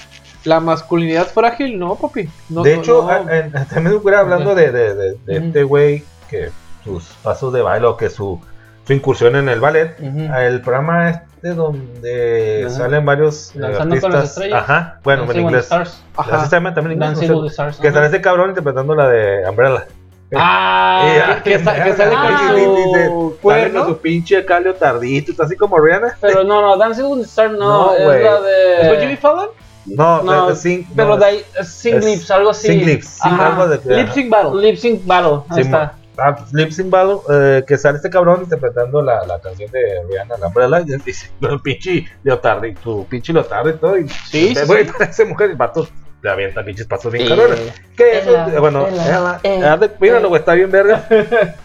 [0.46, 2.28] la masculinidad frágil, no, papi.
[2.48, 3.08] No, de no, hecho, no.
[3.10, 6.50] a- en- también hubiera hablando de, de, de, de este güey que
[6.84, 8.40] sus pasos de baile o que su,
[8.86, 10.32] su incursión en el ballet, Ujú.
[10.34, 12.74] el programa este donde Ajá.
[12.76, 14.62] salen varios eh, Danzando con las artistas, estrellas.
[14.62, 16.02] ajá, bueno, en Dancing with inglés, the Stars.
[16.16, 16.36] Ajá.
[16.36, 17.76] así se llama también en inglés, sé, with the Stars.
[17.78, 17.94] que ajá.
[17.96, 19.86] sale ese cabrón interpretando la de Umbrella.
[20.34, 23.78] Ah, Y, ah, que qué sa- que sale güey, con su cuerno.
[23.84, 26.16] con su pinche calio tardito, está así como Rihanna.
[26.20, 28.80] pero no, no, Dancing with the Stars no, No, es la de...
[28.82, 29.48] ¿Es con Jimmy Fallon?
[29.86, 32.66] No, No, de- de Sing- pero no, de ahí, es Lips, algo así.
[32.68, 34.60] Sing Lips, algo de Lip Sync Battle.
[34.60, 35.94] Lip Sync Battle, ahí Sí, está.
[36.18, 40.02] Ah, pues, Lip Sync Battle, eh, que sale este cabrón interpretando la, la canción de
[40.08, 43.98] Rihanna, la Umbrella, y él dice, el pinche leotardo, y tu pinche leotardo y todo,
[43.98, 44.92] y Sí, sí, güey, sí.
[44.98, 45.86] parece mujer, y el vato
[46.22, 47.60] le avienta pinches pasos bien cabrones.
[47.96, 49.40] Que eso, eh, bueno, ela,
[49.72, 51.06] haz de- míralo, güey, está bien verga.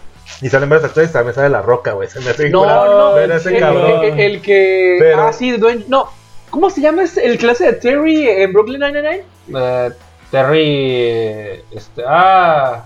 [0.42, 3.32] Y salen varios actores, también sale la roca, güey, se me hace No, no, ver
[3.32, 4.04] a el, ese el- cabrón.
[4.06, 4.96] el- el que.
[5.00, 5.84] Pero- Ah, sí, Dwayne.
[5.90, 6.10] No,
[6.52, 9.24] ¿cómo se llama el clase de Terry en Brooklyn Nine-Nine?
[9.56, 9.90] Eh,
[10.30, 11.64] Terry.
[11.72, 12.04] Este.
[12.08, 12.86] Ah.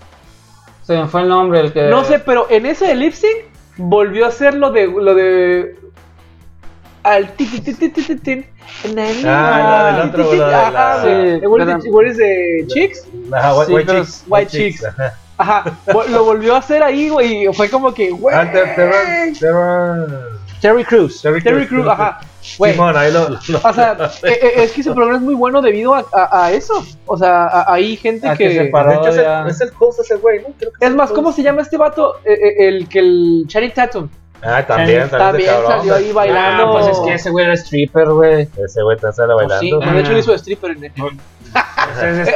[0.84, 1.84] Se me fue el nombre, el que.
[1.90, 3.12] No sé, pero en ese de
[3.78, 4.88] volvió a hacer lo de.
[4.88, 5.76] Lo de
[7.04, 8.46] al ti ti ti ti ti ti ti.
[9.26, 11.04] Ah, la del otro, la
[12.18, 13.08] de chicks?
[13.32, 14.24] Ajá, white, chicks.
[14.28, 14.84] White chicks.
[15.38, 15.78] ajá.
[16.10, 18.36] Lo volvió a hacer ahí, güey, fue como que, güey.
[20.62, 21.22] Terry Crews.
[21.22, 21.68] Terry.
[21.68, 22.22] Crews, ajá.
[22.58, 25.34] Güey, Simón, ahí lo, lo- o sea, e- e- es que ese programa es muy
[25.36, 26.86] bueno debido a, a- a eso.
[27.06, 28.54] O sea, a- hay gente A que que.
[28.56, 28.92] se paró.
[28.92, 30.48] de hecho, es el, es el host ese güey, ¿no?
[30.58, 32.16] Creo que Es más, ¿cómo se llama este vato?
[32.26, 34.10] Eh, eh, el que el Channing Tatum.
[34.42, 36.64] Ah, también, También también, cabrón, salió ahí bailando.
[36.68, 38.48] Ah, pues es que ese güey era stripper, güey.
[38.64, 39.82] Ese güey te sale Pues bailando.
[39.82, 40.92] sí, de hecho le hizo stripper en el.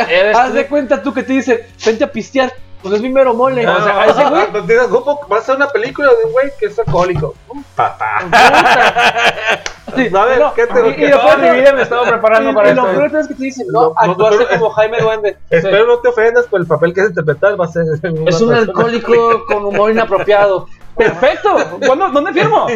[0.09, 2.51] Eres Haz de cuenta tú que te dicen, vente a pistear.
[2.81, 3.67] Pues es mi mero mole.
[3.67, 4.41] O sea, a ese güey.
[4.41, 7.35] ah, tienes- ¿cómo vas a hacer una película de un güey que es alcohólico?
[7.49, 8.23] Un papá.
[9.95, 12.51] Sí, A ver, no, ¿qué te- y, y después Toda mi vida me estaba preparando
[12.51, 15.37] y- para y lo peor es que te dicen, No, no, actuaste como Jaime Duende.
[15.49, 17.59] Espero no te ofendas por el papel que se interpretar.
[17.59, 17.85] Va a ser
[18.27, 20.67] Es un alcohólico con humor inapropiado.
[20.95, 21.55] Perfecto.
[21.85, 22.67] ¿Cuándo, ¿Dónde firmo?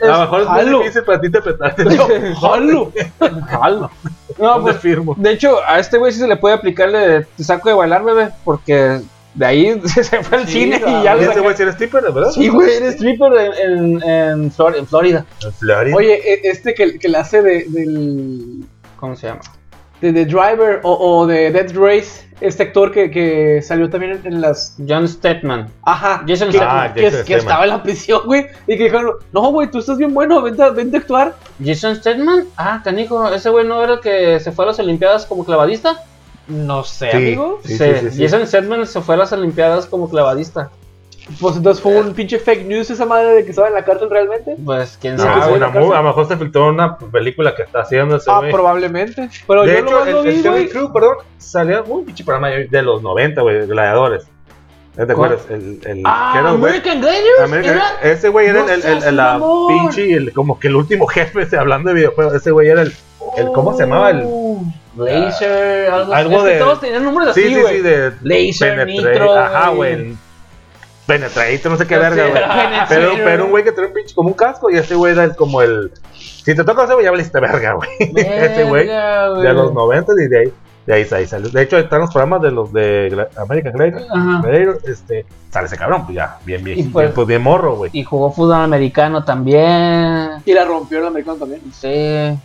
[0.00, 0.78] A lo mejor es muy Jalo.
[0.78, 1.84] difícil para ti interpretarte.
[2.40, 2.92] Jalo.
[3.50, 3.90] Jalo.
[4.38, 5.14] No, ¿Dónde pues firmo?
[5.18, 8.04] De hecho, a este güey sí se le puede aplicarle de te saco de bailar,
[8.04, 9.00] bebé, porque
[9.38, 12.02] de ahí se fue al Sí, cine y ya ¿Y lo ese güey eres stripper,
[12.12, 12.30] verdad?
[12.32, 13.52] Sí, güey, eres stripper en,
[14.02, 15.24] en, en, Flor- en Florida.
[15.44, 15.96] En Florida.
[15.96, 18.64] Oye, e- este que, que le hace de, del.
[18.96, 19.40] ¿Cómo se llama?
[20.00, 24.40] de The Driver o, o de Death Race, este actor que, que salió también en,
[24.40, 24.76] las...
[24.88, 25.66] John Stetman.
[25.82, 26.22] Ajá.
[26.24, 26.94] Jason que, Statham.
[26.94, 27.38] que- Jason que Statham.
[27.40, 28.46] estaba en la prisión, güey.
[28.68, 31.34] Y que dijeron, no, güey, tú estás bien bueno, vente, a- vente a actuar.
[31.64, 32.44] Jason Stetman.
[32.56, 33.28] Ah, canijo.
[33.32, 36.00] Ese güey no era el que se fue a las Olimpiadas como clavadista.
[36.48, 37.16] No sé, Sí.
[37.16, 37.60] amigo.
[37.64, 38.22] Sí, Se- sí, sí, sí.
[38.24, 40.70] Jason Stetman se fue a las Olimpiadas como clavadista.
[41.40, 44.08] Pues entonces fue un pinche fake news esa madre de que estaba en la cárcel
[44.08, 44.56] realmente.
[44.64, 45.52] Pues quién No, sabe.
[45.58, 49.28] una a lo mejor se filtró una película que está haciendo ese Ah, probablemente.
[49.46, 50.70] Pero de yo hecho, lo el, lo vi, el.
[50.70, 54.24] Crew, perdón, salió un pinche programa de los 90, güey, Gladiadores.
[54.96, 55.10] ¿Te ¿Cuál?
[55.34, 55.46] acuerdas?
[55.50, 57.82] El, el, Ah, era American Gladiators.
[58.02, 61.42] Ese güey era No el, el, el- la pinche, el, como que el último jefe,
[61.42, 62.32] ese, hablando de videojuegos.
[62.34, 62.92] Ese güey era el,
[63.36, 64.10] el ¿cómo se llamaba?
[64.10, 64.24] El,
[65.02, 65.06] Oh.
[65.06, 69.68] Laser, algo, de- todos tenían nombres sí, así, sí, sí, de Laser, Penetra- Nitro, Ajá,
[69.70, 70.16] güey.
[71.06, 72.42] Penetrator, no sé qué verga, güey.
[72.88, 75.24] Pero, pero un güey que tenía un pinche como un casco y ese güey era
[75.24, 75.90] el, como el.
[76.12, 77.88] Si te toca ese güey, ya valiste verga, güey.
[78.16, 78.86] ese güey.
[78.86, 80.52] De los 90 y de ahí,
[80.88, 81.50] de ahí, ahí salió.
[81.50, 84.78] De hecho, están los programas de los de American Gladiator.
[84.88, 87.90] Este, sale ese cabrón, pues ya, bien, bien, Y bien, pues- pues bien morro, güey.
[87.92, 90.30] Y jugó fútbol americano también.
[90.46, 91.60] Y la rompió el americano también.
[91.72, 91.88] Sí,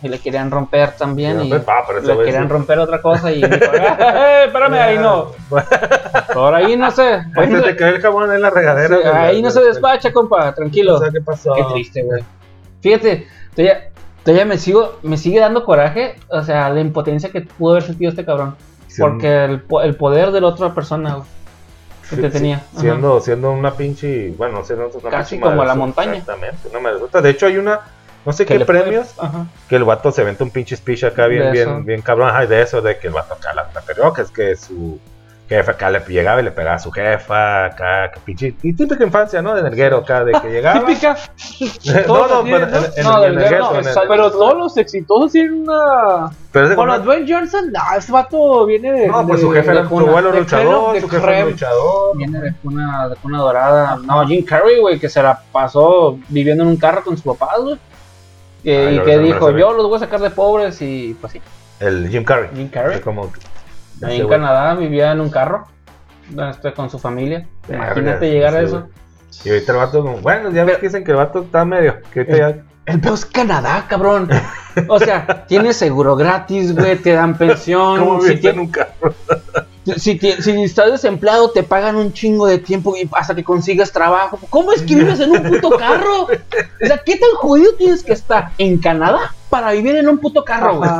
[0.02, 1.42] y le querían romper también.
[1.42, 2.48] Y Ah, pero le querían sí.
[2.50, 5.28] romper otra cosa y dijo, "Eh, espérame, ahí no.
[6.34, 7.14] Por ahí no sé.
[7.36, 8.94] Ahí se no, te cae el jabón en la regadera.
[8.94, 10.96] sí, ahí no se despacha, compa, tranquilo.
[10.96, 11.54] O sea, ¿qué pasó?
[11.54, 12.22] Qué triste, güey.
[12.82, 13.26] Fíjate,
[13.56, 13.88] todavía,
[14.24, 18.10] todavía me sigo, me sigue dando coraje, o sea, la impotencia que pudo haber sentido
[18.10, 18.56] este cabrón.
[18.98, 21.18] Porque el, el poder de la otra persona
[22.08, 22.56] que te tenía.
[22.72, 22.80] Ajá.
[22.80, 24.30] Siendo, siendo una pinche.
[24.36, 26.12] Bueno, siendo una Casi como madre, la montaña.
[26.12, 27.20] Exactamente, una madresota.
[27.20, 27.80] De hecho, hay una.
[28.24, 29.14] No sé qué puede- premios.
[29.18, 29.46] Ajá.
[29.68, 32.28] Que el vato se vende un pinche speech acá bien, bien, bien cabrón.
[32.28, 34.98] Ajá, de eso, de que el vato acá la, la que es que su
[35.48, 38.54] jefe acá le llegaba y le pegaba a su jefa, acá, que pinche.
[38.62, 39.54] Y típica infancia, ¿no?
[39.54, 40.80] De nerguero acá, de que llegaba.
[40.80, 41.16] Típica.
[41.84, 42.76] no, todos no, pero ¿no?
[42.78, 44.08] en, en- No, en no, el-.
[44.08, 46.30] Pero todos los exitosos tienen una.
[46.50, 49.06] pero es de Bueno, Dwayne Johnson, no, este vato viene de.
[49.08, 52.16] No, pues su jefe de era su abuelo luchador, su jefe era luchador.
[52.16, 53.98] Viene de cuna, de cuna dorada.
[54.02, 57.58] No, Jim Carrey, güey, que se la pasó viviendo en un carro con sus papás,
[57.60, 57.76] güey.
[58.62, 61.40] Que- Ay, y que dijo, yo los voy a sacar de pobres y pues sí.
[61.80, 62.48] El Jim Carrey.
[62.54, 62.98] Jim Carrey.
[63.02, 63.30] Como.
[64.02, 64.28] Ahí en.
[64.28, 65.66] Canadá vivía en un carro
[66.50, 67.46] este, con su familia.
[67.68, 68.88] Verga, Imagínate sí, llegar a eso.
[69.44, 71.96] Y ahorita el vato, como, bueno, ya ves que dicen que el vato está medio.
[72.12, 72.56] Que ya.
[72.86, 74.28] El peor es Canadá, cabrón.
[74.88, 77.98] O sea, tienes seguro gratis, güey, te dan pensión.
[77.98, 79.14] ¿Cómo si, en un carro?
[79.96, 84.38] si, si estás desempleado, te pagan un chingo de tiempo y hasta que consigas trabajo.
[84.50, 86.24] ¿Cómo es que vives en un puto carro?
[86.24, 90.44] O sea, ¿qué tan jodido tienes que estar en Canadá para vivir en un puto
[90.44, 90.90] carro, güey?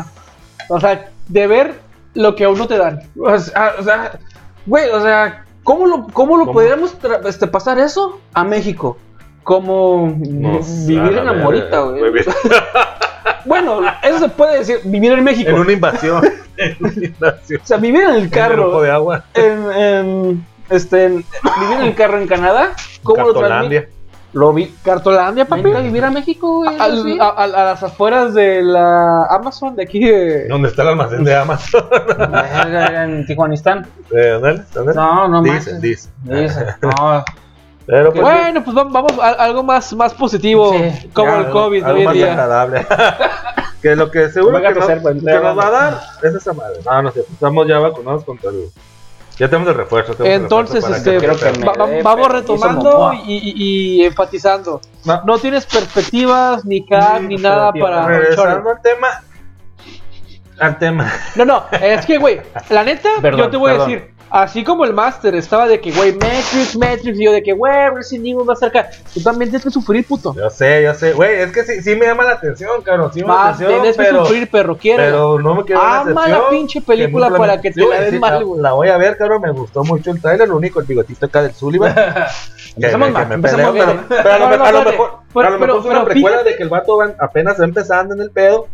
[0.68, 1.83] O sea, de ver
[2.14, 3.00] lo que a uno te dan.
[3.18, 4.18] O sea, o sea,
[4.66, 6.54] güey, o sea, ¿cómo lo, cómo lo ¿Cómo?
[6.54, 6.96] podríamos
[7.26, 8.96] este, pasar eso a México?
[9.42, 12.24] Como No, vivir en la Amorita, verga, güey.
[13.46, 15.50] Bueno, eso se puede decir, vivir en México.
[15.50, 16.24] En una invasión.
[16.56, 17.60] en una invasión.
[17.62, 19.24] O sea, vivir en el En un ojo carro, de agua.
[19.34, 23.88] en, en- este, en- vivir en el carro en Canadá, ¿cómo lo Cartolandia.
[24.34, 24.66] Lo vi.
[24.84, 25.62] Cartolandia, papi.
[25.62, 26.76] Venga a vivir a México, güey.
[26.78, 27.18] Así.
[27.20, 30.48] a, a- a las afueras de la Amazon de aquí de.
[30.48, 31.84] ¿Dónde está el almacén de Amazon?
[32.94, 33.86] En Tijuanistán.
[34.14, 34.62] Eh, ¿Dónde?
[34.74, 34.94] ¿Dónde?
[34.94, 35.64] No, no más.
[35.64, 36.12] Dicen, dicen.
[36.24, 37.24] Dice, no.
[37.86, 38.22] Pero pues.
[38.22, 41.98] Bueno, pues va- vamos a algo más, más positivo, Sí, como ya, el COVID algo
[41.98, 42.30] en más día.
[42.32, 42.86] agradable.
[43.82, 46.34] que lo que seguro que, a nos, toser, pues, que nos va a dar es
[46.34, 46.78] esa madre.
[46.84, 47.20] No, no sé.
[47.20, 48.70] Estamos ya vacunados contra el.
[49.38, 50.14] Ya tenemos el refuerzo.
[50.14, 54.80] tenemos el Entonces, refuerzo este, va- dé vamos retomando y, y- y enfatizando.
[55.04, 55.22] No.
[55.24, 58.02] No tienes perspectivas, ni CAC, Sí, ni nada perspectiva.
[58.04, 58.18] para.
[58.18, 59.08] Regresando al tema.
[60.60, 61.12] Al tema.
[61.34, 63.86] No, no, es que, güey, la neta, Perdón, yo te voy perdón.
[63.86, 67.42] a decir, así como el Master estaba de que, güey, Matrix, Matrix, y yo de
[67.42, 70.34] que, güey, Resident Evil va a cerca, tú también tienes que sufrir, puto.
[70.34, 71.12] Yo sé, yo sé.
[71.12, 73.10] Güey, es que sí, sí me llama la atención, cabrón.
[73.14, 73.80] Sí me llama la Más, atención.
[73.80, 75.02] tienes que pero, sufrir, perro, quiero.
[75.04, 78.18] pero no me quiero dar Ama la pinche película para que te Sí, la den
[78.20, 78.60] mal, la- güey.
[78.60, 79.42] La voy a ver, cabrón.
[79.42, 80.48] Me gustó mucho el trailer.
[80.48, 81.94] Lo único, el bigotito acá del Sullivan.
[81.94, 82.00] que,
[82.76, 84.00] Empezamos que mal, empezamos peleo, bien.
[84.08, 86.68] pero, pero a lo, mejor, Pero- a lo mejor es una precuela de que el
[86.68, 88.66] vato va- apenas va empezando en el pedo.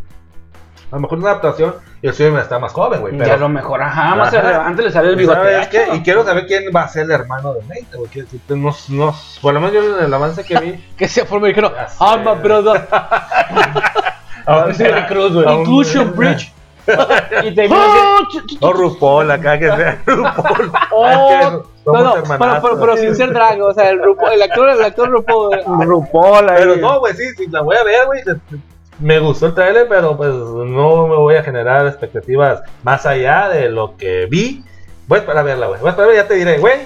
[0.91, 3.15] A lo mejor es una adaptación y el Sullivan está más joven, güey.
[3.17, 5.37] Y a Pero, lo mejor, ajá, más relevante le sale el ¿Y bigote.
[5.39, 5.79] ¿sabes qué?
[5.79, 5.95] gacho.
[5.95, 8.09] Y quiero saber quién va a ser el hermano de Nate, güey.
[8.09, 10.85] que- que- No, no, por lo menos yo en el avance que vi.
[10.97, 11.71] Que sea por mexicano.
[11.73, 11.95] Ya sé.
[11.99, 12.87] Ah, my brother.
[15.07, 15.59] Cruz, güey.
[15.61, 16.51] Inclusion Bridge.
[17.43, 20.71] Y te Oh, ch- O RuPaul, acá que sea RuPaul.
[20.91, 21.39] oh.
[21.39, 21.45] que
[21.85, 22.23] No, pero,
[22.61, 25.53] pero, pero sin ser drag, o sea, el, RuPaul- el actor, el actor RuPaul.
[25.59, 26.55] eh, RuPaul ahí.
[26.57, 28.21] Pero no, güey, sí, sí, la voy a ver, güey.
[29.01, 33.69] Me gustó el trailer, pero pues no me voy a generar expectativas más allá de
[33.69, 34.63] lo que vi.
[35.07, 35.79] Voy a esperar a verla, güey.
[35.79, 36.79] Voy a esperar ya te diré, güey,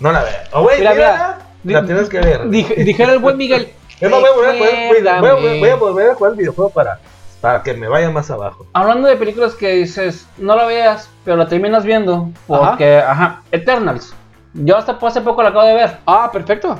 [0.00, 0.32] no la veo.
[0.52, 2.44] O, güey, Mira, la tienes que ver.
[2.48, 3.72] Dije- dijera el buen Miguel.
[4.02, 6.70] Más, voy a, volver, voy, voy- voy a- voy a volver a jugar el videojuego
[6.70, 7.00] para,
[7.40, 8.66] para que me vaya más abajo.
[8.74, 14.14] Hablando de películas que dices, no la veas, pero la terminas viendo, porque, ajá, Eternals.
[14.52, 15.96] Yo hasta hace poco la acabo de ver.
[16.06, 16.78] Ah, perfecto.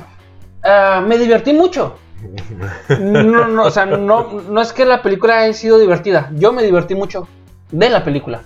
[0.63, 1.95] Ah, me divertí mucho.
[2.99, 6.29] No, no, o sea, no, no es que la película haya sido divertida.
[6.35, 7.27] Yo me divertí mucho
[7.71, 8.41] de la película.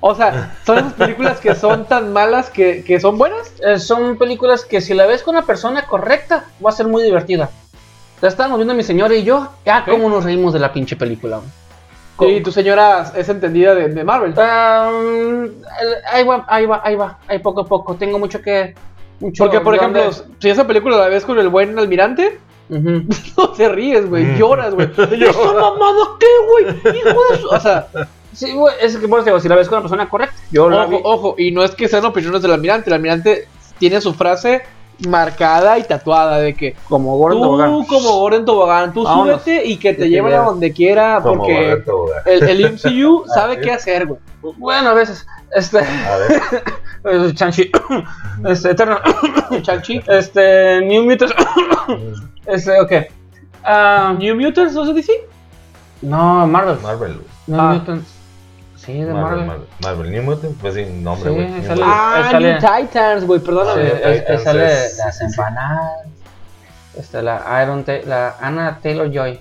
[0.00, 3.54] O sea, son esas películas que son tan malas que, que son buenas.
[3.64, 7.02] Eh, son películas que si la ves con la persona correcta, va a ser muy
[7.02, 7.48] divertida.
[8.20, 11.40] La estábamos viendo mi señora y yo, ya cómo nos reímos de la pinche película.
[12.20, 14.34] Y tu señora es entendida de, de Marvel.
[14.36, 15.54] El-
[16.12, 17.94] ahí va, ahí va, ahí va, ahí poco a poco.
[17.96, 18.74] Tengo mucho que...
[19.20, 22.38] Mucho Porque, por ejemplo, si esa película la ves con el buen almirante,
[22.68, 23.04] Ujú.
[23.36, 24.88] no te ríes, güey, lloras, güey.
[24.96, 26.96] ¿Esa mamada qué, güey?
[26.98, 27.48] Hijo de su...
[27.48, 27.88] O sea,
[28.34, 30.34] Sí, güey, es que por eso digo, si la ves con la persona correcta.
[30.50, 30.96] Yo la vi.
[30.96, 33.48] ojo, ojo, y no es que sean opiniones del almirante, el almirante
[33.78, 34.62] tiene su frase
[35.08, 37.84] marcada y tatuada de que Como Gordon tú Tobogán.
[37.84, 39.42] como Gordon Tobogán, tú Vámonos.
[39.42, 41.82] súbete y que te te lleven a donde quiera Como porque
[42.26, 44.20] el, el MCU sabe qué hacer, güey.
[44.58, 45.26] Bueno, a veces.
[45.54, 45.78] Este.
[45.80, 47.34] A ver.
[47.34, 47.70] Chanchi.
[48.46, 49.00] Este, Eternal.
[49.62, 50.00] Chanchi.
[50.06, 50.80] Este.
[50.82, 51.34] New Mutants.
[52.46, 52.92] Este, ok.
[53.64, 55.12] Ah, New Mutants, ¿no se dice?
[56.02, 56.76] no, Marvel.
[56.82, 57.20] Marvel.
[57.46, 57.72] New Ah.
[57.74, 58.06] Mutants.
[58.84, 59.46] Sí, de Marvel.
[59.46, 59.46] Marvel.
[59.46, 59.66] Marvel.
[59.80, 60.12] Marvel.
[60.12, 61.62] New Mutant, pues sin nombre, güey.
[61.66, 61.82] Sale-.
[61.84, 63.86] Ah, sale- New Titans, güey, perdóname.
[63.86, 65.92] Es- es- Titans sale es- las empanadas.
[66.98, 69.40] Este, la Iron Ta- la Anna Taylor Joy.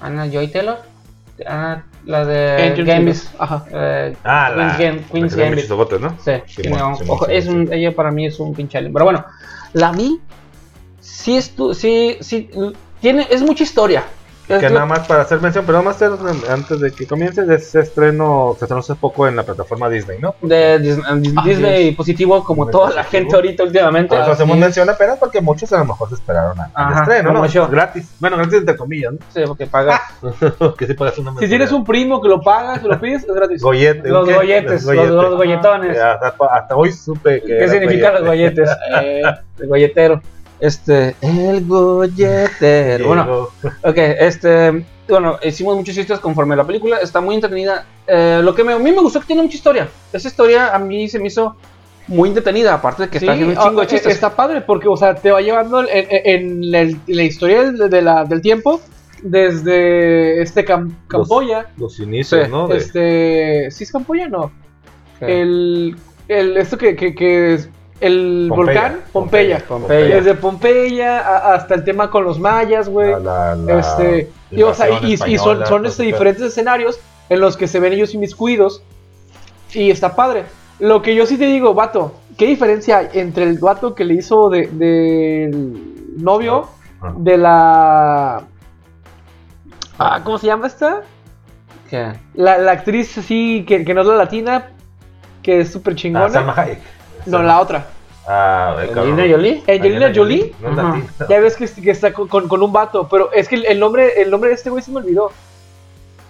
[0.00, 0.78] Anna Joy Taylor.
[1.46, 2.56] Anna, la de
[3.38, 3.64] Ajá.
[3.70, 4.76] Eh, Ah, la.
[4.76, 5.64] Queen's, la Gambit.
[6.00, 6.10] ¿no?
[6.10, 8.78] Sí, Simón, tiene un- Simón, ojo, sí, es un, ella para mí es un pinche
[8.78, 8.92] alien.
[8.92, 9.24] Pero bueno,
[9.74, 10.20] la vi.
[11.00, 12.50] Sí, estu sí, sí,
[13.00, 14.04] tiene, es mucha historia.
[14.48, 16.02] Que nada más para hacer mención, pero nada más
[16.50, 20.34] antes de que comience, ese estreno se estrenó hace poco en la plataforma Disney, ¿no?
[20.40, 24.14] de Ah, Disney positivo, como Disney toda la gente ahorita últimamente.
[24.14, 27.32] Por eso hacemos mención apenas porque muchos a lo mejor se esperaron al Ajá, estreno,
[27.32, 27.46] ¿no?
[27.46, 27.68] yo.
[27.68, 28.08] Gratis.
[28.18, 29.18] Bueno, gratis entre comillas, ¿no?
[29.32, 30.00] Sí, porque paga
[30.78, 33.34] que sí pagas una Si tienes un primo que lo pagas, que lo pides, es
[33.34, 33.62] gratis.
[33.62, 34.08] Gollete.
[34.08, 35.96] los golletes, los, los golletones.
[35.96, 37.46] Eh, Hasta, hasta hoy supe que.
[37.46, 38.62] ¿Qué era significan los gollete.
[38.62, 38.76] golletes?
[39.00, 39.22] Eh,
[39.60, 40.22] el golletero.
[40.60, 43.06] Este, el golletero.
[43.06, 43.48] Bueno.
[43.84, 47.86] Ok, este, bueno, hicimos muchos chistes conforme a la película, está muy entretenida.
[48.06, 49.88] Eh, lo que me- a mí me gustó es que tiene mucha historia.
[50.12, 51.56] Esa historia a mí se me hizo
[52.08, 54.12] muy entretenida, aparte de que Sí, está haciendo un chingo de ah, chistes.
[54.14, 57.70] Está padre porque, o sea, te va llevando en, en- en la, en la historia
[57.70, 58.80] del, de la- del tiempo
[59.22, 61.66] desde este Cam- Camboya.
[61.76, 62.66] Los inicios, Sí, ¿no?
[62.68, 64.28] De- Este, ¿sí es Camboya?
[64.28, 64.50] No.
[65.20, 65.96] El,
[66.28, 67.68] el, esto que, que, que es
[68.00, 69.58] el Pompeya, volcán Pompeya.
[69.66, 70.16] Pompeya.
[70.16, 73.12] Desde Pompeya hasta el tema con los mayas, güey.
[73.68, 77.92] Este, y, o sea, y- son, son este, diferentes escenarios en los que se ven
[77.92, 78.82] ellos inmiscuidos.
[79.72, 80.44] Y está padre.
[80.78, 84.14] Lo que yo sí te digo, vato, ¿qué diferencia hay entre el vato que le
[84.14, 86.68] hizo de- del novio
[87.00, 87.14] Ajá.
[87.18, 88.42] de la.
[89.98, 91.02] Ah, ¿Cómo se llama esta?
[91.90, 92.12] ¿Qué?
[92.34, 94.68] La, la actriz así, que, que no es la latina,
[95.42, 96.30] que es súper Ah, chingona.
[96.30, 96.78] Salma Hayek.
[97.26, 97.86] No, la otra.
[98.26, 98.76] Ah.
[98.80, 99.62] ¿Angelina Jolie?
[99.66, 100.54] Angelina Jolie.
[100.60, 101.02] No.
[101.28, 103.80] Ya ves que, que está con, con- con un vato, pero es que el, el
[103.80, 105.30] nombre el nombre de este güey se me olvidó.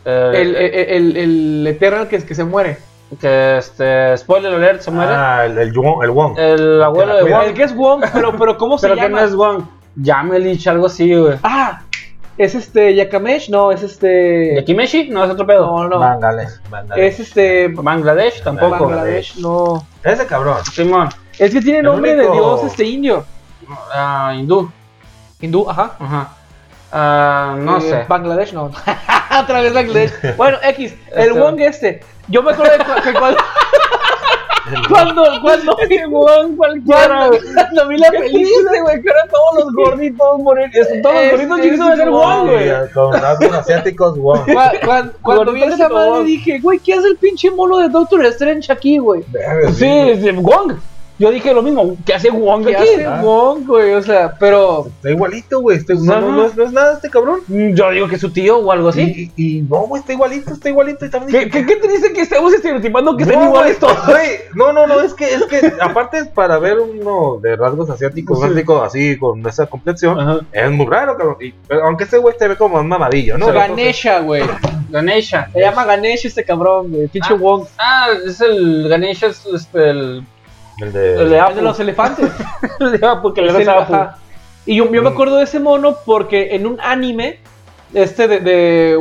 [0.05, 2.79] Eh, El, el, el, el Eternal que, que se muere.
[3.21, 5.13] que este, spoiler alert, se muere.
[5.13, 6.39] Ah, el, el, Wong- el Wong.
[6.39, 7.23] el abuelo de.
[7.25, 7.43] Wong.
[7.47, 9.21] El que es Wong, pero, pero ¿cómo se Pero que llama?
[9.21, 9.63] no es Wong.
[9.97, 11.37] Yamelich, algo así, güey.
[11.43, 11.83] Ah,
[12.39, 14.55] es este Yakamesh, no, es este.
[14.57, 15.09] ¿Yakimeshi?
[15.11, 15.67] No, es otro pedo.
[15.67, 15.99] No, no.
[15.99, 16.61] Bangladesh.
[16.71, 17.05] Bangladesh.
[17.05, 17.69] Es este.
[17.69, 18.87] Bangladesh tampoco.
[18.89, 19.87] Bangladesh, no.
[20.05, 20.57] Ese cabrón.
[20.73, 21.09] Simón.
[21.39, 23.25] Es que tiene El nombre de dios este indio.
[23.93, 24.71] Ah, hindú.
[25.41, 25.97] Hindú, ajá.
[25.99, 26.29] Ajá.
[26.91, 28.05] Ah, no Eh, sé.
[28.09, 28.71] Bangladesh, no.
[29.43, 30.13] Otra vez Bangladesh.
[30.37, 32.01] Bueno, X, el Este- Wong este.
[32.29, 33.39] Yo me acuerdo de cu- que cuando.
[34.89, 35.77] cuando, cuando,
[36.11, 38.73] Wong cualquiera, cuando, cuando vi la película.
[38.83, 40.75] Güey, que eran todos los gorditos morenos.
[41.03, 42.69] Todos los Es- gorditos chiquitos de ser Wong, güey.
[43.21, 44.41] Rasgos asiáticos, Wong.
[44.47, 48.25] Cua- cuan- Cuando vi esa madre dije, güey, ¿qué hace el pinche mono de Doctor
[48.27, 49.23] Strange aquí, güey?
[49.75, 50.75] Sí, Wong.
[51.19, 51.97] Yo dije lo mismo.
[52.07, 52.89] ¿Qué hace Wong ¿Qué aquí?
[52.95, 53.21] hace Ah.
[53.23, 53.93] Wong, güey?
[53.95, 54.87] O sea, pero.
[54.87, 55.77] Está igualito, güey.
[55.79, 57.41] Está- No, no, no, es, no es nada este cabrón.
[57.49, 59.33] Mm, Yo digo que es su tío o algo así.
[59.37, 61.05] Y, y no, güey, está igualito, está igualito.
[61.05, 63.97] Y también ¿Qué, qué, qué te dice que estemos estereotipando que No, estén iguales todos?
[64.55, 68.45] No, no, no, es que, es que, aparte para ver uno de rasgos asiáticos, Sí.
[68.45, 70.41] asiático así, con esa complexión, Ajá.
[70.53, 71.37] es muy raro, cabrón.
[71.41, 73.47] Y- pero aunque este güey te ve como un mamadillo, ¿no?
[73.53, 74.43] Ganesha, güey.
[74.91, 75.49] Ganesha.
[75.53, 77.09] Se llama Ganesha este cabrón, güey.
[77.09, 77.37] Pinche Ah.
[77.37, 77.65] Wong.
[77.79, 80.25] Ah, es el Ganesha, es este, el,
[80.81, 81.13] El de...
[81.23, 81.55] el de El Apu.
[81.57, 82.31] de los elefantes.
[82.81, 84.19] El de Apu, que le Es el- reza a Apu.
[84.67, 87.41] Y yo, yo me acuerdo de ese mono porque en un anime,
[87.95, 88.97] este de, de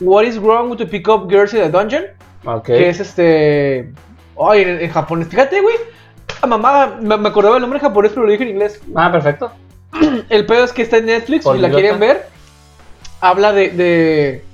[0.00, 2.04] What is Wrong with to Pick Up Girls in the Dungeon,
[2.44, 2.66] Ok.
[2.66, 3.92] que es este.
[4.40, 5.28] Ay, en, en japonés.
[5.28, 5.74] Fíjate, güey.
[6.46, 8.80] Mamá, me, me acordaba el nombre en japonés, pero lo dije en inglés.
[8.94, 9.50] Ah, perfecto.
[10.28, 12.26] El pedo es que está en Netflix, si la quieren ver.
[13.20, 14.44] Habla de, de.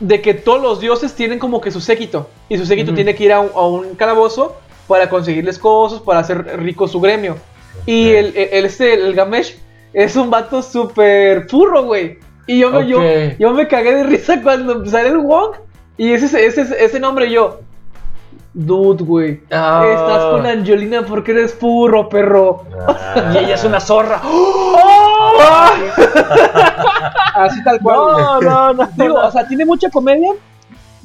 [0.00, 2.28] de que todos los dioses tienen como que su séquito.
[2.48, 4.56] Y su séquito tiene que ir a un, a un calabozo
[4.92, 7.38] para conseguirles cosas, para hacer rico su gremio.
[7.86, 8.14] Y Ok.
[8.14, 9.56] el, el, este, el Gamesh
[9.94, 12.18] es un vato súper furro, güey.
[12.46, 13.00] Y yo me, yo,
[13.38, 15.52] yo me cagué de risa cuando sale el Wong.
[15.96, 17.60] Y ese, ese, ese, nombre yo.
[18.52, 19.40] Dude, güey.
[19.50, 19.82] Ah.
[19.90, 22.66] Estás con Angelina porque eres furro, perro.
[22.86, 23.32] Ah.
[23.32, 24.20] Y ella es una zorra.
[27.34, 27.96] Así tal cual.
[27.96, 28.88] No, no, no.
[28.94, 30.34] Digo, o sea, tiene mucha comedia.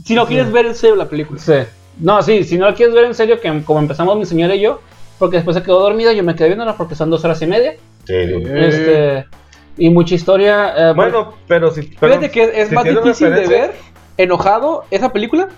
[0.03, 1.39] Si no quieres ver en serio la película.
[1.39, 1.53] Sí.
[1.99, 4.61] No, sí, si no la quieres ver en serio, que como empezamos mi señora y
[4.61, 4.81] yo,
[5.19, 7.75] porque después se quedó dormida, yo me quedé viéndola porque son dos horas y media.
[8.05, 8.13] Sí.
[8.13, 9.25] Este.
[9.77, 10.73] Y mucha historia.
[10.89, 11.83] eh, Bueno, pero si.
[11.99, 13.73] pero Fíjate que es si más difícil de ver
[14.17, 15.49] enojado esa película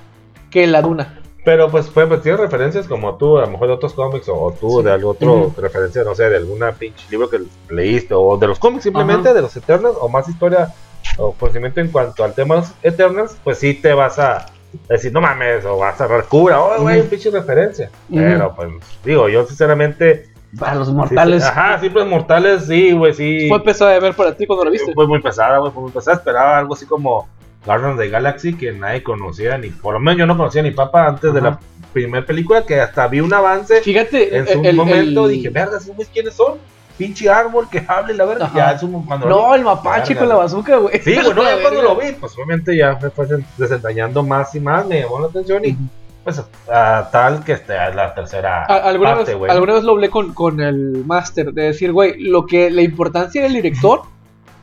[0.50, 1.16] que La Duna.
[1.46, 4.36] Pero pues, pues, pues, tienes referencias como tú, a lo mejor de otros cómics, o,
[4.36, 4.84] o tú Sí.
[4.86, 8.60] de algo otro, referencia, no sé, de alguna pinche libro que leíste, o de los
[8.60, 10.74] cómics simplemente, de los Eternals, o más historia
[11.18, 14.48] o conocimiento en cuanto al tema de los Eternals, pues sí te vas a
[14.88, 17.10] decir, no mames, o vas a dar cura, oh, güey, Ujú.
[17.10, 17.90] pinche referencia.
[18.14, 18.70] Pero pues,
[19.04, 20.26] digo, yo sinceramente.
[20.58, 21.44] Para los sí, mortales.
[21.44, 23.48] ajá, simples mortales, sí, güey, sí.
[23.50, 24.94] Fue pesada de ver para ti cuando la viste.
[24.94, 26.18] Fue muy pesada, güey, fue muy pesada.
[26.18, 27.28] Esperaba algo así como
[27.66, 31.06] Guardians the Galaxy que nadie conocía, ni por lo menos yo no conocía ni Papa
[31.08, 31.60] antes de la
[31.94, 33.82] primera película, que hasta vi un avance.
[33.82, 36.58] Fíjate, En su el- momento el- dije, verga, ¿sí quiénes son?
[37.00, 38.46] Pinche árbol que hable la verga.
[38.46, 38.56] Ajá.
[38.58, 41.00] Ya, en su- cuando No, vi, el mapache con la bazooka, güey.
[41.02, 43.26] Sí, güey, no, ya cuando lo vi, pues obviamente ya me fue
[43.58, 45.76] desentrañando más y más, me llamó la atención y
[46.24, 49.50] pues a tal que este, es la tercera alguna, parte, vez, güey.
[49.50, 53.42] alguna vez lo hablé con, con el máster de decir, güey, lo que la importancia
[53.42, 54.02] del director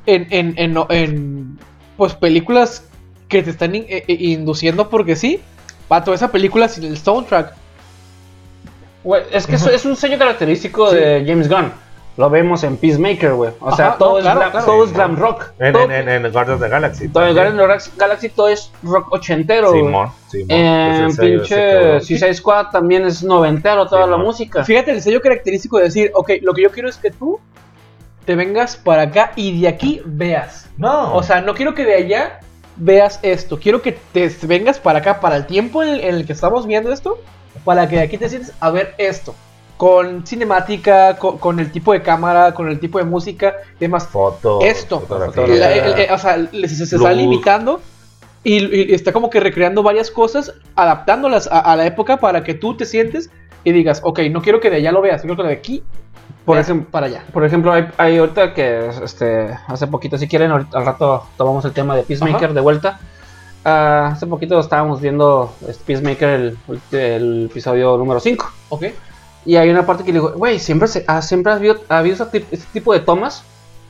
[0.04, 1.58] en, en, en, en,
[1.96, 2.84] pues películas
[3.28, 5.40] que te están in- eh, eh, induciendo porque sí,
[5.88, 7.54] pato, esa película sin el soundtrack.
[9.02, 11.72] Güey, es que eso es un sello característico de James Gunn.
[12.16, 13.50] Lo vemos en Peacemaker, güey.
[13.60, 14.66] O sea, Ajá, todo, no, es, claro, glam, claro.
[14.66, 15.44] todo es Sí, glam rock.
[15.58, 17.08] En, todo, en, en, en el Guardians of the Galaxy.
[17.08, 17.56] todo el también.
[17.56, 19.82] Guardians of the Galaxy todo es rock ochentero, güey.
[19.84, 20.50] Simón, Simón.
[20.50, 22.00] En Es el de pinche.
[22.00, 24.26] Suicide Squad también es noventero toda Sí, la man.
[24.26, 24.64] música.
[24.64, 27.38] Fíjate el sello característico de decir, ok, lo que yo quiero es que tú
[28.24, 30.68] te vengas para acá y de aquí veas.
[30.78, 31.14] No.
[31.14, 32.40] O sea, no quiero que de allá
[32.76, 33.58] veas esto.
[33.60, 36.66] Quiero que te vengas para acá, para el tiempo en el, en el que estamos
[36.66, 37.18] viendo esto,
[37.64, 39.34] para que de aquí te sientes a ver esto.
[39.76, 44.06] Con cinemática, con, con el tipo de cámara, con el tipo de música y demás.
[44.06, 44.60] foto.
[44.62, 45.06] Esto.
[45.46, 47.80] La- el- el- o sea, le- se, se está limitando
[48.42, 52.54] y, y está como que recreando varias cosas, adaptándolas a, a la época para que
[52.54, 53.30] tú te sientes
[53.64, 55.82] y digas, ok, no quiero que de allá lo veas, quiero que de aquí
[56.46, 57.24] Por ejemplo, para allá.
[57.32, 61.64] Por ejemplo, hay, hay ahorita que este hace poquito, si quieren, ahorita- al rato tomamos
[61.66, 62.54] el tema de Peacemaker Ajá.
[62.54, 63.00] de vuelta.
[63.64, 66.58] Ah, hace poquito estábamos viendo este, Peacemaker, el,
[66.92, 68.46] el episodio número 5.
[68.68, 68.84] Ok.
[69.46, 71.98] Y hay una parte que le digo, güey, siempre, se, ah, siempre ha habido, ha
[71.98, 72.40] habido este
[72.72, 73.44] tipo de tomas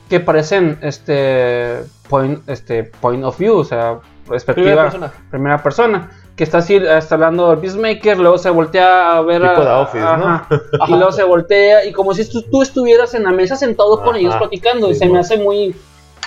[0.07, 5.13] que parecen este point, este point of view, o sea, perspectiva Primera persona.
[5.31, 6.11] primera persona.
[6.35, 9.71] Que está así, está hablando del Peacemaker, luego se voltea a ver Tipo a, The
[9.71, 10.07] Office, ¿no?
[10.27, 10.47] ajá,
[10.87, 14.09] y luego se voltea y como si tú, tú estuvieras en la mesa sentado con
[14.09, 15.19] Ajá, ellos platicando y sí, se me mo.
[15.19, 15.75] hace muy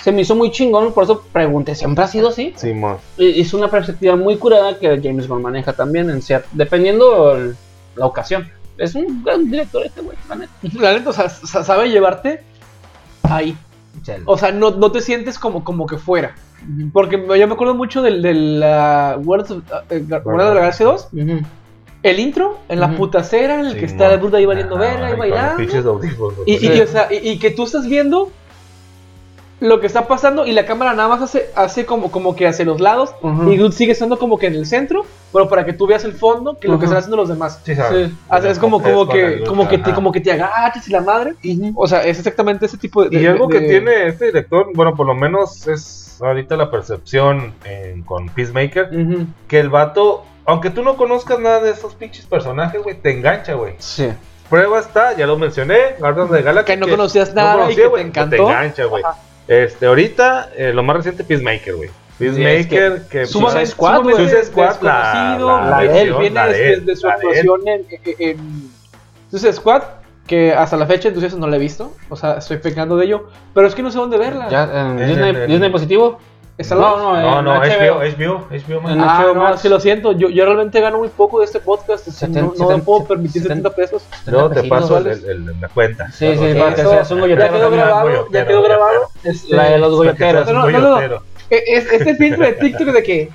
[0.03, 2.53] se me hizo muy chingón, por eso pregunté, ¿siempre ha sido así?
[2.57, 2.97] Simón.
[3.19, 6.21] Y- Es una perspectiva muy curada que James Gunn maneja también en
[6.53, 7.55] dependiendo el-
[7.95, 8.49] la ocasión.
[8.81, 10.53] Es un gran director este güey, la neta.
[10.81, 12.43] La neta, o sea, sa- sabe llevarte
[13.23, 13.57] ahí.
[14.25, 16.35] O sea, no, no te sientes como, como que fuera.
[16.93, 20.19] Porque yo me acuerdo mucho del, del ah, Words of, uh, de la
[20.55, 21.09] Galaxia 2.
[21.13, 21.41] Ujú.
[22.03, 22.97] El intro, en la Ujú.
[22.97, 25.63] puta acera, en el que está el Buda ahí valiendo Ah, verga bailando.
[26.47, 26.79] Y, y- güey.
[26.79, 28.31] y, o sea, y- y que tú estás viendo
[29.61, 32.65] lo que está pasando y la cámara nada más hace, hace como, como que hacia
[32.65, 35.87] los lados y Dude sigue estando como que en el centro, pero para que tú
[35.87, 37.61] veas el fondo, que lo que están haciendo los demás.
[37.65, 38.09] Sí, sabes.
[38.09, 38.17] Sí.
[38.29, 41.01] O sea, es como, como que, como que te, como que te agaches y la
[41.03, 41.35] madre.
[41.77, 43.17] O sea, es exactamente ese tipo de.
[43.17, 46.71] Y de- algo que de- tiene este director, bueno, por lo menos es ahorita la
[46.71, 47.55] percepción
[48.07, 48.91] con Peacemaker,
[49.47, 53.55] que el vato, aunque tú no conozcas nada de esos pinches personajes, güey, te engancha,
[53.55, 53.75] güey.
[53.79, 54.09] Sí.
[54.49, 56.73] Prueba está, ya lo mencioné, Guardians de Galaxy.
[56.73, 58.37] Que no conocías nada y que te encantó.
[58.37, 59.03] Te engancha, güey.
[59.51, 61.91] Este, ahorita, eh, lo más reciente, Peacemaker, güey.
[62.19, 63.27] Peacemaker, que...
[63.27, 64.29] Sumamente, Suicide Squad, sumamente güey.
[64.31, 67.09] Suicide Squad, la- la- la viene- de él, viene la de desde, él, de su
[67.09, 68.71] actuación en, en, en
[69.31, 69.83] Suicide Squad,
[70.27, 73.29] que hasta la fecha entonces no la he visto, o sea, estoy pecando de ello,
[73.53, 74.49] pero es que no sé dónde verla.
[74.49, 76.21] Ya, en En Disney, Disney positivo.
[76.61, 78.01] ¿Está no, no, No, en no, HBO.
[78.01, 81.39] HBO, HBO, HBO, Ah, HBO no, sí lo siento, yo, yo realmente gano muy poco
[81.41, 84.03] de este podcast, así, Seten- no, no me seten- puedo permitir seten- 70 pesos.
[84.27, 86.11] Luego te paso el, el- el- la cuenta.
[86.13, 89.09] Sí, sí, para que seas un Ya quedó grabado, ya quedó grabado.
[89.49, 90.47] La de los goyoteros.
[90.53, 91.23] No, no, no, no.
[91.49, 93.31] este filtro de TikTok de que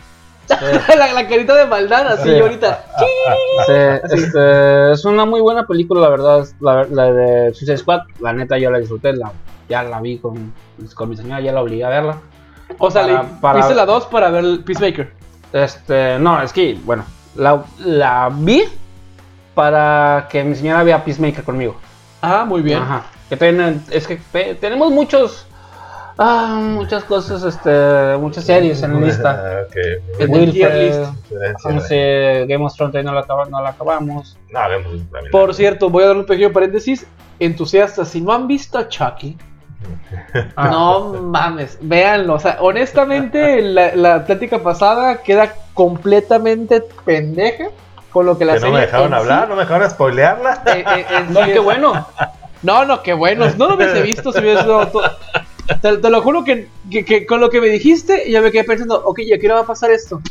[0.96, 2.38] la, la carita de maldad así Sí.
[2.38, 2.86] yo ahorita.
[3.66, 3.74] Sí,
[4.16, 6.46] este, es una muy buena película, la verdad.
[6.60, 9.14] La, la de Suicide Squad, la neta, yo la disfruté.
[9.14, 9.32] La,
[9.68, 10.54] ya la vi con,
[10.94, 12.18] con mi señora, ya la obligué a verla.
[12.78, 15.12] O sea, Para- le- para- viste la 2 para ver el Peacemaker.
[15.54, 17.06] Este, no, es que, bueno,
[17.36, 18.64] la, la vi
[19.54, 21.76] para que mi señora vea Peacemaker conmigo.
[22.22, 22.82] Ah, muy bien.
[22.82, 23.04] Ajá.
[23.30, 25.48] Que ten- es que te- tenemos muchos,
[26.18, 29.44] ah, muchas cosas, este, muchas series en la lista.
[29.44, 29.76] Ah, ok.
[30.20, 32.50] En el Wilfred, tier list.
[32.50, 34.38] Game of Thrones todavía no la, acaba- no la acabamos.
[34.52, 35.32] No, vemos también.
[35.32, 37.06] Por cierto, voy a dar un pequeño paréntesis.
[37.40, 39.38] Entusiastas, si no han visto a Chucky,
[40.56, 40.68] Ah.
[40.70, 42.34] no mames, véanlo.
[42.36, 47.66] O sea, honestamente, la, la plática pasada queda completamente pendeja
[48.12, 50.64] con lo que la Que no me dejaron sí- hablar, no me dejaron spoilearla.
[50.68, 52.08] eh, eh, No, sí qué es- bueno.
[52.64, 53.46] No, no, qué bueno.
[53.58, 55.04] No lo hubiese visto si hubiese dado todo.
[55.82, 58.64] Te, te lo juro que, que- que con lo que me dijiste, ya me quedé
[58.64, 60.22] pensando, ok, ¿y a qué hora va a pasar esto?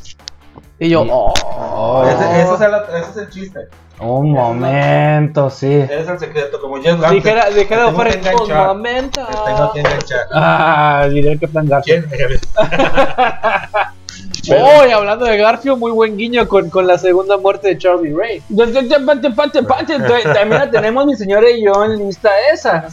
[0.78, 2.04] Y yo, oh.
[2.06, 3.60] Ese, ese es el, ese es el chiste.
[4.00, 5.72] Un momento, sí.
[5.72, 6.60] Ese es el secreto.
[6.60, 7.10] Como Jeff Gunter.
[7.10, 8.66] Dijera, dijera fuera un enganchar.
[8.66, 9.20] momento.
[9.24, 10.20] Te tengo que enganchar.
[10.32, 12.08] Ah, diré que plan Garfield.
[12.10, 12.40] ¿Quién?
[14.52, 18.14] Oh, y hablando de Garfio, muy buen guiño con, con la segunda muerte de Charlie
[18.14, 18.42] Ray.
[18.50, 22.88] Ya, ya, ya, También la tenemos mi señora y yo en lista esa.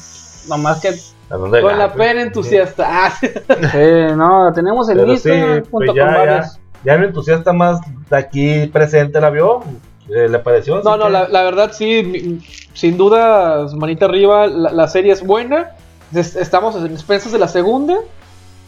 [0.47, 2.87] Nomás que, sí, Con la pena entusiasta.
[2.87, 3.13] Ah,
[4.15, 6.59] no, la tenemos en Pero lista sí, junto pues ya, con ya, varias.
[6.85, 7.79] ya el entusiasta más
[8.09, 9.61] de aquí presente la vio.
[10.13, 10.81] Eh, ¿Le pareció?
[10.83, 12.39] No, no, que- la, la verdad sí,
[12.73, 15.71] sin duda, manita arriba, la, la serie es buena.
[16.13, 17.95] Es- Estamos en expensas de la segunda,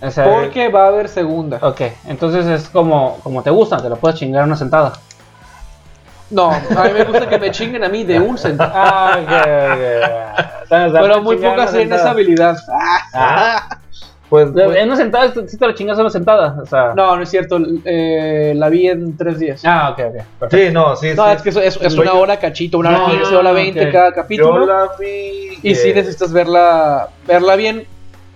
[0.01, 1.59] O sea, porque va a haber segunda.
[1.61, 4.93] Ok, entonces es como, como te gusta, te lo puedes chingar una sentada.
[6.29, 8.71] No, a mí me gusta que me chinguen a mí de un centavo.
[10.75, 12.57] Ah, Pero muy pocas tienen esa habilidad.
[13.13, 13.72] Ah,
[14.30, 16.57] Pues, pues, en una sentada sí te lo chingas en una sentada.
[16.61, 16.93] O sea.
[16.95, 19.61] No, no es cierto, eh, la vi en tres días.
[19.63, 20.24] Ah, ok, ok.
[20.39, 20.57] perfecto.
[20.57, 21.13] sí, no, sí.
[21.15, 21.32] No, sí.
[21.36, 23.55] es que es, es Yo- una hora cachito, una hora No, quince, no, hora no,
[23.55, 23.91] veinte ok.
[23.91, 24.65] cada Yo capítulo.
[24.65, 25.59] la vi.
[25.61, 27.86] Y eh, sí necesitas verla verla bien.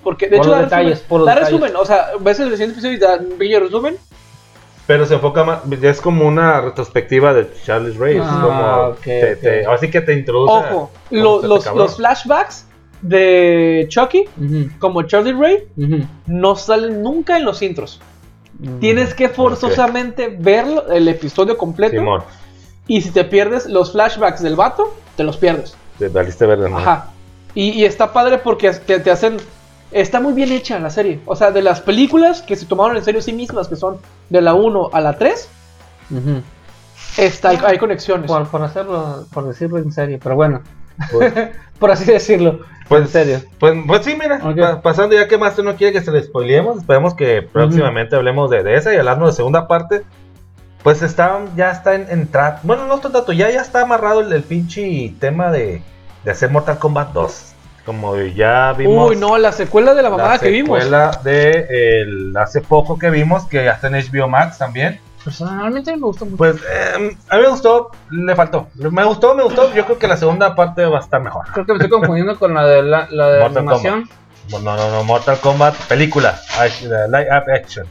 [0.03, 1.51] Porque de Por hecho, los da detalles, resumen, por los da detalles.
[1.61, 3.97] resumen, o sea, ves el reciente episodio y da un pequeño resumen.
[4.85, 5.59] Pero se enfoca más.
[5.81, 8.17] ya Es como una retrospectiva de Charles Ray.
[8.17, 8.87] es Ah, como.
[8.93, 9.01] ok,
[9.41, 10.53] te, así que te introduce.
[10.53, 12.66] Ojo, lo- este los, los flashbacks
[13.01, 14.25] de Chucky,
[14.79, 15.63] como Charlie Ray,
[16.25, 17.99] no salen nunca en los intros.
[18.59, 18.79] Mm.
[18.79, 21.95] Tienes que forzosamente verlo, el episodio completo.
[21.97, 22.23] Simón,
[22.87, 25.75] Y si te pierdes los flashbacks del vato, te los pierdes.
[25.99, 26.77] te valiste verde, ¿no?
[26.79, 27.11] Ajá.
[27.53, 29.37] Y, y está padre porque te, te hacen.
[29.91, 31.19] Está muy bien hecha la serie.
[31.25, 33.97] O sea, de las películas que se tomaron en serio sí mismas, que son
[34.29, 35.49] de la 1 a la 3,
[36.11, 36.41] Ujú.
[37.17, 38.27] está, hay, hay conexiones.
[38.27, 40.61] Por, por hacerlo, por decirlo en serio, pero bueno,
[41.11, 41.33] Pues,
[41.79, 42.59] por así decirlo.
[42.87, 43.41] Pues, en serio.
[43.59, 44.39] Pues, pues sí, mira.
[44.43, 44.57] Ok.
[44.57, 46.77] pa- pasando ya que más tú no quiere que se le spoilemos.
[46.77, 50.03] Esperemos que próximamente hablemos de, de esa y hablando de segunda parte.
[50.83, 54.21] Pues está, ya está en, en tra- Bueno, no está tanto, ya, ya está amarrado
[54.21, 55.81] el, el pinche tema de,
[56.23, 57.53] de hacer Mortal Kombat 2.
[57.85, 59.09] Como ya vimos.
[59.11, 60.77] Uy, no, la secuela de la mamada la que vimos.
[60.83, 64.99] secuela de el, hace poco que vimos, que ya está en HBO Max también.
[65.27, 66.37] Personalmente me gustó mucho.
[66.37, 68.69] Pues eh, a mí me gustó, le faltó.
[68.75, 69.73] Me gustó, me gustó.
[69.73, 71.45] Yo creo que la segunda parte va a estar mejor.
[71.51, 74.09] Creo que me estoy confundiendo con la de la, la de Mortal animación.
[74.49, 76.39] No, no, no, Mortal Kombat, película,
[77.09, 77.85] live action.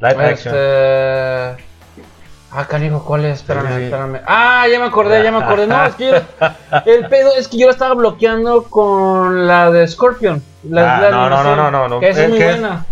[0.00, 0.54] Live action.
[0.54, 1.64] Este...
[2.52, 3.40] Ah, canijo, ¿cuál es?
[3.40, 3.84] Espérame, Sí, sí.
[3.84, 4.20] espérame.
[4.26, 5.66] Ah, ya me acordé, ya me acordé.
[5.66, 6.14] No, es que yo,
[6.86, 10.42] el pedo es que yo la estaba bloqueando con la de Scorpion.
[10.64, 12.86] La, Ah, la no, no, animación, no, no, no, Que es es muy es- buena.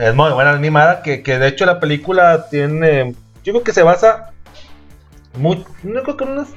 [0.00, 3.82] Es muy buena animada, que, que de hecho la película tiene, yo creo que se
[3.82, 4.30] basa,
[5.36, 6.48] muy, no creo que unas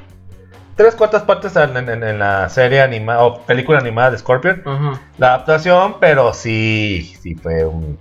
[0.78, 4.64] tres cuartas partes en, en- en la serie animada o película animada de Scorpion.
[5.18, 8.00] La adaptación, pero sí, sí fue un...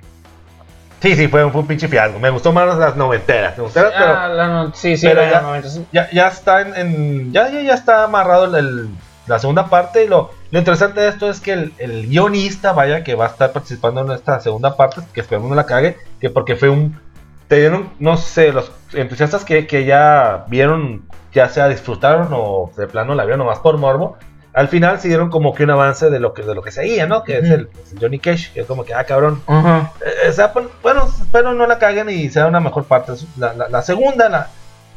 [1.01, 2.21] Sí, sí, fue un, fue un pinche fiasco.
[2.21, 3.59] Me gustó más las noventeras.
[3.59, 5.85] noventeras, pero Ah, la no- sí, sí, pero ya- sí.
[5.91, 8.89] ya, ya está en, en- ya, ya, ya está amarrado el- el-
[9.27, 13.03] la segunda parte y lo, lo interesante de esto es que el, el guionista vaya
[13.03, 16.31] que va a estar participando en esta segunda parte que esperemos no la cague que
[16.31, 17.01] porque fue un
[17.49, 21.03] te dieron no sé los entusiastas que, que ya vieron
[21.35, 24.17] ya sea disfrutaron o de plano la vieron nomás por morbo
[24.53, 27.07] al final se dieron como que un avance de lo que de lo que seguía
[27.07, 27.55] no que es Ujú.
[27.55, 30.67] el, es el Johnny Cage que es como que ah cabrón eh, o sea, pues,
[30.83, 33.13] bueno, espero no la caguen y sea una mejor parte.
[33.39, 34.49] La, la- la segunda, la,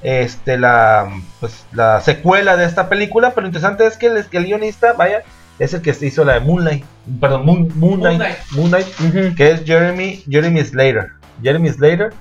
[0.03, 4.37] este, la, pues, la secuela de esta película, pero lo interesante es que el, que
[4.37, 5.23] el guionista, vaya,
[5.59, 6.83] es el que se hizo la de Moonlight,
[7.19, 8.37] perdón, Moon, Moon Knight, Moon Knight.
[8.51, 9.35] Moon Knight, Ujú.
[9.35, 12.13] que es Jeremy, Jeremy Slater, Jeremy Slater,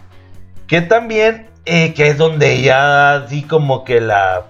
[0.66, 4.47] que también, eh, que es donde ya así como que la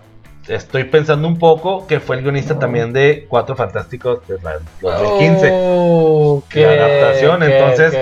[0.49, 5.51] estoy pensando un poco, que fue el guionista también de Cuatro Fantásticos de la 2015.
[5.53, 7.95] Oh, La adaptación, entonces,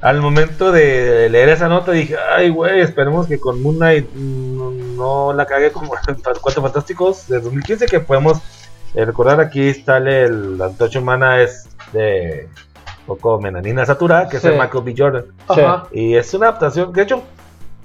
[0.00, 4.96] Al momento de leer esa nota dije, ay güey, esperemos que con Moon Knight mm,
[4.98, 5.94] no la cague como
[6.42, 8.38] Cuatro Fantásticos de 2015 que podemos
[8.94, 12.48] eh, recordar aquí está el, la antorcha humana es de
[13.06, 14.46] poco menanina saturada, que Sí.
[14.46, 14.94] es el Michael B.
[14.96, 15.24] Jordan.
[15.48, 15.84] Ajá.
[15.92, 17.22] Y es una adaptación, de hecho,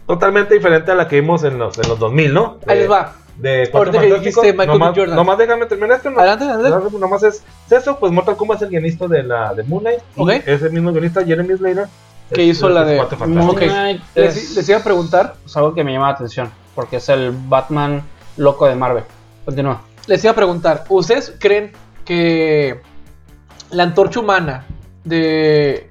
[0.08, 2.58] totalmente diferente a la que vimos en los, en los 2000, ¿no?
[2.68, 3.14] Ahí les va.
[3.38, 4.44] De Cuatro Fantásticos.
[4.44, 4.66] Michael B.
[4.68, 5.16] nomás, Jordan.
[5.16, 6.10] Nomás déjame terminar esto.
[6.10, 6.88] No, Adelante, adelante.
[6.92, 9.82] no, nomás es, es eso, pues Mortal Kombat es el guionista de la de Moon
[9.82, 10.00] Knight.
[10.18, 10.30] y Ok.
[10.46, 11.88] Es el mismo guionista, Jeremy Slater.
[12.34, 13.00] Que hizo la de.
[13.00, 13.14] Ok.
[13.60, 16.98] Knight Les, es, les iba a preguntar, es algo que me llama la atención, porque
[16.98, 18.04] es el Batman
[18.38, 19.04] loco de Marvel.
[19.46, 19.82] Continúa.
[20.10, 21.72] Les iba a preguntar, ¿ustedes creen
[22.04, 22.82] que
[23.70, 24.66] la antorcha humana
[25.04, 25.88] de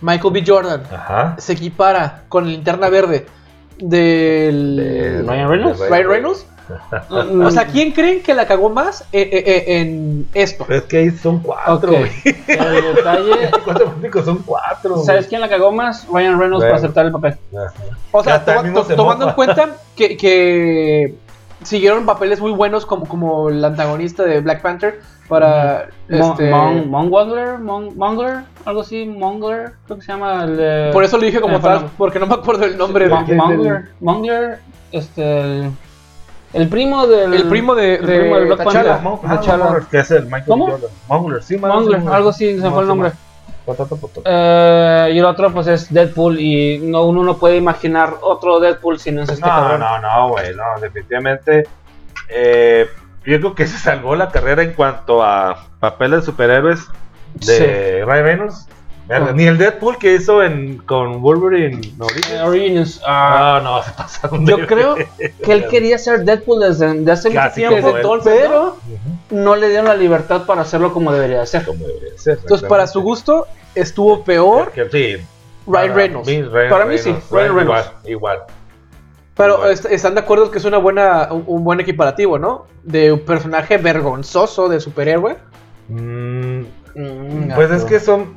[0.00, 0.44] Michael B.
[0.46, 1.36] Jordan Ajá.
[1.38, 3.26] se equipara con la linterna verde
[3.78, 5.80] del De- Ryan Reynolds.
[5.80, 6.46] de Ryan Reynolds?
[7.10, 10.66] O sea, ¿quién creen que la cagó más eh, eh, eh, en esto?
[10.68, 11.98] Es que ahí son cuatro, Ok.
[11.98, 12.10] güey.
[12.46, 13.50] El detalle.
[13.64, 13.94] Cuatro
[14.24, 14.98] son cuatro.
[15.02, 16.06] ¿Sabes quién la cagó más?
[16.12, 16.70] Ryan Reynolds Bueno.
[16.70, 17.36] para aceptar el papel.
[17.56, 17.72] Ajá.
[18.12, 21.14] O sea, to- tomando en cuenta que, que
[21.62, 26.88] siguieron papeles muy buenos como, como el antagonista de Black Panther para Mon- este, Mon-
[26.90, 31.24] Mongler, Mon- Mongler, algo así, Mongler, creo que se llama el de- por eso lo
[31.24, 34.58] dije como Eh, tal, porque no me acuerdo el nombre del- del- Mongler, Mongler,
[34.92, 35.72] este, el,
[36.54, 37.34] el primo del...
[37.34, 38.64] El primo de- el de primo del Black.
[38.64, 39.58] Panther, T'Challa.
[39.58, 40.66] Mongler, que es el Michael ¿Cómo?
[40.70, 40.90] Jordan.
[41.08, 43.12] Mongler, sí, Mongler, algo así, se No, fue el sí, nombre.
[44.24, 48.98] Eh, y el otro pues es Deadpool y no uno no puede imaginar otro Deadpool
[48.98, 49.80] si no es este No, cabrón.
[49.80, 51.66] no, no, güey, no, definitivamente.
[52.28, 52.88] Eh,
[53.24, 56.80] yo creo que se salvó la carrera en cuanto a papeles de superhéroes
[57.34, 58.68] de Ryan Reynolds.
[59.08, 59.32] Verga, Ah.
[59.34, 61.80] Ni el Deadpool que hizo en, con Wolverine.
[61.96, 66.24] No, Eh, Origins, ah, no, no, se pasaron de yo creo que él quería ser
[66.24, 68.76] Deadpool desde, desde hace mucho tiempo, entonces, pero
[69.30, 71.64] no le dieron la libertad para hacerlo como debería ser.
[71.64, 75.24] como debería ser, Entonces, para su gusto, estuvo peor Que sí,
[75.66, 76.28] Ryan Reynolds.
[76.28, 77.90] mí, Ryan Para mí sí, Ryan Reynolds.
[78.04, 78.38] Igual, igual.
[79.34, 82.66] Pero están de acuerdo que es una buena, un, un buen equiparativo, ¿no?
[82.82, 85.36] De un personaje vergonzoso de superhéroe.
[85.88, 86.62] Mm,
[86.98, 88.36] Mm, pues es que son.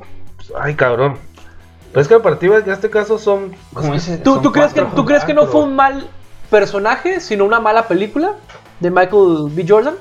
[0.60, 1.16] Ay, cabrón.
[1.92, 3.54] Pues que comparativas en este caso son.
[3.74, 4.96] Como dice, ¿Tú, son tú crees, que, cuatro.
[4.96, 6.06] ¿Tú crees que no fue un mal
[6.50, 8.34] personaje, sino una mala película
[8.80, 9.64] de Michael B.
[9.68, 9.94] Jordan?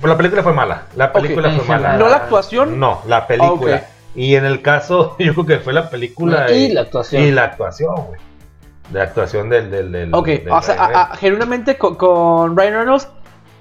[0.00, 0.82] Pues la película fue mala.
[0.94, 1.96] La película fue mala.
[1.96, 2.78] ¿No la actuación?
[2.78, 3.76] No, la película.
[3.76, 3.82] Ok.
[4.14, 7.22] Y en el caso, yo creo que fue la película Y la actuación.
[7.22, 8.20] Y la actuación, güey.
[8.92, 9.70] La actuación del.
[9.70, 13.08] del, del Ok, del o sea, a- a- genuinamente con, con Ryan Reynolds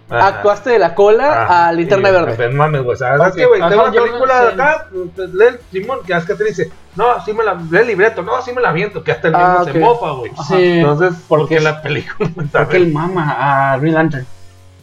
[0.09, 0.27] Ajá.
[0.27, 2.33] actuaste de la cola Ah, a Linterna y- Verde.
[2.35, 2.95] pues, mames, güey.
[2.97, 3.59] ¿sabes Ok, qué, güey?
[3.61, 4.47] ajá, Tengo una no película sé.
[4.53, 7.77] acá, pues, lee el Simón, que es que te dice, no, sí me la, lee
[7.79, 10.31] el libreto, no, sí me la viento, que hasta el mismo Ah, se mofa, güey.
[10.47, 14.27] Sí, Entonces, porque porque es- la película porque él mama a Green Lantern.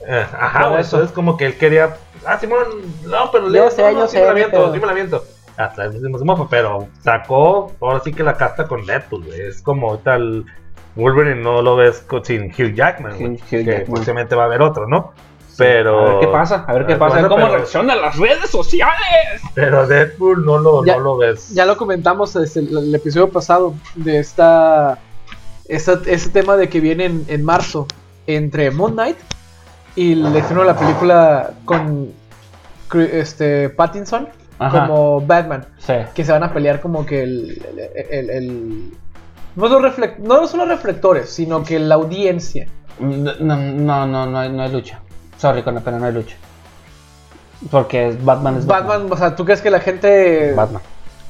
[0.04, 0.96] Eh, Ajá, Por güey, eso.
[0.96, 1.94] entonces como que él quería,
[2.26, 2.58] ah, Simón,
[3.06, 4.92] no, pero lee, Yo sé, no, yo no, sí me la viento, sí me la
[4.92, 5.24] viento.
[5.56, 9.40] Hasta el mismo se mofa, pero sacó, ahora sí que la casta con Deadpool, güey.
[9.42, 10.44] Es como el
[10.96, 13.26] Wolverine no lo ves con, sin Hugh Jackman, güey.
[13.32, 13.86] Hugh- Hugh que Jackman.
[13.86, 15.12] posiblemente va a haber otro, ¿no?
[15.58, 16.00] Pero...
[16.00, 19.42] A ver qué pasa, a ver qué pasa, bueno, cómo pero- reaccionan las redes sociales.
[19.54, 21.50] Pero Deadpool no lo, Ya- no lo ves.
[21.54, 24.98] Ya lo comentamos desde el, el episodio pasado de esta,
[25.68, 27.86] esta- este tema de que viene en, en marzo
[28.26, 29.18] entre Moon Knight
[29.94, 32.12] y el estreno de la película con
[32.94, 34.28] este Pattinson
[34.58, 34.86] Ajá.
[34.86, 35.94] como Batman, Sí.
[36.14, 37.62] que se van a pelear como que el,
[37.94, 38.92] el- el- el-
[39.56, 42.66] no, los no son los reflectores, sino que la audiencia.
[42.98, 45.00] No, no, no, no, no hay, no hay lucha.
[45.38, 46.36] Sorry, con la pena no hay lucha.
[47.70, 50.52] Porque es Batman es Batman, o sea, ¿tú crees que la gente...
[50.54, 50.82] Batman.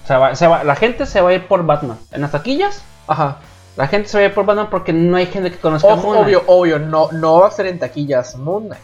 [0.06, 1.98] Se va- se va- la gente se va a ir por Batman.
[2.10, 3.36] En las taquillas, Ajá.
[3.76, 6.02] la gente se va a ir por Batman porque no hay gente que conozca Ojo,
[6.08, 6.36] Moon Knight.
[6.38, 8.82] obvio, obvio, no, no va a ser en taquillas Moon Knight.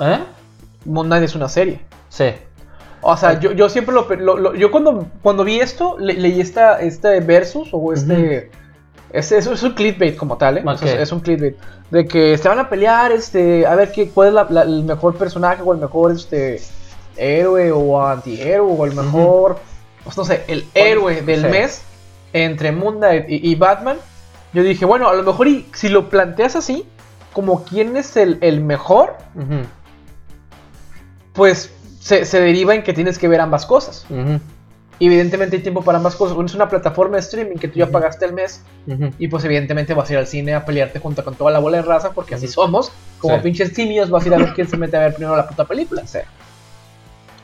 [0.00, 0.18] ¿Eh?
[0.84, 1.80] Moon Knight es una serie.
[2.08, 2.32] Sí.
[3.02, 6.40] O sea, yo, yo siempre lo, lo- lo- yo cuando, cuando vi esto, le- leí
[6.40, 8.50] esta, este versus o este, este
[9.12, 10.64] es, es un clickbait como tal, ¿eh?
[10.74, 11.56] Es, es un clickbait
[11.90, 14.82] de que se van a pelear, este, a ver qué, cuál es la- la- el
[14.84, 16.60] mejor personaje o el mejor, este,
[17.16, 19.58] héroe o antihéroe o el mejor,
[20.04, 21.46] pues, no sé, el héroe del Sí.
[21.48, 21.82] mes
[22.32, 23.96] entre Moon Knight y, y Batman.
[24.52, 26.84] Yo dije, bueno, a lo mejor y si lo planteas así,
[27.32, 29.16] como quién es el, el mejor,
[31.32, 34.06] pues se, se deriva en que tienes que ver ambas cosas.
[35.04, 36.36] Evidentemente hay tiempo para ambas cosas.
[36.36, 38.62] Uno es una plataforma de streaming que tú ya pagaste el mes.
[39.18, 41.78] Y pues evidentemente vas a ir al cine a pelearte junto con toda la bola
[41.78, 42.12] de raza.
[42.12, 42.92] Porque así somos.
[43.18, 43.42] Como Sí.
[43.42, 45.64] pinches simios vas a ir a ver quién se mete a ver primero la puta
[45.64, 46.02] película.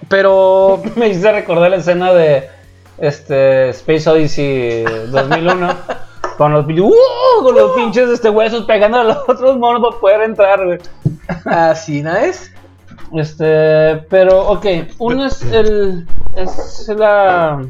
[0.09, 0.83] Pero...
[0.97, 2.49] Me hice recordar la escena de
[2.99, 5.75] este Space Odyssey 2001
[6.39, 7.43] con los pinches, ¡uh!
[7.43, 10.79] con los pinches este huesos pegando a los otros monos para poder entrar, güey.
[11.45, 12.52] Así no es.
[13.15, 14.67] Este, pero ok,
[14.99, 16.07] uno es el
[16.37, 17.65] es la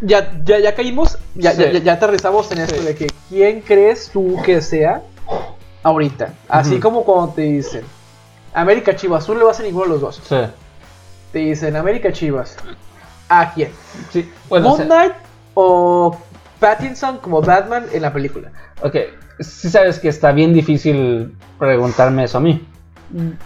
[0.00, 1.16] Ya, ya, ya caímos.
[1.34, 1.62] Ya, Sí.
[1.72, 2.84] ya, ya, aterrizamos en esto Sí.
[2.84, 5.02] de que quién crees tú que sea
[5.82, 6.34] ahorita.
[6.48, 7.82] Así como cuando te dicen
[8.52, 10.20] América Chivas, tú no le vas a ninguno de los dos.
[10.28, 10.36] sí.
[11.32, 12.56] Te dicen América Chivas.
[13.28, 13.70] ¿A quién?
[14.10, 15.12] Sí, bueno, ¿Moon o sea, Knight
[15.54, 16.16] o
[16.60, 18.50] Pattinson como Batman en la película?
[18.82, 18.96] ok,
[19.40, 22.66] sí sabes que está bien difícil preguntarme eso a mí.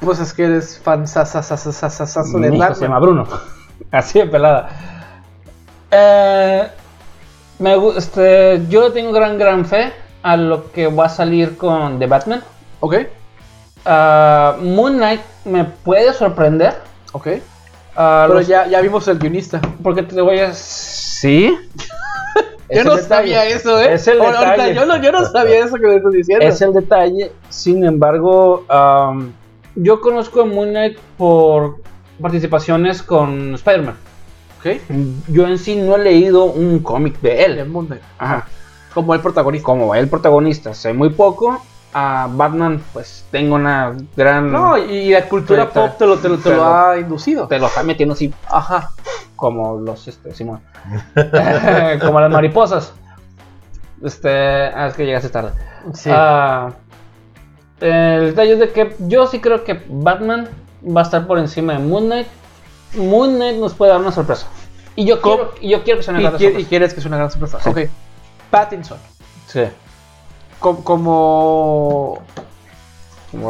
[0.00, 2.98] Pues es que eres fan sasasasasasasaso de Mi hijo se llama.
[2.98, 3.26] Bruno.
[3.90, 4.68] Así de pelada.
[5.90, 6.68] Eh,
[7.58, 9.92] me, este, yo tengo gran, gran fe
[10.22, 12.42] a lo que va a salir con The Batman.
[12.80, 12.94] Ok,
[13.86, 16.74] Ah, Moon Knight me puede sorprender.
[17.12, 17.28] ok.
[17.96, 19.58] Ah, Pero los- ya, ya vimos el guionista.
[19.82, 20.52] Porque te voy a...
[20.52, 21.56] Sí.
[22.70, 23.02] Yo no detalle.
[23.08, 23.94] sabía eso, ¿eh?
[23.94, 24.74] Es el ahorita detalle.
[24.76, 26.44] yo, no, yo no sabía eso que me estás diciendo.
[26.44, 27.32] Es el detalle.
[27.48, 29.32] Sin embargo, am,
[29.74, 31.76] yo conozco a Moon Knight por
[32.20, 33.96] participaciones con Spider-Man.
[34.58, 34.80] Ok.
[35.28, 37.68] Yo en sí no he leído un cómic de él.
[37.68, 38.02] Moon Knight.
[38.18, 38.46] Ajá.
[38.92, 39.64] Como el protagonista.
[39.64, 41.62] Como el protagonista, sé muy poco.
[41.92, 44.52] A Batman, pues tengo una gran.
[44.52, 47.48] No, y la cultura pop te lo, te lo, te ha inducido.
[47.48, 48.92] Te lo está metiendo así Ajá.
[49.34, 50.60] como los este, Simón.
[52.00, 52.92] como las mariposas.
[54.02, 54.28] Este.
[54.28, 55.52] Ah, es que llegaste tarde.
[55.92, 56.10] Sí.
[56.12, 56.70] Ah,
[57.80, 60.48] el detalle es de que yo sí creo que Batman
[60.84, 62.26] va a estar por encima de Moon Knight.
[62.96, 64.46] Moon Knight nos puede dar una sorpresa.
[64.96, 66.68] Y yo quiero, y yo quiero que sea una y, gran qui- y sorpresa.
[66.68, 67.60] quieres que es una gran sorpresa.
[67.60, 67.68] Sí.
[67.70, 67.78] Ok.
[68.50, 68.98] Pattinson.
[69.46, 69.62] Sí.
[70.58, 72.18] Com- como,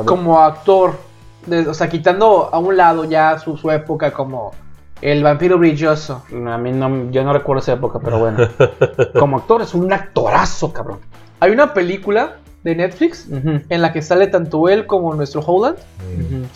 [0.04, 0.98] Como actor.
[1.46, 4.52] de- o sea, quitando a un lado ya su, su época como
[5.00, 6.22] el vampiro brilloso.
[6.30, 8.46] A mí no, yo no recuerdo esa época, pero bueno.
[9.18, 10.98] Como actor es un actorazo, cabrón.
[11.40, 15.78] Hay una película de Netflix en la que sale tanto él como nuestro Holland.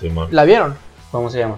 [0.02, 0.18] Mm.
[0.30, 0.74] ¿La vieron?
[1.10, 1.56] ¿Cómo se llama?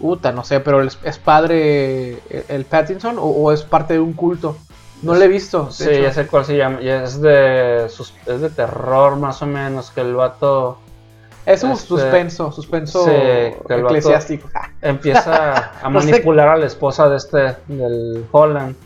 [0.00, 4.00] Puta, no sé, pero es, es padre el, el Pattinson o, o es parte de
[4.00, 4.56] un culto.
[5.02, 5.70] No lo he visto.
[5.70, 6.02] Sí, hecho.
[6.02, 6.80] ya sé cuál se llama.
[6.80, 10.78] Es de sus- es de terror más o menos que el vato
[11.46, 14.48] Es un Este, suspenso, suspenso sí, que el vato- eclesiástico.
[14.82, 16.10] empieza a No sé.
[16.10, 18.76] manipular a la esposa de este del Holland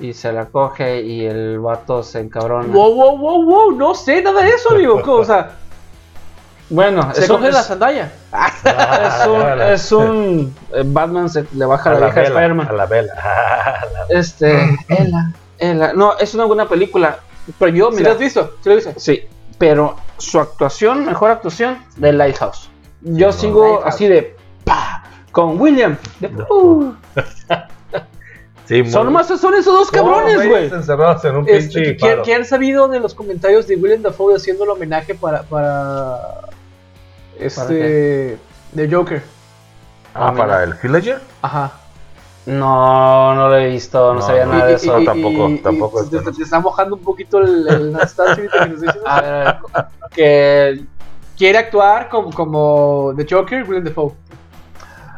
[0.00, 2.72] y se la coge y el vato se encabrona.
[2.72, 5.00] Wow, wow, wow, wow, no sé nada de eso, amigo.
[5.06, 5.52] O sea,
[6.68, 8.12] Bueno, se es un, coge la es, sandalia.
[9.20, 12.68] es un, es un- eh, Batman se le baja A la la vieja Spider-Man.
[12.68, 13.12] a la vela.
[13.14, 15.92] A la- Este, Ella, Ella.
[15.94, 17.18] No, es una buena película.
[17.58, 18.54] Pero yo, ¿Sí mira, lo has visto?
[18.62, 18.80] ¿Sí lo?
[18.96, 19.22] Sí,
[19.58, 22.70] pero su actuación, mejor actuación, de Lighthouse.
[23.02, 23.94] Yo Sí, sigo Lighthouse.
[23.94, 25.96] así de pa con William.
[26.20, 26.94] de, uh.
[28.70, 30.66] Sí, Son muy- nomás son esos dos cabrones, güey.
[30.72, 32.22] Encerrados en un Este, pinche ¿quién, faro.
[32.22, 36.18] quién ha sabido de los comentarios de William Dafoe haciendo el homenaje para, para
[37.38, 38.38] este
[38.72, 39.22] de Joker?
[40.14, 41.20] Ah, para el Villager.
[41.42, 41.72] Ajá.
[42.46, 44.52] No, no lo he visto, no, No, sabía no.
[44.52, 45.00] nada de eso.
[45.00, 49.00] y- tampoco, tampoco te, está mojando un poquito el, el que nos está diciendo.
[49.04, 50.84] A ver, a ver, que
[51.36, 54.12] Quiere actuar como, como The Joker, William Dafoe.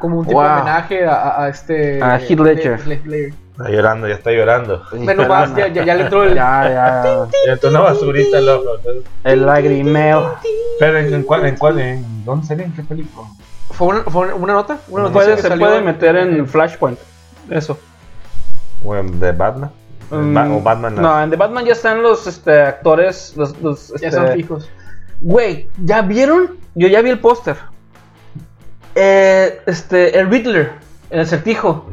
[0.01, 2.03] Como un tipo de homenaje a, este.
[2.03, 2.87] A Heath Ledger.
[2.87, 3.35] Ledger.
[3.63, 4.83] Está llorando, ya está llorando.
[4.93, 6.35] Bueno, más, ya, ya, ya le entró el.
[6.35, 8.71] ya, ya, Ya entró una basurita, loco.
[9.25, 10.37] el lagrimeo.
[10.79, 13.29] Pero en, en cuál, en cuál, en dónde salió, en qué película.
[13.71, 14.79] ¿Fue una, fue una nota?
[14.89, 16.99] Una Puede, se salió puede meter en Flashpoint.
[17.51, 17.79] Eso.
[18.83, 19.71] Bueno, de Batman.
[20.11, 20.95] Mm, Ba- o Batman.
[20.97, 23.35] No, en The Batman ya están los este, actores.
[23.37, 24.69] Los, los, Ya este, son fijos.
[25.21, 26.57] Güey, ¿ya vieron?
[26.75, 27.57] Yo ya vi el póster.
[28.95, 30.73] Eh, este, el Riddler,
[31.11, 31.87] el acertijo.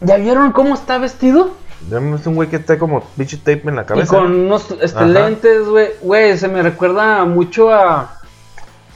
[0.00, 1.50] ¿Ya vieron cómo está vestido?
[1.90, 4.16] Es un güey que está como pinche tape en la Y cabeza.
[4.16, 5.06] con unos este, Ajá.
[5.06, 5.88] lentes, güey.
[6.00, 8.18] Güey, se me recuerda mucho a.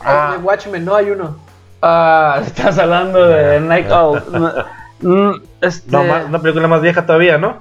[0.01, 1.37] Ah, de Watchmen, no hay uno.
[1.83, 4.23] a estás hablando de Night Owl.
[5.01, 5.31] Mm,
[5.61, 7.59] este, No, más- una película más vieja todavía, ¿no?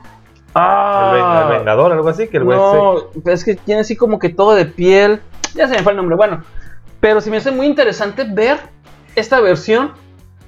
[0.56, 3.96] ah, el, Ven- el Vengador, algo así, que el güey No, es que tiene así
[3.96, 5.22] como que todo de piel.
[5.56, 6.44] Ya se me fue el nombre, bueno.
[7.00, 8.58] Pero se me hace muy interesante ver
[9.16, 9.92] esta versión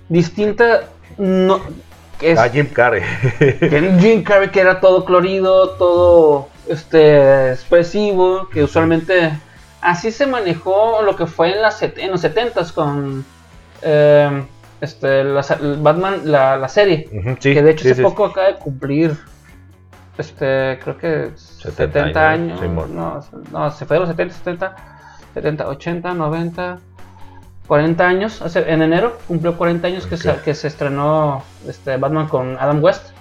[0.08, 0.82] distinta.
[1.18, 1.60] No,
[2.20, 2.40] que es.
[2.40, 3.02] Ah, Jim Carrey.
[3.40, 9.32] que Jim Carrey que era todo colorido, todo este expresivo, que usualmente
[9.82, 13.26] así se manejó lo que fue en, las en los 70s con
[13.82, 14.44] eh,
[14.82, 15.46] este, la,
[15.80, 17.10] Batman, la, la serie.
[17.12, 18.04] Ujú, sí, que de hecho sí, hace sí.
[18.04, 19.18] poco acaba de cumplir
[20.18, 24.76] este creo que 70, 70 años, no, no, se fue de los 70, 70,
[25.34, 26.80] 70, 80, 90,
[27.70, 32.28] 40 años, hace, en enero cumplió 40 años que, se, que se estrenó este Batman
[32.28, 33.12] con Adam West.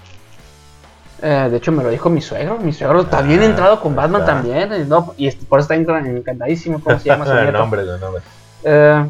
[1.20, 3.94] Eh, de hecho me lo dijo mi suegro, mi suegro está bien Ah, entrado con
[3.94, 4.32] Batman está.
[4.36, 7.52] también, y, no, y este- por eso está encan- encantadísimo, ¿cómo se llama su el
[7.52, 8.22] nombre, el nombre.
[8.64, 9.04] Eh,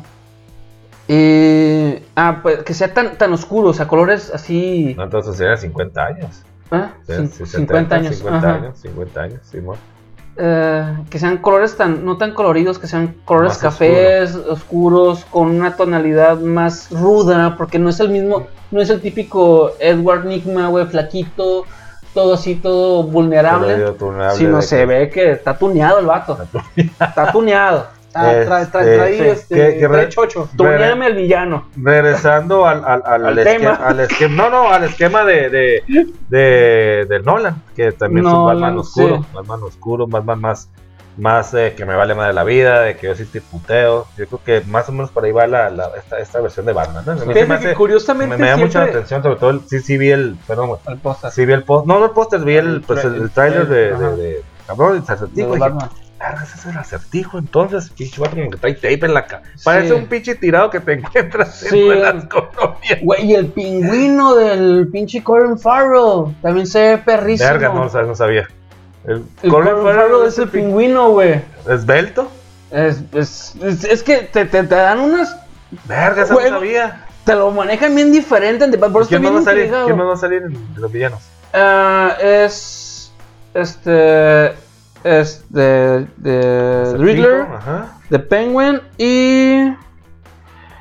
[1.06, 4.94] y, ah, pues que sea tan, tan oscuro, o sea, colores así...
[4.96, 6.42] No, entonces era 50 años.
[6.72, 6.84] ¿eh?
[7.06, 8.16] Sí, Cin- sí, 50 años.
[8.16, 8.56] 50 ajá.
[8.58, 9.76] años, 50 años, Simón.
[10.39, 15.48] Eh, que sean colores tan no tan coloridos, que sean colores Más cafés, oscuros, con
[15.51, 20.69] una tonalidad más ruda, porque no es el mismo, no es el típico Edward Nigma,
[20.69, 21.65] güey, flaquito,
[22.15, 23.74] todo así, todo vulnerable,
[24.39, 26.39] sino se que- ve que está tuneado el vato,
[26.77, 27.97] está tuneado.
[28.14, 30.48] Ah, trae, trae, Este, trae, este, que- que trae re- chocho.
[30.56, 31.68] Tuneame al villano.
[31.76, 33.74] Regresando al, al, al, Al esque- tema.
[33.74, 35.82] al esquema, no, no, al esquema de, de,
[36.28, 39.24] de, de Nolan, que también es un Batman oscuro, sí.
[39.35, 40.68] Batman oscuro, Batman más,
[41.18, 44.06] más eh, que me vale más de la vida, de que yo sí te puteo.
[44.16, 46.72] Yo creo que más o menos por ahí va la, la- esta, esta versión de
[46.72, 47.26] Batman, ¿no?
[47.26, 50.10] Me, hace- curiosamente me, me da mucha siempre- atención, sobre todo, el- sí, sí vi
[50.10, 50.70] el, perdón,
[51.02, 51.30] póster.
[51.30, 53.30] sí vi el post, no, no el póster, vi el, El pues, el, el el
[53.30, 55.02] trailer de, trailer, de, de, cabrón, el
[56.18, 59.42] "Verga, ese es el acertijo, entonces, pinche vato como que trae tape en la cara.
[59.62, 59.94] Parece Sí.
[59.94, 61.78] un pinche tirado que te encuentras Sí.
[61.88, 62.98] en las colonias.
[63.02, 67.50] Güey, y el pingüino del pinche Colin Farrell también se ve perrísimo.
[67.50, 68.48] Verga, no, sabía, no sabía.
[69.06, 71.40] El, El Colin Colin Farrell Farrell es el pingüino, güey.
[71.68, 72.28] ¿Esbelto?
[72.70, 75.34] Es, es, es, es que te, te, te dan unas.
[75.84, 77.04] Verga, eso Güey, no sabía.
[77.24, 78.66] Te lo manejan bien diferente.
[78.76, 79.70] Por eso ¿Quién más va a salir?
[79.84, 81.20] ¿Quién más va a salir en- de los villanos?
[81.54, 83.12] Ah, es.
[83.54, 84.52] Este.
[85.04, 86.06] Es de.
[86.16, 87.86] de Riddler, Ajá.
[88.10, 89.70] de Penguin y.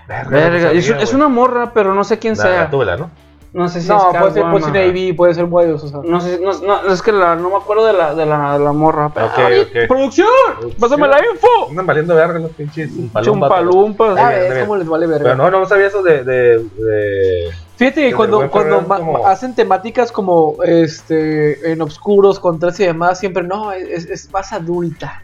[0.07, 1.15] Verga, Verga, no es, sabía, es güey.
[1.15, 2.51] una morra, pero no sé quién La sea.
[2.63, 3.09] Gatúbela, ¿no?
[3.53, 4.51] No sé si No, es puede ser.
[4.51, 5.99] Poison Ivy, puede ser Wiles, o sea.
[6.03, 8.63] No sé, no, no, es que la, no me acuerdo de la, de la, de
[8.63, 9.09] la morra.
[9.13, 9.87] Pero, Ok, ¡Ay, ok.
[9.87, 10.27] ¡Producción!
[10.59, 10.79] Producción.
[10.79, 11.69] ¡Pásame la info!
[11.69, 12.91] Andan valiendo verga los pinches
[13.23, 14.17] Chumpalumpas.
[14.17, 15.23] Ah, es como les vale verga.
[15.23, 16.23] Pero no, no sabía eso de.
[16.23, 17.49] de, de...
[17.77, 23.43] Fíjate que cuando, cuando como- hacen temáticas como este en obscuros, contras y demás, siempre
[23.43, 25.23] no, es, es más adulta.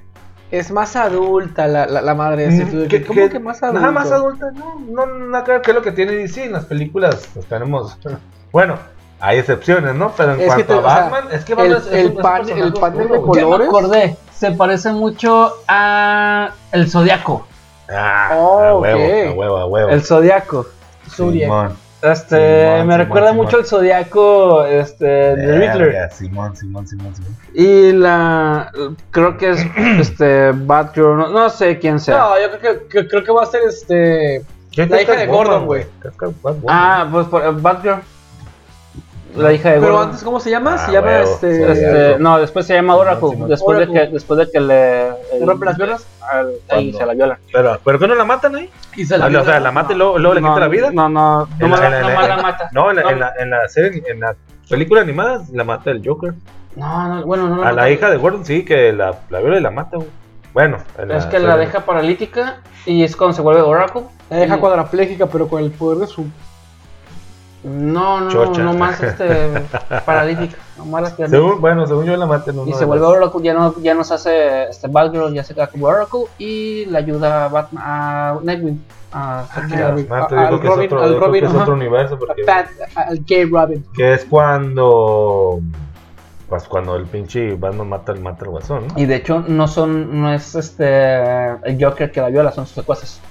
[0.52, 3.08] Es más adulta la, la, la madre de ese Mm, estudio.
[3.08, 3.80] ¿Cómo que más adulta?
[3.82, 6.66] Nada más adulta, no, no, no creo que es lo que tiene DC en las
[6.66, 7.28] películas.
[7.34, 7.98] Pues tenemos.
[8.52, 8.78] Bueno,
[9.20, 10.12] hay excepciones, ¿no?
[10.16, 11.88] Pero en Es que cuanto te- a o sea, Batman, es que Batman el- es,
[11.88, 13.40] el es pan- el panel de güey.
[13.42, 13.68] Ya me colores.
[13.68, 14.18] acordé.
[14.32, 17.48] Se parece mucho a el Zodiaco.
[17.90, 19.90] Ah, Oh, a huevo, a huevo, a huevo.
[19.90, 20.68] El Zodiaco.
[21.10, 21.72] Zodiac.
[22.04, 23.46] Este, Simón, me recuerda Simón.
[23.46, 26.12] mucho al Zodiaco este, de Riddler.
[26.12, 27.38] Simón, Simón, Simón, Simón.
[27.54, 28.72] Y la.
[29.12, 29.66] Creo que es
[30.00, 31.18] este Batgirl.
[31.18, 32.18] No, no sé quién sea.
[32.18, 34.44] No, yo creo que, que- creo que va a ser este.
[34.72, 35.86] ¿Qué La hija de Gordon, güey.
[36.68, 38.02] Ah, pues por, Batgirl.
[39.36, 40.10] La hija de Pero Gordon.
[40.10, 40.76] antes, ¿cómo se llama?
[40.76, 41.72] Ah, se llama huevo, este.
[41.72, 43.30] Este, no, después se llama Oracle.
[43.32, 43.50] Simón.
[43.50, 44.08] Después de, Oracle.
[44.08, 45.10] que, después de que le.
[45.40, 46.06] ¿Le rompe las piernas?
[46.22, 47.40] al- ahí se la viola.
[47.52, 48.70] Pero, ¿pero qué no la matan ahí?
[48.96, 50.92] Y se Ah, o sea, la mata y luego, luego le No, quita la vida.
[50.92, 52.70] No, no, En nomás la- la, en la- nomás en la la- mata.
[52.72, 53.10] No, en la, No.
[53.10, 54.36] en la, en la serie, en la
[54.70, 56.34] película animada, la mata el Joker.
[56.76, 59.62] No, no, bueno, no A la hija de Gordon sí, que la, la viola y
[59.62, 60.10] la mata, güey.
[60.54, 64.04] Bueno, en Es que la serie- deja paralítica y es cuando se vuelve Oracle.
[64.30, 66.26] La deja Y- cuadraplégica, pero con el poder de su.
[67.64, 68.61] No, no, Chocha.
[68.64, 69.26] no más este,
[70.06, 70.57] paralítica.
[70.77, 71.31] Nomás las piernas.
[71.31, 73.94] Según, bueno, según yo la mata en uno Y se vuelve Oracle, ya, no, ya
[73.94, 78.40] nos hace este Batgirl, ya se queda como Oracle y le ayuda a, Batman, a
[78.44, 78.84] Nightwing.
[79.14, 81.61] A Ah, Al Robin- otro, al Robin, que es ajá.
[81.61, 82.65] otro universo porque Pat,
[82.95, 83.85] al gay Robin.
[83.95, 85.60] que es cuando
[86.49, 88.94] pues cuando el pinche Batman mata al mata al guasón, ¿no?
[88.99, 92.76] Y de hecho no son, no es este el Joker que la viola, son sus
[92.76, 93.22] secuaces.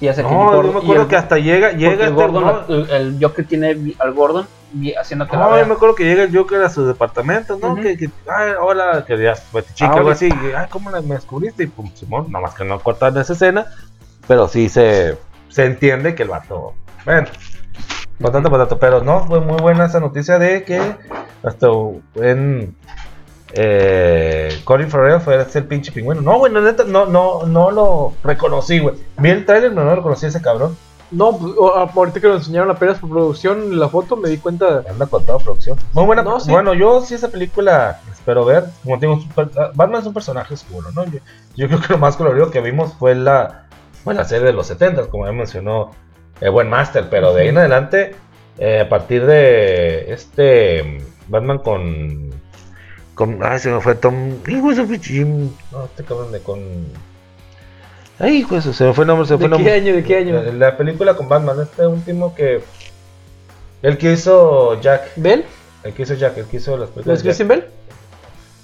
[0.00, 2.12] Y hace que No, Gordon- yo me acuerdo el- que hasta llega llega el, este,
[2.12, 2.74] Gordon, ¿no?
[2.74, 4.46] el, el Joker tiene al Gordon
[5.00, 7.74] haciendo que No, yo me acuerdo que llega el Joker a su departamento, ¿no?
[7.74, 10.26] Que, que ay, hola, que ya, pues, chica, Ah, algo así.
[10.28, 11.64] y, ay, ¿cómo la- me descubriste?
[11.64, 13.66] Y pum, Simón, nada más que no cortaron esa escena,
[14.28, 15.18] pero sí se,
[15.48, 17.26] se entiende que el vato, bueno,
[18.22, 20.80] patata, patata, pero no, fue muy buena esa noticia de que
[21.42, 21.66] hasta
[22.16, 22.76] en
[23.52, 26.20] eh, Colin Farrell fue el pinche pingüino.
[26.20, 28.94] No, güey, no, no, no, no lo reconocí, güey.
[29.16, 30.76] Vi el trailer, pero no reconocí a ese cabrón.
[31.10, 34.84] No, pues, ahorita que lo enseñaron apenas por producción, la foto me di cuenta.
[34.88, 35.78] Anda con toda producción.
[35.94, 36.22] Muy buena.
[36.22, 36.50] No, sí.
[36.50, 38.64] Bueno, yo sí esa película espero ver.
[38.84, 39.18] Como tengo
[39.74, 41.04] Batman es un personaje oscuro, ¿no?
[41.06, 41.20] Yo,
[41.56, 43.66] yo creo que lo más colorido que vimos fue la,
[44.04, 45.92] fue la serie de los 70, como ya mencionó
[46.42, 47.06] el buen Master.
[47.10, 48.14] Pero de ahí en adelante,
[48.58, 50.98] eh, a partir de este
[51.28, 52.28] Batman con.
[53.18, 54.38] Con ay, se me fue Tom.
[54.46, 55.50] Hijo de Jim.
[55.72, 56.60] No, este cabrón de con.
[58.20, 59.26] Ay, hijo de se me fue el nombre.
[59.26, 59.72] Se me ¿De fue el qué nombre.
[59.74, 59.94] año?
[59.96, 60.42] ¿De qué año?
[60.42, 62.62] La, la película con Batman, este último que.
[63.82, 65.10] El que hizo Jack.
[65.16, 65.44] ¿Bell?
[65.84, 67.18] El que hizo Jack, el que hizo las ¿Los películas.
[67.18, 67.36] de Jack.
[67.36, 67.64] Christian Bell?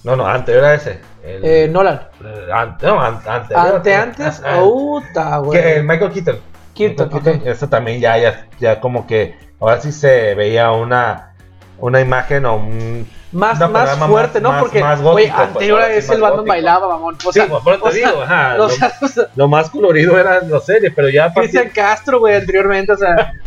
[0.05, 0.99] No, no, antes era ese.
[1.25, 2.01] El, Eh, Nolan.
[2.25, 4.43] eh, ante, no, ante, ante, Ante antes.
[4.45, 5.99] Ah, Puta, que, el güey.
[5.99, 6.37] Michael Keaton.
[6.75, 7.47] Keaton, Michael ok.
[7.47, 9.35] Eso también ya, ya, ya como que.
[9.61, 11.34] Ahora sí se veía una.
[11.79, 13.07] Una imagen o un.
[13.33, 14.53] Más, más fuerte, más- ¿no?
[14.53, 16.53] más- Porque, más gótico, pues, anterior ahora a sí, ese más el Batman gótico.
[16.53, 17.15] bailaba, mamón.
[17.17, 18.57] O Sí, sea, por eso te digo, ajá,
[19.35, 23.33] lo, más colorido eran las series, pero ya partir- Cristian Castro, güey, anteriormente, o sea.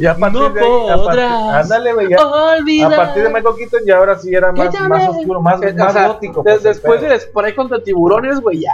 [0.00, 2.24] Y a partir No de ahí, a partir- ándale, güey, ya.
[2.24, 2.86] Olvida.
[2.86, 5.90] A partir de Michael Keaton ya ahora sí era más, más oscuro, más, Eh, más
[5.90, 6.44] o sea, gótico.
[6.44, 8.72] pues, después de Spray contra tiburones, güey, ya.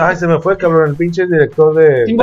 [0.00, 2.16] Ay, se me fue, cabrón, el pinche director de Tim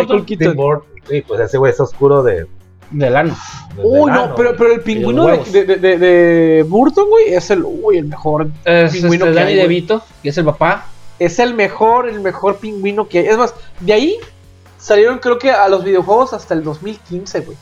[0.55, 0.85] Burton.
[1.09, 2.47] Sí, pues ese güey es oscuro de.
[2.91, 3.35] Del ano.
[3.75, 5.51] de Uy, no, pero, pero el pingüino de, huevos.
[5.51, 8.47] de, de, de- de Burton, güey, es el, uy, el mejor.
[8.65, 9.55] Es Pingüino este, que Danny.
[9.55, 10.85] DeVito, que es el papá.
[11.19, 13.27] Es el mejor, el mejor pingüino que hay.
[13.27, 14.17] Es más, de ahí
[14.77, 17.57] salieron, creo que a los videojuegos hasta el 2015, güey.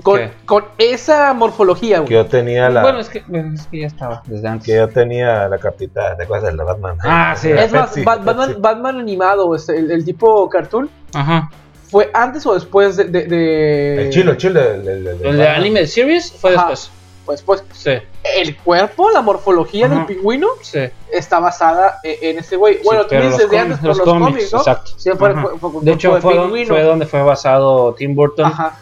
[0.00, 2.12] Con, esa morfología, Que güey.
[2.14, 2.82] yo tenía la.
[2.82, 4.66] Bueno, es que, bueno, es que ya estaba desde antes.
[4.66, 6.98] Que yo tenía la cartita de cosas de la Batman.
[7.02, 7.50] Ah, sí.
[7.50, 8.60] Es más, Pepsi, Bat- Batman, Pepsi.
[8.60, 11.50] Batman animado, este, el, el tipo cartoon, Ajá.
[11.90, 13.04] ¿Fue antes o después de.
[13.04, 14.60] de, de- El chilo, el chilo.
[14.60, 15.46] El, el, el- El.
[15.46, 16.70] Anime Series fue Ajá.
[16.70, 16.90] después.
[17.26, 17.90] Pues, pues, Sí,
[18.38, 19.96] el cuerpo, la morfología Ajá.
[19.96, 20.78] del pingüino sí.
[21.12, 22.78] está basada en, en ese güey.
[22.82, 24.58] Bueno, tú pero dices de antes por los los cómics, cómics, ¿no?
[24.60, 24.90] exacto.
[25.18, 28.46] Fue, fue con De hecho, fue, don- fue donde fue basado Tim Burton.
[28.46, 28.78] Ajá.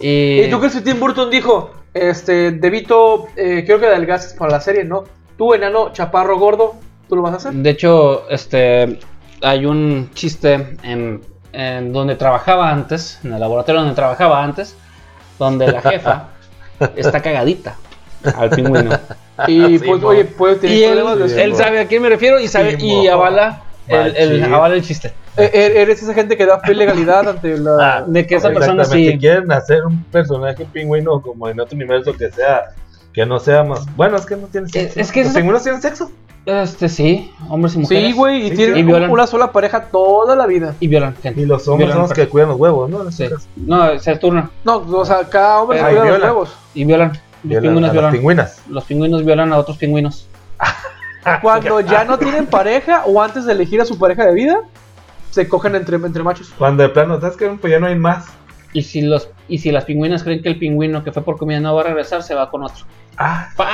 [0.00, 4.50] Y, ¿Y tú crees que Tim Burton dijo, este, Debito, eh, quiero que adelgaces para
[4.50, 5.04] la serie, ¿no?
[5.38, 6.74] Tú, enano, chaparro, gordo,
[7.08, 7.52] ¿tú lo vas a hacer?
[7.52, 8.98] De hecho, este,
[9.40, 11.20] hay un chiste en,
[11.54, 14.76] en donde trabajaba antes, en el laboratorio donde trabajaba antes,
[15.38, 16.28] donde la jefa
[16.96, 17.76] está cagadita
[18.36, 18.90] al pingüino.
[19.48, 20.08] Y Sí, pues, mo.
[20.08, 22.46] oye, puede tener Y él, problemas de sí, él sabe a quién me refiero y
[22.46, 25.08] sabe Sí, y avala el, avala el chiste.
[25.36, 27.76] Eh, eh, Eres esa gente que da fe y legalidad ante la...
[27.80, 29.18] Ah, De que esa persona sí.
[29.18, 32.66] quieren hacer un personaje pingüino como en otro universo que sea
[33.12, 35.82] que no sea más bueno es que no tiene sexo es que los pingüinos tienen
[35.82, 36.12] sexo
[36.46, 38.04] Este sí, hombres y mujeres.
[38.04, 38.80] Sí, güey, y Sí, tienen sí.
[38.80, 39.10] Y violan.
[39.10, 40.74] una sola pareja toda la vida.
[40.78, 41.40] Y violan gente.
[41.40, 43.28] y los hombres Violan son los que cuidan los huevos no Sí.
[43.56, 44.50] No, se turnan.
[44.62, 46.56] No, o sea, cada hombre se cuida los huevos.
[46.74, 47.12] Y violan.
[47.12, 48.12] Los Violan pingüinos violan.
[48.12, 50.28] pingüinas Los pingüinos violan a otros pingüinos.
[51.42, 54.60] Cuando ya no tienen pareja o antes de elegir a su pareja de vida,
[55.30, 56.52] se cogen entre, entre machos.
[56.58, 58.26] cuando de plano sabes que pues ya no hay más
[58.74, 61.60] Y si los y si las pingüinas creen que el pingüino que fue por comida
[61.60, 62.84] no va a regresar, se va con otro.
[63.16, 63.66] ah ¡Pau!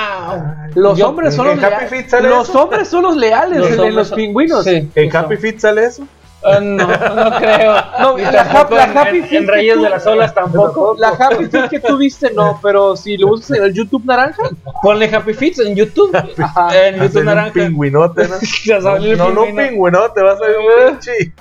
[0.64, 0.70] ay.
[0.76, 1.90] Los Yo- hombres son ¿en los Happy leales.
[1.90, 4.64] Feet sale Los hombres son los leales Los en- hombres los son- pingüinos.
[4.64, 6.06] Sí, en los Happy Feet sale eso
[6.42, 7.74] Ah, no, no creo.
[8.00, 10.96] No, la la en- Happy en, Feet en que Reyes tú- de las Olas tampoco.
[10.98, 14.44] La Happy Feet que tú viste, no, pero si lo usas en el YouTube naranja,
[14.82, 16.14] Ponle Happy Feet en YouTube.
[16.38, 16.86] Ajá.
[16.88, 17.52] en YouTube Hacen un naranja.
[17.52, 18.34] pingüinote ¿no?
[18.64, 19.68] Ya salió el no no pingüino.
[19.70, 21.32] pingüinote va a ser un pinche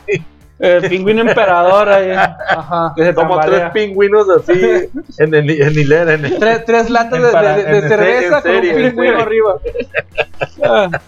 [0.59, 2.11] El pingüino emperador ahí.
[2.11, 2.93] ajá.
[2.95, 3.71] Que se como tambalea.
[3.71, 7.55] tres pingüinos así en el en hilera en el Tres, tres latas En de, para-
[7.57, 9.55] de- de en cerveza serio, en con un en pingüino arriba.
[10.63, 10.89] Ah.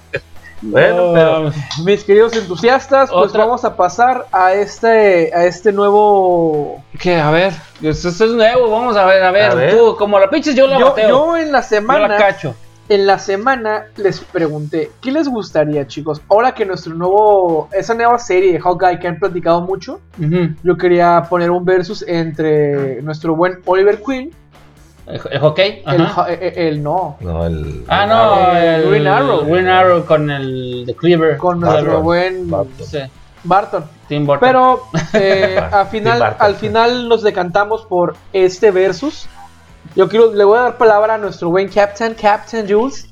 [0.63, 1.51] Bueno, No, pero-
[1.83, 6.83] Mis queridos entusiastas, pues Otra- vamos a pasar a este, a este nuevo.
[6.99, 7.15] ¿Qué?
[7.15, 7.51] A ver.
[7.81, 8.69] Esto es nuevo.
[8.69, 9.49] Vamos a ver, a ver.
[9.51, 9.75] A ver.
[9.75, 11.09] Tú, como la pinches, yo la Yo, bateo.
[11.09, 12.53] yo en la Yo la semana, cacho.
[12.93, 16.22] En la semana les pregunté, ¿qué les gustaría, chicos?
[16.30, 20.49] Ahora que nuestro nuevo, esa nueva serie de Hawkeye que han platicado mucho, Ujú.
[20.63, 24.31] yo quería poner un versus entre nuestro buen Oliver Queen,
[25.07, 25.84] El, el hockey.
[25.88, 26.01] el,
[26.41, 29.45] el, el- no, no el Ah, no, el Green Arrow.
[29.45, 31.38] Green Arrow con el de Cleaver.
[31.38, 31.84] con Barton.
[31.84, 32.85] nuestro buen Barton.
[32.85, 32.99] Sí,
[33.43, 33.84] Barton.
[34.07, 34.47] Tim Burton.
[34.47, 34.81] Pero
[35.13, 35.80] eh, Barton.
[35.80, 36.55] al final, sí.
[36.68, 39.27] final nos decantamos por este versus.
[39.95, 43.07] Yo quiero, le voy a dar palabra a nuestro buen Captain, Captain Jules,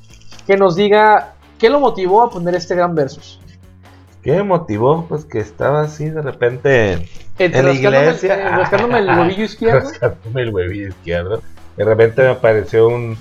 [0.47, 3.39] que nos diga qué lo motivó a poner este gran versus.
[4.23, 5.05] ¿Qué me motivó?
[5.07, 7.07] Pues que estaba así de repente Eh,
[7.37, 8.35] en la iglesia.
[8.35, 9.79] eh, rascándome el huevillo izquierdo.
[9.79, 11.41] Rascándome el huevillo izquierdo.
[11.77, 13.17] De repente me apareció un,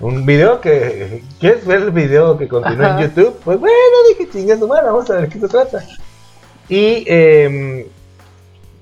[0.00, 1.22] un video que.
[1.40, 3.38] ¿Quieres ver el video que continúa en YouTube?
[3.44, 3.76] Pues bueno,
[4.10, 5.82] dije chingas madre, vamos a ver qué se trata.
[6.68, 7.84] Y em,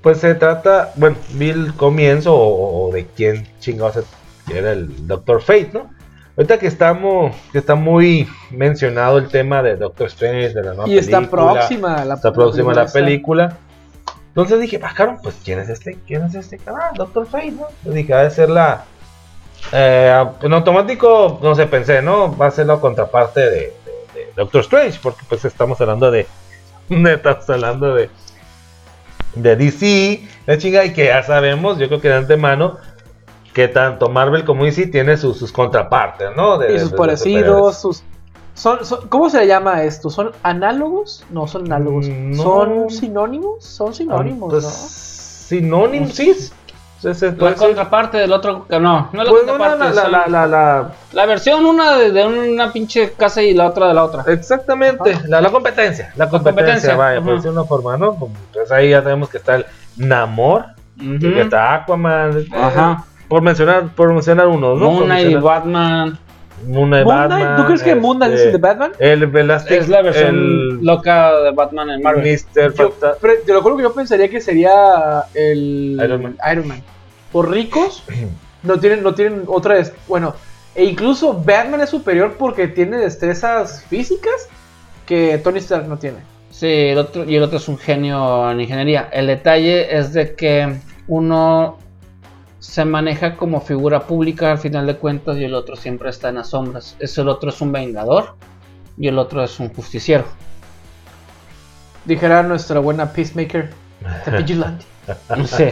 [0.01, 4.03] pues se trata, bueno, vi el comienzo o, o de quién chingados
[4.57, 5.89] era el Doctor Fate, ¿no?
[6.37, 10.89] Ahorita que estamos, que está muy mencionado el tema de Doctor Strange, de la nueva
[10.89, 12.99] Y está película, próxima la Está próxima la esta.
[12.99, 13.57] película.
[14.29, 15.97] Entonces dije, ah, cabrón, pues ¿quién es este?
[16.07, 16.93] ¿Quién es este canal?
[16.95, 17.67] Doctor Fate, ¿no?
[17.83, 18.85] Yo dije, va a ser la.
[19.73, 22.35] eh, en automático, no sé, pensé, ¿no?
[22.35, 23.73] Va a ser la contraparte de, de-
[24.13, 26.25] de Doctor Strange, porque pues estamos hablando de.
[26.89, 28.09] Estamos hablando de.
[29.35, 32.77] De DC, la chinga, y que ya sabemos, yo creo que de antemano,
[33.53, 36.57] que tanto Marvel como DC tiene sus, sus contrapartes, ¿no?
[36.57, 38.03] De- Y sus de- parecidos, sus...
[38.53, 40.09] Son, son- ¿Cómo se le llama esto?
[40.09, 41.23] ¿Son análogos?
[41.31, 42.07] No, son análogos.
[42.07, 42.43] Mm, no.
[42.43, 43.63] ¿Son sinónimos?
[43.65, 44.69] Son sinónimos, Pues, ¿no?
[44.69, 46.33] Sinónimos, sí.
[46.33, 47.55] Sí, sí, la ser.
[47.55, 48.67] contraparte del otro.
[48.69, 49.95] No, no es la Pues no, contraparte.
[49.95, 53.67] la, la, la, la, la- la versión, una de, de una pinche casa y la
[53.67, 54.23] otra de la otra.
[54.31, 57.25] exactamente, la, la competencia, la competencia, competencia, vaya, ajá.
[57.25, 58.15] por decirlo de una forma, ¿no?
[58.53, 59.65] Pues ahí ya sabemos que está el
[59.97, 60.65] Namor,
[61.19, 63.05] que está Aquaman, Ajá.
[63.31, 64.91] Por mencionar, por mencionar unos, ¿no?
[64.91, 66.19] Moon Knight y Batman.
[66.67, 68.91] Moon Knight, Moon Knight, Batman, ¿Tú crees que Moon Knight es el de Batman?
[68.99, 72.23] El Elastic, Es la versión el loca de Batman en Marvel.
[72.55, 72.73] Mr.
[72.75, 72.89] Yo,
[73.45, 76.37] te lo juro que yo pensaría que sería el Iron Man.
[76.51, 76.83] Iron Man.
[77.31, 78.03] Por ricos,
[78.63, 79.73] No tienen, no tienen otra.
[79.75, 80.35] des- Bueno,
[80.75, 84.49] e incluso Batman es superior porque tiene destrezas físicas
[85.07, 86.17] que Tony Stark no tiene.
[86.51, 89.09] Sí, el otro, y el otro es un genio en ingeniería.
[89.11, 90.75] El detalle es de que
[91.07, 91.79] uno
[92.61, 96.35] se maneja como figura pública al final de cuentas y el otro siempre está en
[96.35, 96.95] las sombras.
[96.99, 98.35] Es el otro es un vengador
[98.99, 100.25] y el otro es un justiciero.
[102.05, 103.71] Dijera nuestra buena Peacemaker.
[104.25, 104.85] The Vigilante.
[105.45, 105.65] Sí.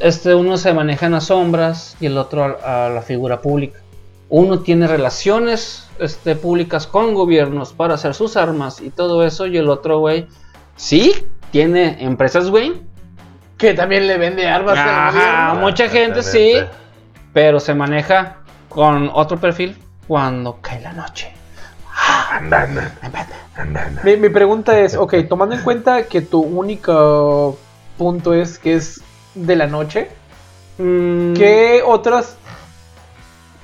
[0.00, 3.78] Este uno se maneja en las sombras y el otro a, a la figura pública.
[4.30, 9.58] Uno tiene relaciones este, públicas con gobiernos para hacer sus armas y todo eso y
[9.58, 10.28] el otro güey
[10.76, 11.12] sí
[11.50, 12.72] tiene empresas güey
[13.64, 15.60] Que también le vende armas gobierno.
[15.60, 16.54] mucha gente sí,
[17.32, 18.36] pero se maneja
[18.68, 19.76] con otro perfil
[20.06, 21.32] cuando cae la noche.
[22.30, 22.92] Anda, anda,
[23.56, 24.00] anda.
[24.02, 27.56] Mi, mi pregunta es, ok, tomando en cuenta que tu único
[27.96, 29.00] punto es que es
[29.34, 30.08] de la noche,
[30.78, 32.36] Mm, ¿qué otras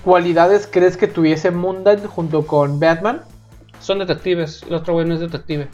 [0.04, 3.22] cualidades crees que tuviese Moon Knight junto con Batman?
[3.80, 5.68] Son detectives, el otro güey no es detective.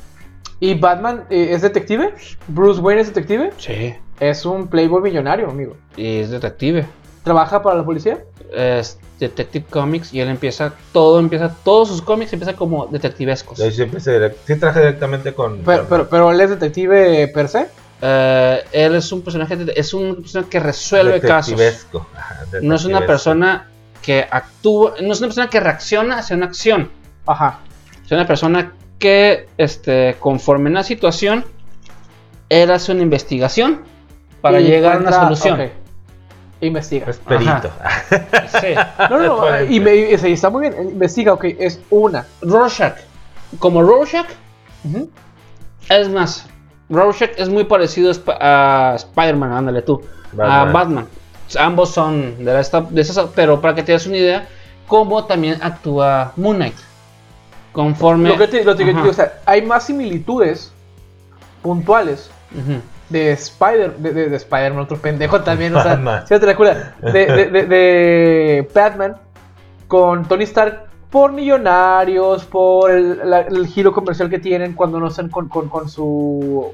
[0.60, 2.14] ¿Y Batman eh, es detective?
[2.48, 3.52] ¿Bruce Wayne es detective?
[3.58, 3.94] Sí.
[4.20, 5.76] Es un playboy millonario, amigo.
[5.97, 6.86] Y es detective.
[7.22, 8.24] ¿Trabaja para la policía?
[8.52, 13.59] Es Detective Comics y él empieza, todo empieza, todos sus cómics empiezan como detectivescos.
[13.59, 15.59] Sí traje directamente con.
[15.59, 17.66] Pero, pero, pero él es detective per se.
[18.02, 21.60] Eh, él es un personaje, es un persona que resuelve casos.
[22.62, 23.68] No es una persona
[24.02, 26.90] que actúa, no es una persona que reacciona hacia una acción.
[27.26, 27.59] Ajá.
[28.05, 31.44] Es una persona que, este, conforme a una situación,
[32.48, 33.82] él hace una investigación
[34.47, 35.70] para Y llegar a una solución.
[36.60, 37.06] Investiga.
[37.10, 37.70] Es perito.
[38.60, 38.74] Sí.
[38.98, 39.32] No, no, no.
[39.48, 39.74] Exponente.
[39.74, 40.89] y, me, y- sí, está muy bien.
[40.90, 41.44] Investiga, ok.
[41.59, 42.24] Es una.
[42.40, 42.94] Rorschach.
[43.59, 44.27] Como Rorschach,
[45.89, 46.47] es más,
[46.89, 50.01] Rorschach es muy parecido a Sp- a Spider-Man, ándale tú.
[50.39, 51.06] A Batman.
[51.59, 54.48] Ambos son de, esta, de esas, pero para que te des una idea,
[54.89, 56.74] cómo también actúa Moon Knight.
[57.73, 58.31] Conforme.
[58.31, 60.73] Lo que te, lo que te digo, o sea, hay más similitudes
[61.62, 62.81] puntuales Ujú.
[63.08, 66.24] De Spider, de, de, de Spider-Man, otro pendejo también, o sea, Batman.
[66.26, 69.16] sí, te la cura, de, de, de, de Batman
[69.88, 75.06] con Tony Stark por millonarios, por el, la- el giro comercial que tienen cuando no
[75.08, 76.72] están con, con, con su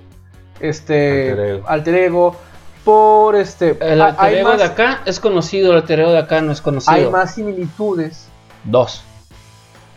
[0.61, 1.69] este Alter ego.
[1.69, 2.37] alter ego,
[2.85, 6.41] por este El alter ego más, de acá es conocido, el alter ego de acá
[6.41, 6.93] no es conocido.
[6.95, 8.29] hay más similitudes.
[8.65, 9.05] Dos.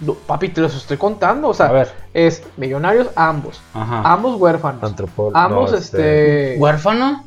[0.01, 1.93] No, papi, te los estoy contando, o sea, A ver.
[2.13, 4.01] es millonarios ambos, Ajá.
[4.11, 4.83] ambos huérfanos.
[4.83, 5.37] Antropólogo.
[5.37, 6.55] Ambos, no, este.
[6.59, 7.23] ¿Huérfano?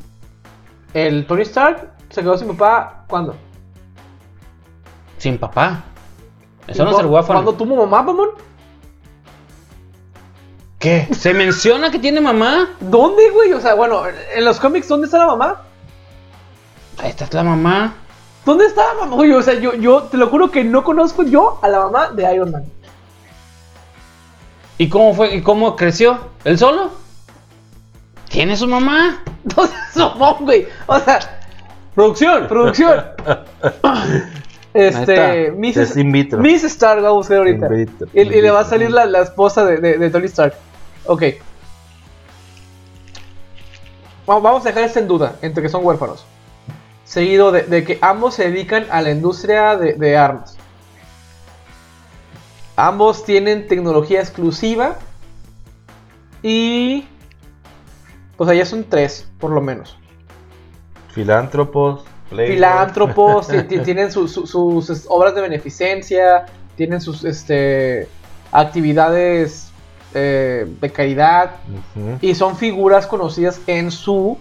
[0.93, 3.05] El Tony Stark se quedó sin papá.
[3.09, 3.35] ¿Cuándo?
[5.17, 5.85] Sin papá.
[6.67, 7.43] Eso no es ¿Cu- ser huérfano.
[7.43, 8.29] ¿Cuándo tuvo mamá, mamón?
[10.79, 11.09] ¿Qué?
[11.13, 12.71] ¿Se menciona que tiene mamá?
[12.81, 13.53] ¿Dónde, güey?
[13.53, 15.63] O sea, bueno, en los cómics, ¿dónde está la mamá?
[16.99, 17.95] Ahí está la mamá.
[18.49, 19.17] ¿Dónde está la mamá?
[19.17, 22.09] Güey, o sea, yo, yo te lo juro que no conozco yo a la mamá
[22.13, 22.65] de Iron Man.
[24.79, 25.35] ¿Y cómo fue?
[25.35, 26.19] ¿Y cómo creció?
[26.45, 26.91] ¿Él solo?
[28.31, 29.23] ¿Tiene su mamá?
[29.45, 30.67] ¿Dónde somos, güey?
[30.87, 31.19] O sea,
[31.95, 32.47] Producción.
[32.49, 33.05] producción.
[34.73, 35.51] Este.
[35.53, 36.39] Miss, Es in vitro.
[36.39, 37.67] Miss Stark va a buscar ahorita.
[37.67, 38.07] In vitro.
[38.15, 40.55] Y, y le va a salir la, la esposa de, de- de Tony Stark.
[41.07, 41.23] Ok.
[44.29, 46.25] Va- Vamos a dejar esto en duda, entre que son huérfanos.
[47.09, 50.59] Seguido de, de que ambos se dedican a la industria de, de armas.
[52.77, 54.97] Ambos tienen tecnología exclusiva.
[56.43, 57.07] Y...
[58.37, 59.97] Pues allá son tres, por lo menos.
[61.13, 62.05] Filántropos.
[62.31, 62.55] playboy.
[62.55, 66.45] Filántropos, ti- ti- tienen su- su- sus obras de beneficencia,
[66.77, 68.07] tienen sus este,
[68.53, 69.71] actividades
[70.15, 71.57] eh, de caridad
[72.21, 74.39] y son figuras conocidas en su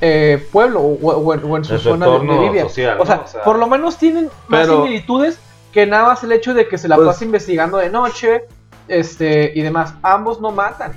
[0.00, 2.62] eh, pueblo o, o en, o en su zona de, vivir.
[2.62, 3.22] social, o, sea, ¿no?
[3.22, 5.38] O sea, por lo menos tienen más similitudes
[5.72, 8.44] que nada más el hecho de que se la Pues- pasa investigando de noche
[8.88, 9.94] este, y demás.
[10.02, 10.92] Ambos no matan.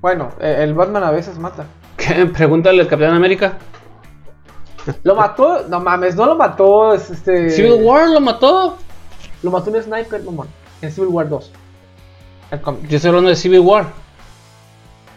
[0.00, 1.66] Bueno, eh, el Batman a veces mata.
[1.96, 2.26] ¿Qué?
[2.26, 3.58] Pregúntale al Capitán América.
[5.04, 7.50] Lo mató, no mames, no lo mató, es este...
[7.50, 8.76] Civil War lo mató.
[9.42, 10.48] Lo mató un sniper, mamón.
[10.80, 11.52] En Civil War 2.
[12.50, 12.88] El cómic.
[12.88, 13.86] Yo estoy hablando de Civil War.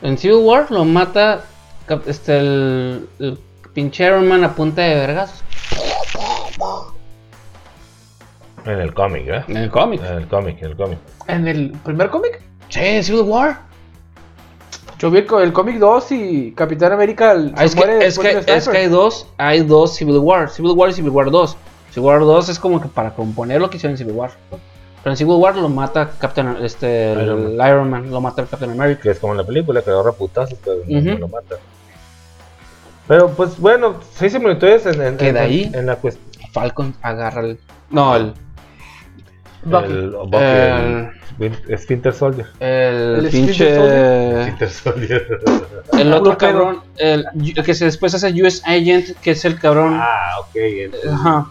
[0.04, 1.42] En Civil War lo mata
[2.08, 3.40] este, el, el
[3.74, 5.44] pinche Iron Man a punta de vergas.
[8.66, 9.44] En el cómic, ¿eh?
[9.48, 10.02] En el cómic.
[10.04, 11.00] En el cómic, en el cómic.
[11.28, 12.42] ¿En el primer cómic?
[12.70, 13.60] Sí, en Civil War.
[14.98, 18.16] Yo vi el, cómic 2 y Capitán América el- Ah, es, se muere que, es,
[18.16, 18.82] después que, de un es que sniper.
[18.82, 21.58] hay dos, hay dos Civil War, Civil War y Civil War 2.
[21.92, 24.32] Civil War 2 es como que para componer lo que hicieron en Civil War.
[25.06, 28.48] Pero en Civil War lo mata Captain, este, el Iron Iron, Man, lo mata el
[28.48, 29.04] Captain America.
[29.04, 31.58] Que es como en la película, que agarra putazos, pero no- lo mata.
[33.08, 35.70] Pero pues bueno, sí similitudes en, en, ahí.
[35.72, 36.26] en la cuestión.
[36.52, 37.60] Falcon agarra el.
[37.92, 38.34] No, el.
[39.64, 39.92] Bucky.
[39.92, 42.48] El, Bucky, El- el Win- Splinter Soldier.
[42.60, 43.76] El, El pinche.
[44.42, 45.40] Splinter Soldier.
[46.00, 46.80] El otro cabrón.
[46.98, 47.26] El,
[47.56, 50.00] el que se después hace US Agent, que es el cabrón.
[50.02, 50.56] ah, ok.
[51.14, 51.46] Ajá.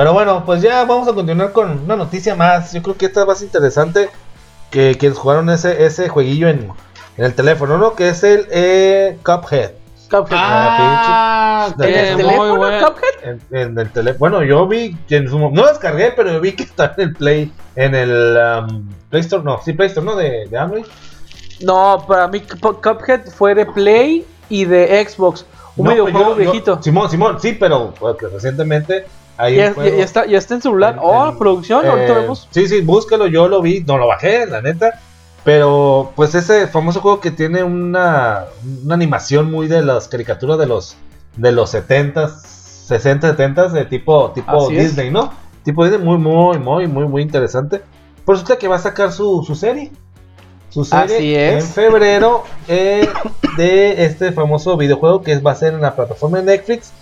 [0.00, 2.72] Pero bueno, pues ya vamos a continuar con una noticia más.
[2.72, 4.08] Yo creo que esta es más interesante
[4.70, 6.70] que quienes jugaron ese, ese jueguillo en,
[7.18, 7.94] en el teléfono, ¿no?
[7.94, 9.72] Que es el eh, Cuphead.
[10.10, 10.38] Cuphead.
[10.40, 12.86] Ah, pinche- qué ¿En el teléfono, bueno.
[12.86, 13.28] Cuphead?
[13.52, 14.18] En, en el teléfono.
[14.20, 17.02] Bueno, yo vi que en su mo- no descargué, pero yo vi que está en
[17.08, 20.16] el Play, en el um, Play Store, no, sí, Play Store, ¿no?
[20.16, 20.86] De, de Android.
[21.60, 25.44] No, para mí Cup- Cuphead fue de Play y de Xbox.
[25.76, 26.82] Un No, videojuego yo- yo- viejito.
[26.82, 29.04] Simón, Simón, sí, pero pues, recientemente
[29.40, 30.94] hay ya, un ya- juego ya está, ya está en celular.
[30.94, 32.48] en- oh, producción, ahorita eh, vemos.
[32.50, 35.00] Sí, sí, búscalo, yo lo vi, no lo bajé, la neta.
[35.44, 38.44] Pero pues ese famoso juego que tiene una,
[38.84, 40.96] una animación muy de las caricaturas de los
[41.36, 42.28] de los 70s,
[42.86, 44.84] 60, 70 de tipo tipo Así es.
[44.96, 45.32] Disney, ¿no?
[45.64, 47.80] Tipo Disney muy muy muy muy muy interesante.
[48.26, 49.90] Por resulta que va a sacar su, su serie.
[50.68, 51.64] Su serie Así es.
[51.64, 53.08] en febrero eh,
[53.56, 56.92] de este famoso videojuego que va a ser en la plataforma de Netflix.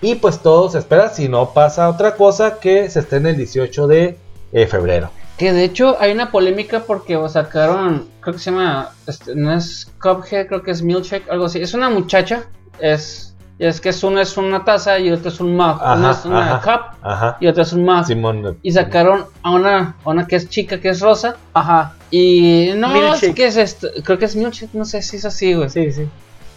[0.00, 3.36] Y pues todo se espera, si no pasa otra cosa, que se esté en el
[3.36, 4.16] 18 de
[4.52, 5.10] eh, febrero.
[5.36, 9.90] Que de hecho hay una polémica porque sacaron, creo que se llama, este, no es
[10.00, 11.60] Cuphead, creo que es Milkshake, algo así.
[11.60, 12.44] Es una muchacha,
[12.80, 15.78] es, es que es una es una taza y otra es un mug.
[15.80, 16.60] Ajá, una es una ajá.
[16.60, 17.36] cup Ajá.
[17.40, 18.04] y otra es un mug.
[18.04, 18.58] Simón.
[18.62, 21.36] Y sacaron a una, a una que es chica, que es rosa.
[21.54, 21.94] Ajá.
[22.10, 23.34] Y no, Milkshake.
[23.34, 23.88] ¿qué es esto?
[24.04, 25.70] Creo que es Milkshake, no sé si es así, güey.
[25.70, 26.08] Sí, sí.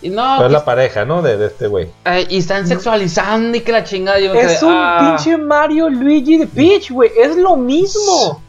[0.01, 1.21] Y no, Pero es la pareja, ¿no?
[1.21, 1.87] De, de este güey.
[2.05, 4.19] ay, y están sexualizando y que la chingada.
[4.19, 4.97] Yo Es quedé, un ah.
[5.15, 7.11] pinche Mario Luigi de Peach, güey.
[7.17, 8.41] Es lo mismo.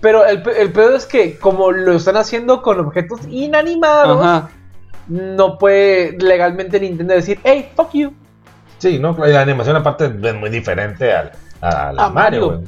[0.00, 4.50] Pero el, el pedo es que, como lo están haciendo con objetos inanimados, Ajá.
[5.08, 8.12] no puede legalmente Nintendo decir, hey, fuck you.
[8.78, 9.16] Sí, ¿no?
[9.26, 12.62] Y la animación aparte es muy diferente al, al A Mario, Mario.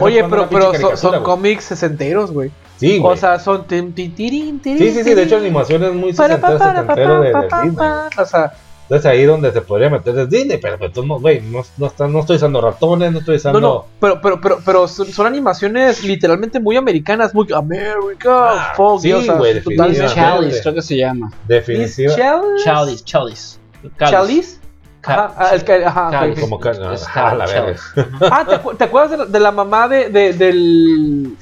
[0.00, 2.50] Oye, pero, pero son, son cómics sesenteros, güey.
[2.78, 3.12] Sí, güey.
[3.12, 3.66] O sea, son...
[3.66, 5.14] tin, tin, tirín, tirín, sí, sí, sí.
[5.14, 7.88] De hecho, animación es muy sesentero, setentero de, de Disney.
[8.18, 8.52] O sea,
[8.84, 11.86] Entonces ahí donde se podría meter es Disney, pero pues tú no, güey, no, no,
[11.86, 13.60] está- no estoy usando ratones, no estoy usando...
[13.60, 18.72] no, no, pero, pero, pero, pero son, son animaciones literalmente muy americanas, muy America, Ah,
[18.76, 20.00] fuck, sí, o sea, güey, totalmente.
[20.02, 20.14] definitivamente.
[20.14, 21.30] Chalice, creo que se llama.
[21.46, 22.16] Definitiva.
[22.16, 22.64] Chalice.
[22.64, 23.58] Chalice, Chalice.
[23.98, 24.59] Chalice.
[25.02, 26.40] Ajá, ah, el que- ajá, ok.
[26.40, 26.60] Como.
[26.64, 26.76] Es
[27.14, 27.76] la verga.
[28.30, 31.36] Ah, ¿te, acu- te acuerdas de la, de la mamá de, de- del...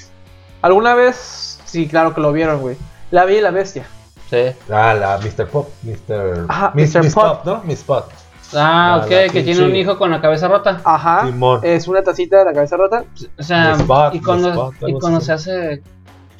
[0.62, 1.58] ¿Alguna vez?
[1.64, 2.76] Sí, claro que lo vieron, güey.
[3.10, 3.86] La Bella y la Bestia.
[4.30, 4.52] Sí.
[4.70, 5.46] Ah, la Mr.
[5.48, 6.44] Pop, Mr.
[6.48, 7.02] Ajá, Miss, Mr.
[7.04, 7.24] Miss Pop.
[7.24, 7.62] Pop, ¿no?
[7.64, 8.04] Miss Pop.
[8.54, 10.80] Ah, Ah, ok, la que tiene un hijo con la cabeza rota.
[10.84, 11.26] Ajá.
[11.26, 11.60] Simón.
[11.62, 13.04] Es una tacita de la cabeza rota.
[13.38, 15.82] O sea, The Spot, y cuando, Spot, y cuando se hace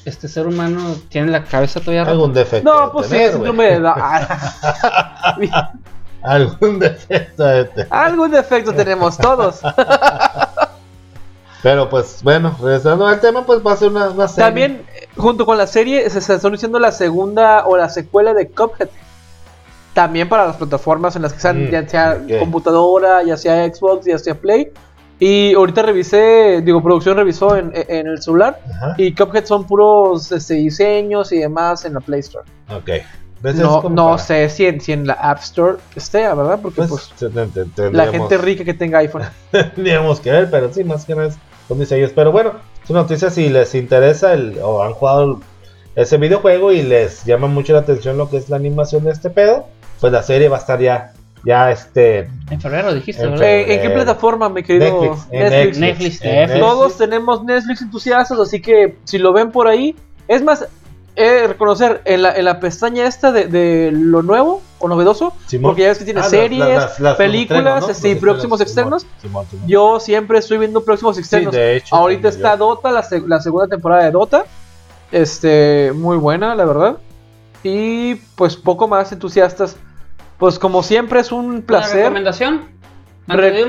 [0.05, 2.11] este ser humano, tiene la cabeza todavía rota.
[2.13, 2.71] Algún defecto.
[2.73, 3.49] No, pues sí, tener, es güey.
[3.51, 4.39] síndrome de edad.
[6.21, 7.87] Algún defecto de tener.
[7.89, 9.61] Algún defecto tenemos todos.
[11.61, 14.45] Pero pues bueno, regresando al tema, pues va a ser una, una serie.
[14.45, 18.47] También, eh, junto con la serie, se, está anunciando la segunda o la secuela de
[18.47, 18.89] Cuphead.
[19.93, 24.05] También para las plataformas en las que sean, Mm, ya sea computadora, ya sea Xbox,
[24.05, 24.71] ya sea Play.
[25.19, 28.61] Y ahorita revisé, digo, producción revisó en, en el celular.
[28.73, 28.95] Ajá.
[28.97, 32.45] Y Cuphead son puros este, diseños y demás en la Play Store.
[32.69, 33.03] Ok.
[33.43, 36.59] No, no para- sé si en, si en la App Store esté, ¿verdad?
[36.61, 39.23] Porque Pues, pues, te- te- te- la gente rica que tenga iPhone.
[39.51, 41.35] tendríamos que ver, pero sí, más que nada es
[41.67, 42.11] son diseños.
[42.15, 42.53] Pero bueno,
[42.83, 45.39] es una noticia si les interesa el, o han jugado
[45.95, 49.29] ese videojuego y les llama mucho la atención lo que es la animación de este
[49.29, 49.67] pedo,
[49.99, 51.13] pues la serie va a estar ya,
[51.45, 53.41] ya este, En febrero dijiste, En.
[53.41, 56.21] Eh, ¿En qué plataforma, mi querido Netflix, Netflix?
[56.23, 56.59] Netflix.
[56.59, 59.95] Todos tenemos Netflix entusiastas, así que si lo ven por ahí,
[60.27, 60.67] es más,
[61.15, 65.33] he de reconocer en la, en la pestaña esta de, de lo nuevo o novedoso,
[65.47, 65.71] Simón.
[65.71, 67.89] porque ya ves que tiene Ah, series, las- las- los películas ¿no?
[67.91, 69.01] este, próximos externos.
[69.01, 69.67] Simón, Simón, Simón.
[69.67, 71.53] Yo siempre estoy viendo próximos externos.
[71.53, 72.67] de hecho, Ahorita está yo.
[72.75, 74.45] Dota, la, la segunda temporada de Dota.
[75.11, 76.97] Este, muy buena, la verdad.
[77.63, 79.75] Y pues poco más entusiastas.
[80.37, 81.97] Pues como siempre es un ¿Una placer.
[82.03, 82.61] recomendación?
[83.27, 83.65] Re-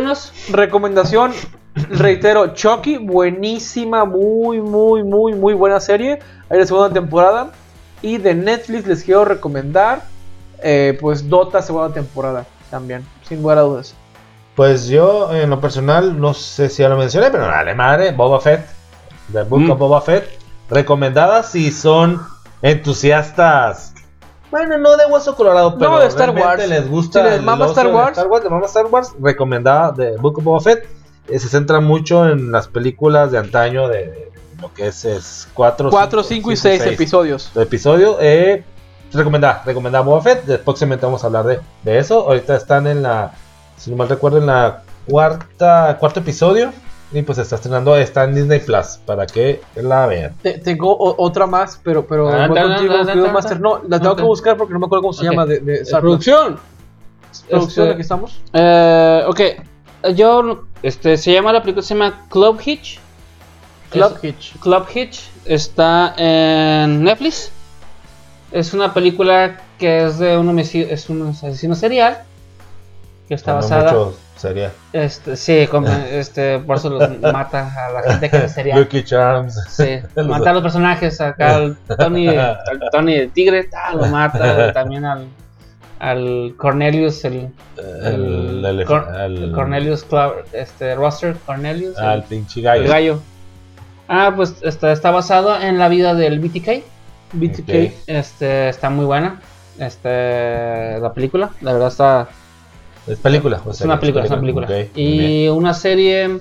[0.51, 1.33] Recomendación,
[1.75, 6.19] reitero, Chucky, buenísima, muy, muy, muy, muy buena serie.
[6.49, 7.51] Hay la segunda temporada.
[8.03, 10.03] Y de Netflix les quiero recomendar,
[10.63, 13.95] eh, pues Dota segunda temporada también, sin lugar a dudas.
[14.57, 18.41] Pues yo, en lo personal, no sé si ya lo mencioné, pero vale madre, Boba
[18.41, 18.65] Fett,
[19.33, 19.71] The Book Mm.
[19.73, 20.29] of Boba Fett,
[20.71, 22.21] recomendadas si son
[22.63, 23.95] entusiastas.
[24.51, 26.67] Bueno, no de Hueso Colorado, pero No, de Star Wars.
[26.69, 27.23] les gusta.
[27.25, 28.11] Si les mama Star de Wars.
[28.13, 30.89] Star Wars, les mama Star Wars, recomendada de Book of Boba Fett.
[31.29, 34.31] Eh, se centra mucho en las películas de antaño de, de
[34.61, 37.51] lo que es, es 4, 4, 5 y 6 episodios.
[37.57, 38.19] episodio.
[38.21, 38.65] Eh,
[39.13, 40.45] recomendada, recomendada Boba Fett.
[40.45, 42.21] Después vamos a hablar de, de eso.
[42.27, 43.33] Ahorita están en la,
[43.77, 46.73] si no mal recuerdo, en la cuarta, cuarto episodio.
[47.13, 50.33] Y pues está estrenando, está en Disney Plus para que la vean.
[50.43, 52.63] Te- tengo otra más, pero, pero Ah, voy ta-
[53.03, 53.61] contigo, Master.
[53.61, 54.19] No, la tengo Ok.
[54.19, 55.31] que buscar porque no me acuerdo cómo se Ok.
[55.33, 56.59] llama de, de Eh, producción.
[57.49, 58.41] Producción, Este, aquí estamos.
[58.53, 59.41] Eh, ok,
[60.15, 62.99] yo, este, se llama la película, se llama Club Hitch.
[63.91, 64.59] Club Es- Hitch.
[64.61, 67.51] Club Hitch está en Netflix.
[68.53, 72.19] Es una película que es de un homicidio, es un asesino serial
[73.29, 74.73] que está No basada, mucho sería.
[74.93, 78.81] este, sí, como, este, por eso los mata a la gente que es serial.
[78.81, 79.55] Lucky Charms.
[79.69, 82.59] Sí, mata a los personajes, acá al Tony, al
[82.93, 85.27] Tony de Tigre, ah, lo mata, también al,
[86.01, 87.49] al Cornelius, el,
[88.05, 92.89] El, el, Cor- el- el Cornelius Club, este, Roster Cornelius, el- pinche gallo.
[92.91, 93.21] gallo.
[94.09, 96.83] Ah, pues está, está basado en la vida del BTK,
[97.35, 97.93] BTK.
[98.09, 99.41] Este, está muy buena,
[99.79, 102.29] este, la película, la verdad está,
[103.07, 103.61] Es película.
[103.65, 104.69] o es una película, es una película.
[104.97, 106.41] Y una serie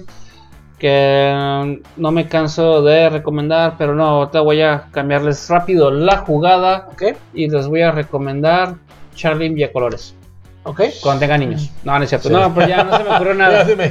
[0.79, 6.87] que no me canso de recomendar, pero no, ahorita voy a cambiarles rápido la jugada
[6.93, 7.03] Ok,
[7.33, 8.75] y les voy a recomendar
[9.19, 10.15] Charlie Villacolores,
[10.63, 10.81] ok.
[11.01, 11.69] cuando tengan niños.
[11.83, 12.33] No, no es cierto, Sí.
[12.33, 13.65] no, pero ya no se me ocurrió Ya nada.
[13.65, 13.85] se me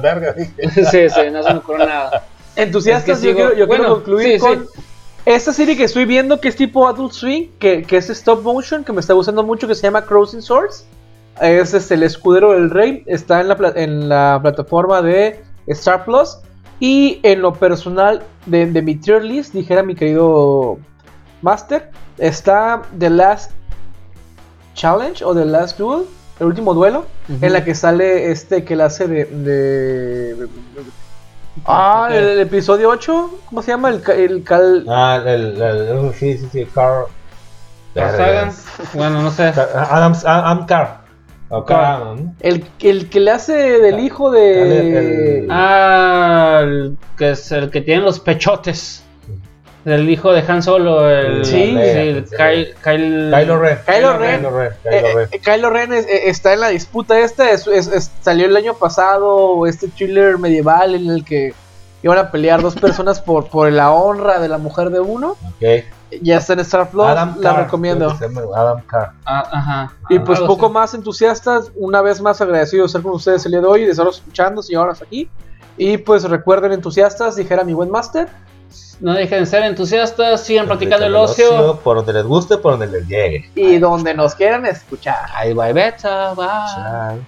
[0.00, 0.36] vergas.
[0.36, 0.70] dije.
[0.90, 2.24] sí, sí, no se me ocurrió nada.
[2.56, 4.80] Entusiastas, Es que yo, quiero, yo quiero concluir sí, con sí.
[5.24, 8.84] esta serie que estoy viendo que es tipo Adult Swing, que, que es stop motion,
[8.84, 10.86] que me está gustando mucho, que se llama Crossing Swords.
[11.40, 16.38] Es este, el escudero del rey, está en la, en la plataforma de Star Plus.
[16.78, 20.78] Y en lo personal de, de mi tier list, dijera mi querido
[21.40, 23.52] Master, está The Last
[24.74, 26.04] Challenge o The Last Duel,
[26.40, 27.06] el último duelo,
[27.40, 29.24] en la que sale este que la hace de...
[29.26, 30.48] de-
[31.66, 32.14] Ah, Ok.
[32.16, 33.90] el, el episodio 8, ¿cómo se llama?
[33.90, 34.84] El, el cal...
[34.88, 37.04] Ah, el, el, el- sí, sí, sí, Carl.
[37.94, 38.52] Sagan,
[38.94, 39.44] bueno, no sé.
[39.44, 41.02] Adam, Adam Carr.
[41.50, 42.34] O Carl, ¿no?
[42.40, 44.62] El, el que le hace del hijo de...
[44.62, 49.01] El- el- Ah, el que es el que tiene los pechotes.
[49.84, 51.76] El hijo de Han Solo, el, Sí.
[51.76, 53.78] el Kyle, Kyle- Kylo Ren.
[53.84, 54.36] Kylo Ren.
[54.40, 54.72] Kylo Ren.
[54.84, 55.28] Eh, Kylo Ren.
[55.32, 58.56] eh, Kylo Ren es- eh, está en la disputa esta, es- es- es- salió el
[58.56, 61.52] año pasado este thriller medieval en el que
[62.02, 65.30] iban a pelear dos personas por, por la honra de la mujer de uno.
[65.30, 65.84] Ok.
[66.20, 68.10] Ya está en Star Plus, Adam la Carr, recomiendo.
[68.54, 69.12] Adam Carr.
[69.24, 69.92] Ah, ajá.
[70.10, 73.52] Y pues Algo poco más entusiastas, una vez más agradecido de estar con ustedes el
[73.52, 75.30] día de hoy de estarlos escuchando y ahora aquí.
[75.78, 78.28] Y pues recuerden entusiastas, dijera mi buen máster.
[79.00, 81.80] No dejen de ser entusiastas, sigan practicando el ocio.
[81.82, 83.50] Por donde les guste, por donde les llegue.
[83.54, 85.26] Y donde nos quieran escuchar.
[85.34, 86.46] Ahí va, beta, bye.
[86.46, 87.18] Chao.